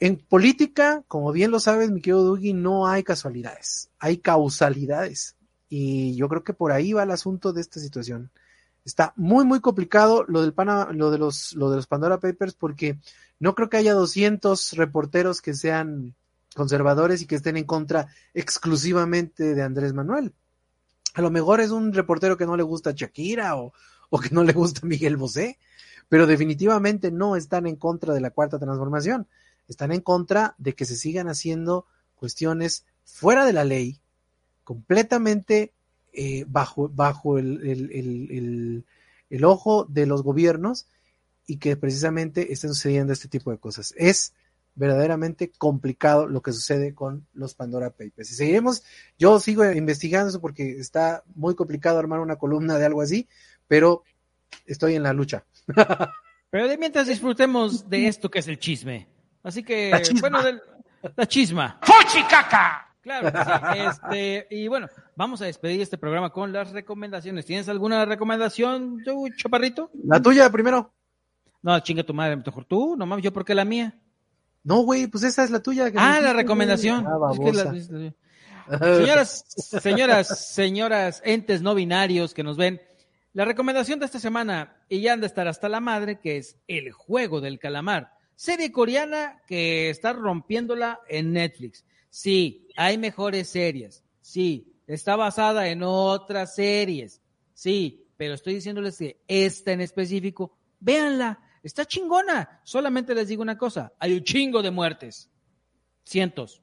En 0.00 0.16
política, 0.16 1.04
como 1.06 1.30
bien 1.30 1.50
lo 1.50 1.60
sabes, 1.60 1.90
mi 1.90 2.00
querido 2.00 2.24
Dougie, 2.24 2.54
no 2.54 2.88
hay 2.88 3.02
casualidades, 3.04 3.90
hay 3.98 4.18
causalidades. 4.18 5.36
Y 5.68 6.16
yo 6.16 6.28
creo 6.28 6.42
que 6.42 6.54
por 6.54 6.72
ahí 6.72 6.92
va 6.92 7.04
el 7.04 7.10
asunto 7.12 7.52
de 7.52 7.60
esta 7.60 7.80
situación. 7.80 8.30
Está 8.84 9.12
muy, 9.16 9.44
muy 9.44 9.60
complicado 9.60 10.24
lo 10.26 10.42
del 10.42 10.54
lo 10.92 11.10
de 11.10 11.18
los, 11.18 11.52
lo 11.52 11.70
de 11.70 11.76
los 11.76 11.86
Pandora 11.86 12.18
Papers, 12.18 12.54
porque 12.54 12.98
no 13.38 13.54
creo 13.54 13.68
que 13.68 13.76
haya 13.76 13.94
200 13.94 14.72
reporteros 14.72 15.40
que 15.40 15.54
sean 15.54 16.14
conservadores 16.54 17.22
y 17.22 17.26
que 17.26 17.36
estén 17.36 17.56
en 17.56 17.64
contra 17.64 18.08
exclusivamente 18.34 19.54
de 19.54 19.62
Andrés 19.62 19.92
Manuel. 19.92 20.34
A 21.14 21.22
lo 21.22 21.30
mejor 21.30 21.60
es 21.60 21.70
un 21.70 21.92
reportero 21.92 22.36
que 22.36 22.46
no 22.46 22.56
le 22.56 22.62
gusta 22.62 22.92
Shakira 22.92 23.56
o, 23.56 23.72
que 24.22 24.30
no 24.30 24.44
le 24.44 24.52
gusta 24.52 24.80
Miguel 24.86 25.16
Bosé, 25.16 25.58
pero 26.08 26.26
definitivamente 26.26 27.10
no 27.10 27.36
están 27.36 27.66
en 27.66 27.76
contra 27.76 28.14
de 28.14 28.20
la 28.20 28.30
cuarta 28.30 28.58
transformación 28.58 29.26
están 29.68 29.92
en 29.92 30.00
contra 30.00 30.54
de 30.58 30.74
que 30.74 30.84
se 30.84 30.96
sigan 30.96 31.28
haciendo 31.28 31.86
cuestiones 32.14 32.84
fuera 33.04 33.44
de 33.44 33.52
la 33.52 33.64
ley, 33.64 34.00
completamente 34.64 35.72
eh, 36.12 36.44
bajo, 36.46 36.88
bajo 36.88 37.38
el, 37.38 38.84
el, 39.30 39.44
ojo 39.44 39.86
de 39.88 40.06
los 40.06 40.22
gobiernos 40.22 40.86
y 41.46 41.56
que 41.56 41.76
precisamente 41.76 42.52
estén 42.52 42.74
sucediendo 42.74 43.12
este 43.12 43.28
tipo 43.28 43.50
de 43.50 43.58
cosas. 43.58 43.94
Es 43.96 44.34
verdaderamente 44.74 45.50
complicado 45.50 46.26
lo 46.26 46.42
que 46.42 46.52
sucede 46.52 46.94
con 46.94 47.26
los 47.34 47.54
Pandora 47.54 47.90
Papers. 47.90 48.30
Y 48.30 48.34
seguiremos, 48.34 48.82
yo 49.18 49.38
sigo 49.40 49.64
investigando 49.70 50.30
eso 50.30 50.40
porque 50.40 50.78
está 50.78 51.22
muy 51.34 51.54
complicado 51.54 51.98
armar 51.98 52.20
una 52.20 52.36
columna 52.36 52.78
de 52.78 52.86
algo 52.86 53.02
así, 53.02 53.28
pero 53.68 54.02
estoy 54.66 54.94
en 54.94 55.02
la 55.02 55.12
lucha. 55.12 55.44
Pero 56.50 56.68
de 56.68 56.76
mientras 56.76 57.06
disfrutemos 57.06 57.88
de 57.88 58.08
esto 58.08 58.30
que 58.30 58.40
es 58.40 58.46
el 58.46 58.58
chisme. 58.58 59.08
Así 59.42 59.62
que, 59.62 59.90
bueno, 60.20 60.38
la 61.16 61.26
chisma. 61.26 61.80
¡Fuchicaca! 61.80 62.94
Claro, 63.00 63.32
este, 63.74 64.46
y 64.50 64.68
bueno, 64.68 64.86
vamos 65.16 65.40
a 65.40 65.46
despedir 65.46 65.80
este 65.80 65.96
programa 65.96 66.30
con 66.30 66.52
las 66.52 66.70
recomendaciones. 66.70 67.46
¿Tienes 67.46 67.70
alguna 67.70 68.04
recomendación, 68.04 69.02
Chaparrito? 69.36 69.90
La 70.04 70.20
tuya 70.20 70.50
primero. 70.50 70.92
No, 71.62 71.80
chinga 71.80 72.04
tu 72.04 72.12
madre, 72.12 72.36
mejor 72.36 72.64
tú, 72.64 72.96
no 72.96 73.06
mames, 73.06 73.24
yo 73.24 73.32
porque 73.32 73.54
la 73.54 73.64
mía. 73.64 73.98
No, 74.64 74.82
güey, 74.82 75.06
pues 75.06 75.24
esa 75.24 75.44
es 75.44 75.50
la 75.50 75.60
tuya. 75.60 75.90
Ah, 75.96 76.20
la 76.20 76.32
recomendación. 76.32 77.06
Ah, 77.06 77.32
es 77.32 77.40
que 77.40 77.52
la, 77.52 78.78
señoras, 78.78 79.44
señoras, 79.82 80.46
señoras, 80.46 81.22
entes 81.24 81.62
no 81.62 81.74
binarios 81.74 82.32
que 82.32 82.42
nos 82.42 82.56
ven, 82.56 82.80
la 83.34 83.44
recomendación 83.44 83.98
de 83.98 84.06
esta 84.06 84.20
semana, 84.20 84.76
y 84.88 85.00
ya 85.00 85.14
han 85.14 85.20
de 85.20 85.26
estar 85.26 85.48
hasta 85.48 85.68
la 85.68 85.80
madre, 85.80 86.20
que 86.20 86.36
es 86.36 86.56
El 86.68 86.92
Juego 86.92 87.40
del 87.40 87.58
Calamar, 87.58 88.12
serie 88.36 88.70
coreana 88.70 89.40
que 89.46 89.88
está 89.88 90.12
rompiéndola 90.12 91.00
en 91.08 91.32
Netflix. 91.32 91.84
Sí, 92.10 92.68
hay 92.76 92.98
mejores 92.98 93.48
series. 93.48 94.04
Sí, 94.20 94.74
está 94.86 95.16
basada 95.16 95.68
en 95.68 95.82
otras 95.82 96.54
series. 96.54 97.22
Sí, 97.54 98.04
pero 98.18 98.34
estoy 98.34 98.54
diciéndoles 98.54 98.98
que 98.98 99.22
esta 99.26 99.72
en 99.72 99.80
específico, 99.80 100.56
véanla, 100.78 101.40
está 101.62 101.84
chingona. 101.84 102.60
Solamente 102.64 103.14
les 103.14 103.28
digo 103.28 103.42
una 103.42 103.58
cosa, 103.58 103.92
hay 103.98 104.14
un 104.14 104.24
chingo 104.24 104.62
de 104.62 104.70
muertes. 104.70 105.30
Cientos. 106.04 106.62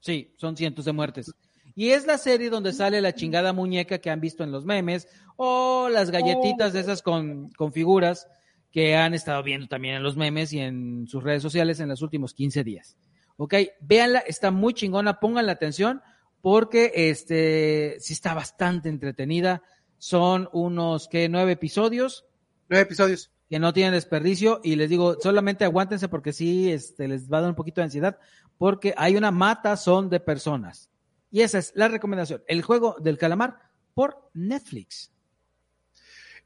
Sí, 0.00 0.34
son 0.36 0.56
cientos 0.56 0.84
de 0.84 0.92
muertes. 0.92 1.32
Y 1.74 1.90
es 1.90 2.06
la 2.06 2.18
serie 2.18 2.50
donde 2.50 2.72
sale 2.72 3.00
la 3.00 3.14
chingada 3.14 3.52
muñeca 3.52 3.98
que 3.98 4.10
han 4.10 4.20
visto 4.20 4.44
en 4.44 4.52
los 4.52 4.64
memes 4.64 5.08
o 5.36 5.88
las 5.90 6.10
galletitas 6.10 6.72
de 6.72 6.80
esas 6.80 7.02
con, 7.02 7.50
con 7.50 7.72
figuras 7.72 8.26
que 8.70 8.96
han 8.96 9.14
estado 9.14 9.42
viendo 9.42 9.68
también 9.68 9.96
en 9.96 10.02
los 10.02 10.16
memes 10.16 10.52
y 10.52 10.58
en 10.58 11.06
sus 11.06 11.22
redes 11.22 11.42
sociales 11.42 11.80
en 11.80 11.88
los 11.88 12.02
últimos 12.02 12.34
15 12.34 12.64
días. 12.64 12.96
Ok, 13.36 13.54
véanla, 13.80 14.20
está 14.20 14.50
muy 14.50 14.74
chingona, 14.74 15.18
pónganle 15.18 15.52
atención 15.52 16.02
porque 16.40 16.92
este 16.94 17.96
sí 18.00 18.12
está 18.12 18.34
bastante 18.34 18.88
entretenida. 18.88 19.62
Son 19.98 20.48
unos 20.52 21.08
que 21.08 21.28
nueve 21.28 21.52
episodios. 21.52 22.26
Nueve 22.68 22.82
episodios. 22.82 23.31
Que 23.52 23.58
no 23.58 23.74
tienen 23.74 23.92
desperdicio. 23.92 24.62
Y 24.64 24.76
les 24.76 24.88
digo, 24.88 25.18
solamente 25.20 25.66
aguántense 25.66 26.08
porque 26.08 26.32
sí 26.32 26.72
este, 26.72 27.06
les 27.06 27.30
va 27.30 27.36
a 27.36 27.40
dar 27.42 27.50
un 27.50 27.54
poquito 27.54 27.82
de 27.82 27.84
ansiedad. 27.84 28.18
Porque 28.56 28.94
hay 28.96 29.14
una 29.14 29.30
matazón 29.30 30.08
de 30.08 30.20
personas. 30.20 30.88
Y 31.30 31.42
esa 31.42 31.58
es 31.58 31.70
la 31.74 31.88
recomendación. 31.88 32.42
El 32.46 32.62
juego 32.62 32.96
del 32.98 33.18
calamar 33.18 33.58
por 33.92 34.30
Netflix. 34.32 35.12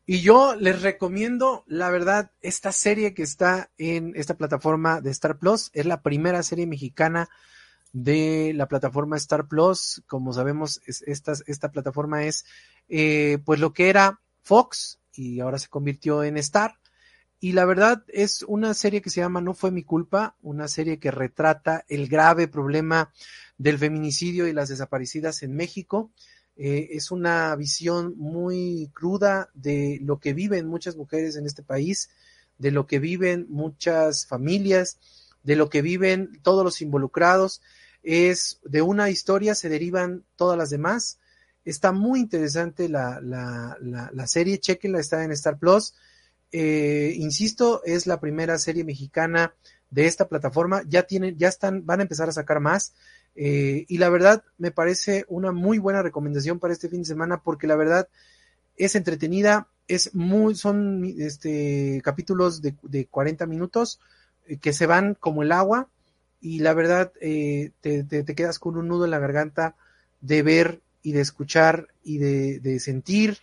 Y 0.05 0.19
yo 0.19 0.57
les 0.57 0.83
recomiendo, 0.83 1.63
la 1.69 1.91
verdad, 1.91 2.33
esta 2.41 2.73
serie 2.73 3.15
que 3.15 3.23
está 3.23 3.71
en 3.79 4.13
esta 4.17 4.37
plataforma 4.37 5.01
de 5.01 5.13
Star 5.13 5.39
Plus. 5.39 5.71
Es 5.75 5.87
la 5.87 6.03
primera 6.03 6.43
serie 6.43 6.67
mexicana 6.67 7.29
de 7.93 8.51
la 8.53 8.67
plataforma 8.67 9.17
Star 9.17 9.47
Plus. 9.47 10.03
Como 10.09 10.33
sabemos, 10.33 10.81
esta, 10.87 11.35
esta 11.47 11.71
plataforma 11.71 12.25
es 12.25 12.47
eh, 12.89 13.39
pues 13.45 13.61
lo 13.61 13.73
que 13.73 13.91
era 13.91 14.21
Fox 14.43 14.99
y 15.13 15.39
ahora 15.39 15.61
se 15.61 15.69
convirtió 15.69 16.25
en 16.25 16.37
Star. 16.39 16.81
Y 17.39 17.53
la 17.53 17.65
verdad 17.67 18.03
es 18.09 18.43
una 18.43 18.73
serie 18.73 19.03
que 19.03 19.11
se 19.11 19.21
llama 19.21 19.41
No 19.41 19.53
fue 19.53 19.71
mi 19.71 19.83
culpa, 19.83 20.37
una 20.43 20.69
serie 20.69 20.99
que 20.99 21.11
retrata 21.11 21.85
el 21.89 22.09
grave 22.09 22.49
problema 22.49 23.13
del 23.59 23.79
feminicidio 23.79 24.47
y 24.47 24.53
las 24.53 24.71
desaparecidas 24.71 25.43
en 25.43 25.55
México. 25.55 26.11
Eh, 26.57 26.89
es 26.93 27.11
una 27.11 27.55
visión 27.55 28.15
muy 28.17 28.91
cruda 28.95 29.51
de 29.53 29.99
lo 30.03 30.19
que 30.19 30.33
viven 30.33 30.67
muchas 30.67 30.97
mujeres 30.97 31.37
en 31.37 31.45
este 31.45 31.63
país, 31.63 32.09
de 32.57 32.71
lo 32.71 32.87
que 32.87 32.99
viven 32.99 33.47
muchas 33.51 34.27
familias, 34.27 34.99
de 35.43 35.57
lo 35.57 35.69
que 35.69 35.83
viven 35.83 36.41
todos 36.43 36.65
los 36.65 36.81
involucrados. 36.81 37.61
Es 38.03 38.61
de 38.65 38.81
una 38.81 39.11
historia 39.11 39.55
se 39.55 39.69
derivan 39.69 40.25
todas 40.37 40.57
las 40.57 40.71
demás. 40.71 41.19
Está 41.67 41.93
muy 41.93 42.21
interesante 42.21 42.89
la, 42.89 43.21
la, 43.21 43.77
la, 43.81 44.11
la 44.15 44.27
serie, 44.27 44.59
chequenla, 44.59 45.01
está 45.01 45.23
en 45.23 45.33
Star 45.33 45.59
Plus. 45.59 45.95
Eh, 46.53 47.15
insisto, 47.17 47.83
es 47.85 48.07
la 48.07 48.21
primera 48.21 48.59
serie 48.59 48.85
mexicana 48.85 49.55
de 49.91 50.07
esta 50.07 50.29
plataforma. 50.29 50.83
Ya 50.89 51.03
tienen, 51.03 51.37
ya 51.37 51.49
están, 51.49 51.85
van 51.85 52.01
a 52.01 52.03
empezar 52.03 52.29
a 52.29 52.33
sacar 52.33 52.61
más. 52.61 52.95
Eh, 53.35 53.85
y 53.89 53.99
la 53.99 54.09
verdad 54.09 54.45
me 54.57 54.71
parece 54.71 55.25
una 55.29 55.53
muy 55.53 55.79
buena 55.79 56.03
recomendación 56.03 56.59
para 56.59 56.73
este 56.73 56.89
fin 56.89 57.01
de 57.01 57.07
semana 57.07 57.43
porque 57.43 57.67
la 57.67 57.77
verdad 57.77 58.09
es 58.77 58.95
entretenida, 58.95 59.69
es 59.89 60.15
muy, 60.15 60.55
son 60.55 61.05
este, 61.19 62.01
capítulos 62.03 62.63
de, 62.63 62.75
de 62.83 63.07
40 63.07 63.45
minutos 63.47 64.01
eh, 64.47 64.57
que 64.57 64.73
se 64.73 64.87
van 64.87 65.15
como 65.15 65.43
el 65.43 65.53
agua 65.53 65.89
y 66.41 66.61
la 66.61 66.73
verdad 66.73 67.13
te, 67.13 67.73
te, 67.81 68.05
te, 68.05 68.35
quedas 68.35 68.59
con 68.59 68.77
un 68.77 68.89
nudo 68.89 69.05
en 69.05 69.11
la 69.11 69.19
garganta 69.19 69.75
de 70.21 70.43
ver 70.43 70.81
y 71.03 71.13
de 71.13 71.21
escuchar 71.21 71.89
y 72.05 72.19
de, 72.19 72.61
de 72.61 72.79
sentir 72.81 73.39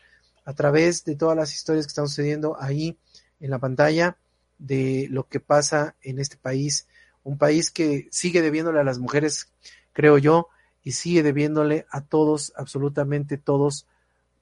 a 0.45 0.53
través 0.53 1.05
de 1.05 1.15
todas 1.15 1.37
las 1.37 1.53
historias 1.53 1.85
que 1.85 1.91
están 1.91 2.07
sucediendo 2.07 2.57
ahí 2.59 2.97
en 3.39 3.49
la 3.49 3.59
pantalla 3.59 4.17
de 4.57 5.07
lo 5.09 5.27
que 5.27 5.39
pasa 5.39 5.95
en 6.01 6.19
este 6.19 6.37
país, 6.37 6.87
un 7.23 7.37
país 7.37 7.71
que 7.71 8.07
sigue 8.11 8.41
debiéndole 8.41 8.79
a 8.79 8.83
las 8.83 8.99
mujeres 8.99 9.49
creo 9.93 10.17
yo, 10.17 10.49
y 10.83 10.91
sigue 10.91 11.23
debiéndole 11.23 11.85
a 11.89 12.01
todos, 12.01 12.51
absolutamente 12.57 13.37
todos 13.37 13.87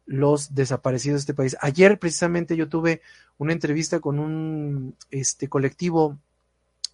los 0.05 0.55
desaparecidos 0.55 1.19
de 1.19 1.21
este 1.21 1.33
país. 1.35 1.55
Ayer 1.61 1.99
precisamente 1.99 2.57
yo 2.57 2.67
tuve 2.67 3.01
una 3.37 3.53
entrevista 3.53 3.99
con 3.99 4.19
un 4.19 4.95
este 5.11 5.47
colectivo 5.47 6.17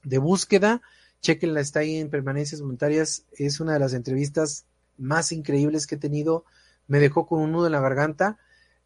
de 0.04 0.18
búsqueda, 0.18 0.82
chequenla, 1.22 1.62
está 1.62 1.80
ahí 1.80 1.96
en 1.96 2.10
permanencias 2.10 2.62
voluntarias, 2.62 3.24
es 3.32 3.60
una 3.60 3.74
de 3.74 3.80
las 3.80 3.94
entrevistas 3.94 4.66
más 4.98 5.32
increíbles 5.32 5.88
que 5.88 5.96
he 5.96 6.00
tenido, 6.00 6.44
me 6.88 7.00
dejó 7.00 7.26
con 7.26 7.40
un 7.40 7.54
nudo 7.54 7.68
en 7.68 7.72
la 7.72 7.80
garganta 7.80 8.38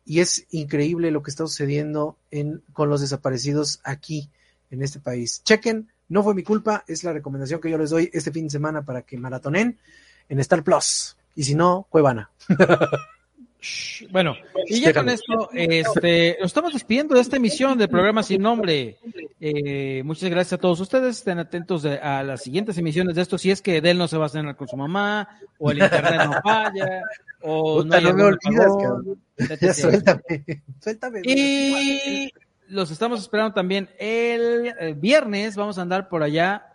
y 0.05 0.19
es 0.19 0.45
increíble 0.51 1.11
lo 1.11 1.23
que 1.23 1.31
está 1.31 1.45
sucediendo 1.45 2.17
en, 2.31 2.63
con 2.73 2.89
los 2.89 3.01
desaparecidos 3.01 3.81
aquí 3.83 4.29
en 4.69 4.81
este 4.81 4.99
país. 4.99 5.43
Chequen 5.43 5.89
no 6.09 6.23
fue 6.23 6.35
mi 6.35 6.43
culpa, 6.43 6.83
es 6.87 7.03
la 7.03 7.13
recomendación 7.13 7.61
que 7.61 7.69
yo 7.69 7.77
les 7.77 7.89
doy 7.89 8.09
este 8.11 8.31
fin 8.31 8.45
de 8.45 8.49
semana 8.49 8.81
para 8.81 9.03
que 9.03 9.17
maratonen 9.17 9.79
en 10.27 10.39
Star 10.41 10.63
Plus. 10.63 11.15
Y 11.35 11.43
si 11.43 11.55
no, 11.55 11.87
Cuevana. 11.89 12.29
Bueno, 14.09 14.35
y 14.67 14.81
ya 14.81 14.91
con 14.91 15.07
esto, 15.09 15.49
este, 15.53 16.37
nos 16.39 16.47
estamos 16.47 16.73
despidiendo 16.73 17.13
de 17.13 17.21
esta 17.21 17.37
emisión 17.37 17.77
del 17.77 17.89
programa 17.89 18.23
Sin 18.23 18.41
Nombre. 18.41 18.97
Eh, 19.39 20.01
muchas 20.03 20.29
gracias 20.31 20.53
a 20.53 20.57
todos 20.57 20.79
ustedes. 20.79 21.19
Estén 21.19 21.37
atentos 21.37 21.83
de, 21.83 21.99
a 21.99 22.23
las 22.23 22.41
siguientes 22.41 22.77
emisiones 22.79 23.15
de 23.15 23.21
esto. 23.21 23.37
Si 23.37 23.51
es 23.51 23.61
que 23.61 23.79
Del 23.79 23.99
no 23.99 24.07
se 24.07 24.17
va 24.17 24.25
a 24.25 24.29
cenar 24.29 24.55
con 24.55 24.67
su 24.67 24.77
mamá, 24.77 25.29
o 25.59 25.69
el 25.69 25.77
internet 25.79 26.21
no 26.25 26.41
falla, 26.41 27.01
o 27.41 27.83
Puta, 27.83 28.01
no, 28.01 28.09
no 28.09 28.15
me 28.15 28.23
olvidas, 28.23 29.77
suéltame, 29.77 30.63
suéltame. 30.79 31.21
Y 31.23 32.31
los 32.67 32.89
estamos 32.89 33.21
esperando 33.21 33.53
también 33.53 33.89
el, 33.99 34.73
el, 34.79 34.95
viernes. 34.95 35.55
Vamos 35.55 35.77
a 35.77 35.83
andar 35.83 36.09
por 36.09 36.23
allá. 36.23 36.65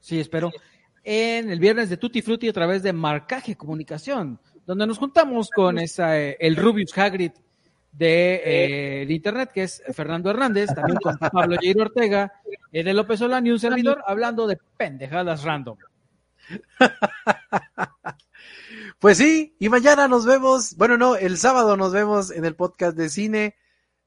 Sí, 0.00 0.20
espero. 0.20 0.52
En 1.02 1.50
el 1.50 1.60
viernes 1.60 1.88
de 1.88 1.96
Tutti 1.96 2.20
Frutti 2.20 2.48
a 2.48 2.52
través 2.52 2.82
de 2.82 2.92
Marcaje 2.92 3.56
Comunicación, 3.56 4.38
donde 4.70 4.86
nos 4.86 4.98
juntamos 4.98 5.50
con 5.50 5.80
esa, 5.80 6.16
eh, 6.16 6.36
el 6.38 6.54
Rubius 6.54 6.96
Hagrid 6.96 7.32
de 7.90 8.34
eh, 8.36 9.02
el 9.02 9.10
internet, 9.10 9.50
que 9.52 9.64
es 9.64 9.82
Fernando 9.92 10.30
Hernández, 10.30 10.72
también 10.72 10.96
con 11.02 11.18
Pablo 11.32 11.56
Jair 11.60 11.80
Ortega, 11.80 12.32
eh, 12.70 12.84
de 12.84 12.94
López 12.94 13.18
Solán 13.18 13.44
y 13.48 13.50
un 13.50 13.58
servidor 13.58 14.00
hablando 14.06 14.46
de 14.46 14.60
pendejadas 14.76 15.42
random. 15.42 15.76
Pues 19.00 19.16
sí, 19.16 19.56
y 19.58 19.70
mañana 19.70 20.08
nos 20.08 20.26
vemos, 20.26 20.76
bueno, 20.76 20.98
no, 20.98 21.16
el 21.16 21.38
sábado 21.38 21.74
nos 21.74 21.90
vemos 21.90 22.30
en 22.30 22.44
el 22.44 22.54
podcast 22.54 22.94
de 22.98 23.08
cine 23.08 23.56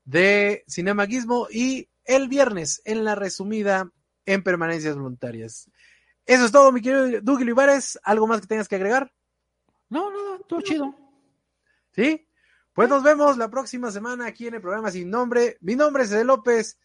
de 0.05 0.63
Cinemaguismo 0.69 1.47
y 1.49 1.89
el 2.05 2.27
viernes 2.27 2.79
en 2.85 3.03
la 3.03 3.15
resumida 3.15 3.89
en 4.27 4.43
permanencias 4.43 4.95
voluntarias. 4.95 5.67
Eso 6.27 6.45
es 6.45 6.51
todo, 6.51 6.71
mi 6.71 6.81
querido 6.81 7.21
Doug 7.21 7.41
Olivares. 7.41 7.99
¿Algo 8.03 8.27
más 8.27 8.41
que 8.41 8.47
tengas 8.47 8.67
que 8.67 8.75
agregar? 8.75 9.11
No, 9.93 10.09
no, 10.09 10.39
todo 10.39 10.59
chido. 10.61 10.91
¿Sí? 11.91 12.27
Pues 12.73 12.89
nos 12.89 13.03
vemos 13.03 13.37
la 13.37 13.51
próxima 13.51 13.91
semana 13.91 14.25
aquí 14.25 14.47
en 14.47 14.55
el 14.55 14.61
programa 14.61 14.89
Sin 14.89 15.07
Nombre. 15.07 15.59
Mi 15.61 15.75
nombre 15.75 16.01
es 16.01 16.11
Ede 16.11 16.23
López. 16.23 16.79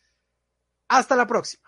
Hasta 0.89 1.17
la 1.17 1.27
próxima. 1.27 1.67